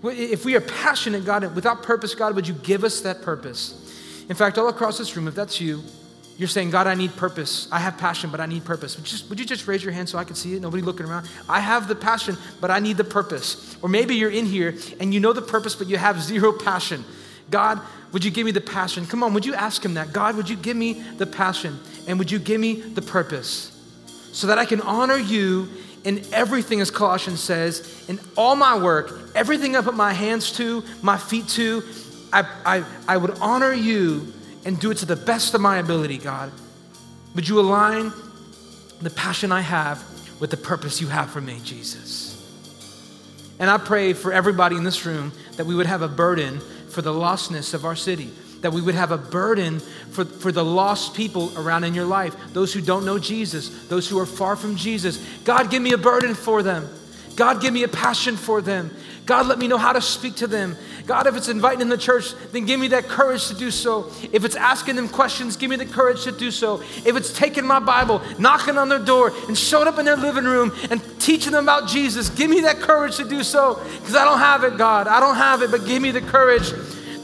If 0.02 0.44
we 0.44 0.54
are 0.54 0.60
passionate, 0.60 1.24
God, 1.24 1.54
without 1.54 1.82
purpose, 1.82 2.14
God, 2.14 2.34
would 2.34 2.46
you 2.46 2.54
give 2.54 2.84
us 2.84 3.00
that 3.02 3.22
purpose? 3.22 3.80
In 4.28 4.36
fact, 4.36 4.58
all 4.58 4.68
across 4.68 4.98
this 4.98 5.16
room, 5.16 5.28
if 5.28 5.34
that's 5.34 5.60
you, 5.60 5.82
you're 6.36 6.48
saying, 6.48 6.70
God, 6.70 6.86
I 6.86 6.94
need 6.94 7.14
purpose. 7.16 7.68
I 7.70 7.78
have 7.78 7.96
passion, 7.96 8.30
but 8.30 8.40
I 8.40 8.46
need 8.46 8.64
purpose. 8.64 8.96
Would 8.96 9.06
you, 9.06 9.10
just, 9.10 9.30
would 9.30 9.38
you 9.38 9.46
just 9.46 9.68
raise 9.68 9.84
your 9.84 9.92
hand 9.92 10.08
so 10.08 10.18
I 10.18 10.24
can 10.24 10.34
see 10.34 10.54
it? 10.54 10.62
Nobody 10.62 10.82
looking 10.82 11.06
around. 11.06 11.28
I 11.48 11.60
have 11.60 11.86
the 11.86 11.94
passion, 11.94 12.36
but 12.60 12.70
I 12.70 12.80
need 12.80 12.96
the 12.96 13.04
purpose. 13.04 13.76
Or 13.82 13.88
maybe 13.88 14.16
you're 14.16 14.30
in 14.30 14.44
here 14.44 14.74
and 14.98 15.14
you 15.14 15.20
know 15.20 15.32
the 15.32 15.42
purpose, 15.42 15.76
but 15.76 15.86
you 15.86 15.96
have 15.96 16.20
zero 16.20 16.52
passion. 16.52 17.04
God, 17.50 17.80
would 18.12 18.24
you 18.24 18.32
give 18.32 18.44
me 18.44 18.50
the 18.50 18.60
passion? 18.60 19.06
Come 19.06 19.22
on, 19.22 19.32
would 19.32 19.46
you 19.46 19.54
ask 19.54 19.84
him 19.84 19.94
that? 19.94 20.12
God, 20.12 20.36
would 20.36 20.48
you 20.48 20.56
give 20.56 20.76
me 20.76 20.94
the 21.16 21.26
passion 21.26 21.78
and 22.06 22.18
would 22.18 22.30
you 22.30 22.38
give 22.38 22.60
me 22.60 22.74
the 22.74 23.02
purpose 23.02 23.70
so 24.32 24.48
that 24.48 24.58
I 24.58 24.64
can 24.64 24.80
honor 24.80 25.16
you 25.16 25.68
in 26.04 26.22
everything, 26.32 26.80
as 26.80 26.90
Colossians 26.90 27.40
says, 27.40 28.04
in 28.08 28.20
all 28.36 28.56
my 28.56 28.76
work, 28.76 29.30
everything 29.34 29.74
I 29.74 29.80
put 29.80 29.94
my 29.94 30.12
hands 30.12 30.52
to, 30.58 30.84
my 31.02 31.16
feet 31.16 31.48
to, 31.50 31.82
I, 32.32 32.44
I, 32.66 32.84
I 33.08 33.16
would 33.16 33.38
honor 33.40 33.72
you 33.72 34.32
and 34.64 34.78
do 34.78 34.90
it 34.90 34.98
to 34.98 35.06
the 35.06 35.16
best 35.16 35.54
of 35.54 35.60
my 35.60 35.78
ability, 35.78 36.18
God. 36.18 36.52
Would 37.34 37.48
you 37.48 37.58
align 37.58 38.12
the 39.00 39.10
passion 39.10 39.50
I 39.50 39.60
have 39.62 40.04
with 40.40 40.50
the 40.50 40.56
purpose 40.56 41.00
you 41.00 41.06
have 41.06 41.30
for 41.30 41.40
me, 41.40 41.60
Jesus? 41.64 42.32
And 43.58 43.70
I 43.70 43.78
pray 43.78 44.12
for 44.12 44.32
everybody 44.32 44.76
in 44.76 44.84
this 44.84 45.06
room 45.06 45.32
that 45.56 45.64
we 45.64 45.74
would 45.74 45.86
have 45.86 46.02
a 46.02 46.08
burden 46.08 46.60
for 46.88 47.02
the 47.02 47.12
lostness 47.12 47.72
of 47.72 47.84
our 47.84 47.96
city 47.96 48.30
that 48.64 48.72
we 48.72 48.80
would 48.80 48.94
have 48.94 49.12
a 49.12 49.18
burden 49.18 49.78
for, 49.78 50.24
for 50.24 50.50
the 50.50 50.64
lost 50.64 51.14
people 51.14 51.52
around 51.58 51.84
in 51.84 51.92
your 51.92 52.06
life, 52.06 52.34
those 52.54 52.72
who 52.72 52.80
don't 52.80 53.04
know 53.04 53.18
Jesus, 53.18 53.86
those 53.88 54.08
who 54.08 54.18
are 54.18 54.24
far 54.24 54.56
from 54.56 54.74
Jesus. 54.74 55.18
God, 55.44 55.70
give 55.70 55.82
me 55.82 55.92
a 55.92 55.98
burden 55.98 56.34
for 56.34 56.62
them. 56.62 56.88
God, 57.36 57.60
give 57.60 57.74
me 57.74 57.82
a 57.82 57.88
passion 57.88 58.38
for 58.38 58.62
them. 58.62 58.90
God, 59.26 59.48
let 59.48 59.58
me 59.58 59.68
know 59.68 59.76
how 59.76 59.92
to 59.92 60.00
speak 60.00 60.36
to 60.36 60.46
them. 60.46 60.78
God, 61.04 61.26
if 61.26 61.36
it's 61.36 61.50
inviting 61.50 61.82
in 61.82 61.90
the 61.90 61.98
church, 61.98 62.32
then 62.52 62.64
give 62.64 62.80
me 62.80 62.88
that 62.88 63.04
courage 63.04 63.48
to 63.48 63.54
do 63.54 63.70
so. 63.70 64.10
If 64.32 64.46
it's 64.46 64.56
asking 64.56 64.96
them 64.96 65.10
questions, 65.10 65.58
give 65.58 65.68
me 65.68 65.76
the 65.76 65.84
courage 65.84 66.24
to 66.24 66.32
do 66.32 66.50
so. 66.50 66.80
If 67.04 67.16
it's 67.16 67.36
taking 67.36 67.66
my 67.66 67.80
Bible, 67.80 68.22
knocking 68.38 68.78
on 68.78 68.88
their 68.88 68.98
door, 68.98 69.30
and 69.46 69.58
showing 69.58 69.88
up 69.88 69.98
in 69.98 70.06
their 70.06 70.16
living 70.16 70.44
room 70.44 70.72
and 70.90 71.02
teaching 71.20 71.52
them 71.52 71.64
about 71.64 71.86
Jesus, 71.86 72.30
give 72.30 72.48
me 72.48 72.62
that 72.62 72.80
courage 72.80 73.18
to 73.18 73.28
do 73.28 73.42
so. 73.42 73.74
Because 73.98 74.16
I 74.16 74.24
don't 74.24 74.38
have 74.38 74.64
it, 74.64 74.78
God. 74.78 75.06
I 75.06 75.20
don't 75.20 75.36
have 75.36 75.60
it, 75.60 75.70
but 75.70 75.84
give 75.84 76.00
me 76.00 76.12
the 76.12 76.22
courage 76.22 76.72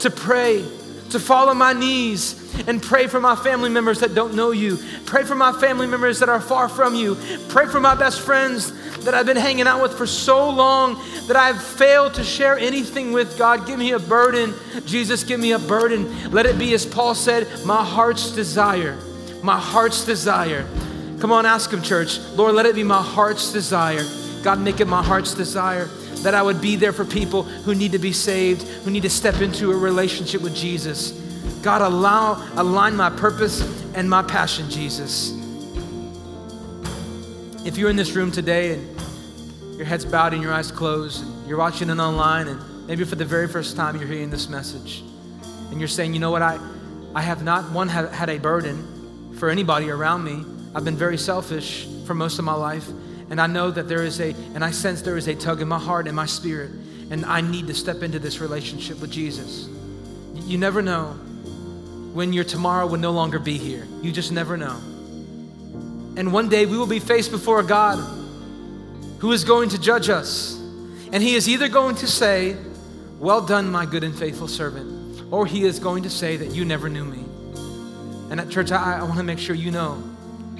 to 0.01 0.11
pray 0.11 0.63
to 1.11 1.19
fall 1.19 1.49
on 1.49 1.57
my 1.57 1.73
knees 1.73 2.37
and 2.67 2.81
pray 2.81 3.07
for 3.07 3.19
my 3.19 3.35
family 3.35 3.69
members 3.69 3.99
that 3.99 4.13
don't 4.15 4.35
know 4.35 4.51
you. 4.51 4.77
Pray 5.05 5.23
for 5.23 5.35
my 5.35 5.51
family 5.53 5.87
members 5.87 6.19
that 6.19 6.29
are 6.29 6.41
far 6.41 6.67
from 6.67 6.95
you. 6.95 7.17
Pray 7.49 7.67
for 7.67 7.79
my 7.79 7.95
best 7.95 8.21
friends 8.21 8.71
that 9.03 9.13
I've 9.13 9.25
been 9.25 9.37
hanging 9.37 9.67
out 9.67 9.81
with 9.81 9.97
for 9.97 10.05
so 10.05 10.49
long 10.49 11.01
that 11.27 11.35
I've 11.35 11.61
failed 11.61 12.13
to 12.15 12.23
share 12.23 12.57
anything 12.57 13.11
with. 13.11 13.37
God, 13.37 13.65
give 13.65 13.79
me 13.79 13.91
a 13.91 13.99
burden. 13.99 14.53
Jesus, 14.85 15.23
give 15.23 15.39
me 15.39 15.53
a 15.53 15.59
burden. 15.59 16.31
Let 16.31 16.45
it 16.45 16.59
be, 16.59 16.73
as 16.73 16.85
Paul 16.85 17.15
said, 17.15 17.47
my 17.65 17.83
heart's 17.83 18.31
desire. 18.31 18.97
My 19.41 19.59
heart's 19.59 20.05
desire. 20.05 20.67
Come 21.19 21.31
on, 21.31 21.45
ask 21.45 21.71
Him, 21.71 21.81
church. 21.81 22.19
Lord, 22.35 22.55
let 22.55 22.65
it 22.65 22.75
be 22.75 22.83
my 22.83 23.01
heart's 23.01 23.51
desire. 23.51 24.03
God, 24.43 24.59
make 24.59 24.79
it 24.79 24.87
my 24.87 25.03
heart's 25.03 25.33
desire 25.33 25.89
that 26.23 26.35
I 26.35 26.41
would 26.41 26.61
be 26.61 26.75
there 26.75 26.93
for 26.93 27.05
people 27.05 27.43
who 27.43 27.73
need 27.73 27.91
to 27.93 27.99
be 27.99 28.13
saved, 28.13 28.63
who 28.63 28.91
need 28.91 29.03
to 29.03 29.09
step 29.09 29.41
into 29.41 29.71
a 29.71 29.75
relationship 29.75 30.41
with 30.41 30.55
Jesus. 30.55 31.11
God, 31.63 31.81
allow, 31.81 32.47
align 32.55 32.95
my 32.95 33.09
purpose 33.09 33.61
and 33.93 34.09
my 34.09 34.23
passion, 34.23 34.69
Jesus. 34.69 35.31
If 37.65 37.77
you're 37.77 37.89
in 37.89 37.95
this 37.95 38.13
room 38.13 38.31
today 38.31 38.73
and 38.73 39.77
your 39.77 39.85
head's 39.85 40.05
bowed 40.05 40.33
and 40.33 40.41
your 40.41 40.53
eyes 40.53 40.71
closed, 40.71 41.23
and 41.23 41.47
you're 41.47 41.57
watching 41.57 41.89
it 41.89 41.99
online, 41.99 42.47
and 42.47 42.87
maybe 42.87 43.03
for 43.03 43.15
the 43.15 43.25
very 43.25 43.47
first 43.47 43.75
time 43.75 43.95
you're 43.95 44.07
hearing 44.07 44.29
this 44.29 44.49
message, 44.49 45.03
and 45.71 45.79
you're 45.79 45.87
saying, 45.87 46.13
you 46.13 46.19
know 46.19 46.31
what, 46.31 46.41
I, 46.41 46.59
I 47.15 47.21
have 47.21 47.43
not, 47.43 47.71
one, 47.71 47.87
had 47.87 48.29
a 48.29 48.37
burden 48.37 49.35
for 49.37 49.49
anybody 49.49 49.89
around 49.89 50.23
me. 50.23 50.43
I've 50.75 50.85
been 50.85 50.97
very 50.97 51.17
selfish 51.17 51.87
for 52.05 52.13
most 52.13 52.39
of 52.39 52.45
my 52.45 52.53
life. 52.53 52.87
And 53.31 53.39
I 53.39 53.47
know 53.47 53.71
that 53.71 53.87
there 53.87 54.03
is 54.03 54.19
a, 54.19 54.31
and 54.53 54.63
I 54.63 54.71
sense 54.71 55.01
there 55.01 55.15
is 55.15 55.29
a 55.29 55.33
tug 55.33 55.61
in 55.61 55.67
my 55.69 55.79
heart 55.79 56.05
and 56.05 56.13
my 56.13 56.25
spirit, 56.25 56.69
and 57.09 57.25
I 57.25 57.39
need 57.39 57.67
to 57.67 57.73
step 57.73 58.03
into 58.03 58.19
this 58.19 58.41
relationship 58.41 58.99
with 58.99 59.09
Jesus. 59.09 59.69
You 60.35 60.57
never 60.57 60.81
know 60.81 61.13
when 62.11 62.33
your 62.33 62.43
tomorrow 62.43 62.85
will 62.85 62.99
no 62.99 63.11
longer 63.11 63.39
be 63.39 63.57
here. 63.57 63.87
You 64.01 64.11
just 64.11 64.33
never 64.33 64.57
know. 64.57 64.75
And 66.17 66.33
one 66.33 66.49
day 66.49 66.65
we 66.65 66.77
will 66.77 66.85
be 66.85 66.99
faced 66.99 67.31
before 67.31 67.61
a 67.61 67.63
God 67.63 67.99
who 69.19 69.31
is 69.31 69.45
going 69.45 69.69
to 69.69 69.79
judge 69.79 70.09
us. 70.09 70.59
And 71.13 71.23
he 71.23 71.35
is 71.35 71.47
either 71.47 71.69
going 71.69 71.95
to 71.95 72.07
say, 72.07 72.57
Well 73.17 73.45
done, 73.45 73.71
my 73.71 73.85
good 73.85 74.03
and 74.03 74.13
faithful 74.13 74.49
servant, 74.49 75.23
or 75.31 75.45
he 75.45 75.63
is 75.63 75.79
going 75.79 76.03
to 76.03 76.09
say 76.09 76.35
that 76.35 76.53
you 76.53 76.65
never 76.65 76.89
knew 76.89 77.05
me. 77.05 77.23
And 78.29 78.41
at 78.41 78.49
church, 78.49 78.73
I, 78.73 78.99
I 78.99 79.03
want 79.03 79.19
to 79.19 79.23
make 79.23 79.39
sure 79.39 79.55
you 79.55 79.71
know 79.71 80.03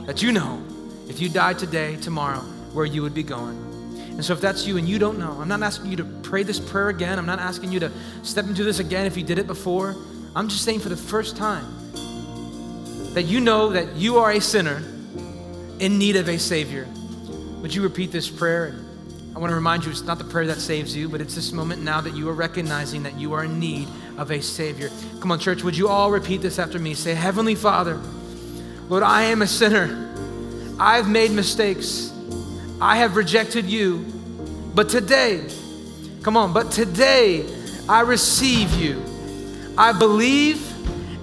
that 0.06 0.22
you 0.22 0.32
know 0.32 0.64
if 1.10 1.20
you 1.20 1.28
die 1.28 1.54
today, 1.54 1.98
tomorrow, 1.98 2.42
where 2.74 2.86
you 2.86 3.02
would 3.02 3.14
be 3.14 3.24
going. 3.24 3.58
And 4.12 4.26
so, 4.26 4.34
if 4.34 4.42
that's 4.42 4.68
you 4.68 4.78
and 4.78 4.88
you 4.88 5.00
don't 5.00 5.18
know, 5.18 5.38
I'm 5.40 5.48
not 5.48 5.64
asking 5.64 5.92
you 5.92 5.98
to 5.98 6.04
pray 6.04 6.44
this 6.44 6.60
prayer 6.60 6.90
again. 6.90 7.18
I'm 7.18 7.26
not 7.26 7.40
asking 7.40 7.72
you 7.72 7.80
to 7.80 7.92
step 8.24 8.46
into 8.46 8.64
this 8.64 8.80
again 8.80 9.06
if 9.06 9.18
you 9.18 9.24
did 9.24 9.40
it 9.40 9.48
before. 9.48 9.96
I'm 10.36 10.48
just 10.48 10.64
saying 10.64 10.80
for 10.80 10.90
the 10.90 10.98
first 10.98 11.38
time 11.38 11.66
that 13.14 13.24
you 13.24 13.40
know 13.40 13.70
that 13.70 13.96
you 13.96 14.18
are 14.18 14.32
a 14.32 14.40
sinner 14.40 14.84
in 15.80 15.98
need 15.98 16.16
of 16.16 16.30
a 16.30 16.38
Savior. 16.38 16.88
Would 17.62 17.74
you 17.74 17.82
repeat 17.82 18.12
this 18.12 18.30
prayer? 18.30 18.76
I 19.36 19.40
want 19.40 19.52
to 19.52 19.56
remind 19.56 19.86
you 19.86 19.92
it's 19.92 20.02
not 20.02 20.18
the 20.18 20.26
prayer 20.26 20.48
that 20.48 20.60
saves 20.60 20.96
you, 20.96 21.08
but 21.08 21.22
it's 21.22 21.36
this 21.36 21.52
moment 21.52 21.82
now 21.82 22.02
that 22.02 22.16
you 22.16 22.28
are 22.30 22.34
recognizing 22.34 23.04
that 23.04 23.18
you 23.18 23.34
are 23.34 23.46
in 23.46 23.60
need 23.60 23.88
of 24.18 24.30
a 24.32 24.42
Savior. 24.42 24.90
Come 25.20 25.32
on, 25.32 25.40
church, 25.40 25.64
would 25.64 25.76
you 25.76 25.88
all 25.88 26.12
repeat 26.12 26.42
this 26.42 26.60
after 26.60 26.80
me? 26.80 26.94
Say, 26.94 27.14
Heavenly 27.14 27.56
Father, 27.56 28.00
Lord, 28.90 29.04
I 29.04 29.24
am 29.24 29.42
a 29.42 29.48
sinner. 29.48 30.10
I've 30.80 31.10
made 31.10 31.32
mistakes. 31.32 32.12
I 32.82 32.98
have 32.98 33.16
rejected 33.16 33.66
you. 33.66 34.06
But 34.74 34.90
today, 34.90 35.48
come 36.24 36.36
on, 36.36 36.52
but 36.52 36.72
today 36.72 37.46
I 37.88 38.02
receive 38.02 38.74
you. 38.74 39.04
I 39.78 39.94
believe 39.94 40.68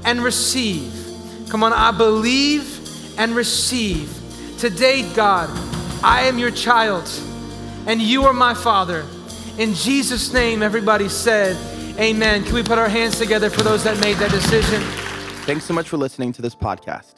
and 0.06 0.22
receive. 0.22 0.92
Come 1.50 1.64
on, 1.64 1.72
I 1.72 1.90
believe 1.90 3.18
and 3.18 3.34
receive. 3.34 4.14
Today, 4.58 5.02
God, 5.14 5.50
I 6.02 6.22
am 6.22 6.38
your 6.38 6.52
child 6.52 7.10
and 7.86 8.00
you 8.00 8.24
are 8.24 8.32
my 8.32 8.54
Father. 8.54 9.04
In 9.58 9.74
Jesus' 9.74 10.32
name, 10.32 10.62
everybody 10.62 11.08
said, 11.08 11.56
Amen. 11.98 12.44
Can 12.44 12.54
we 12.54 12.62
put 12.62 12.78
our 12.78 12.88
hands 12.88 13.18
together 13.18 13.50
for 13.50 13.62
those 13.62 13.82
that 13.82 13.98
made 14.00 14.18
that 14.18 14.30
decision? 14.30 14.80
Thanks 15.42 15.64
so 15.64 15.74
much 15.74 15.88
for 15.88 15.96
listening 15.96 16.32
to 16.34 16.42
this 16.42 16.54
podcast. 16.54 17.17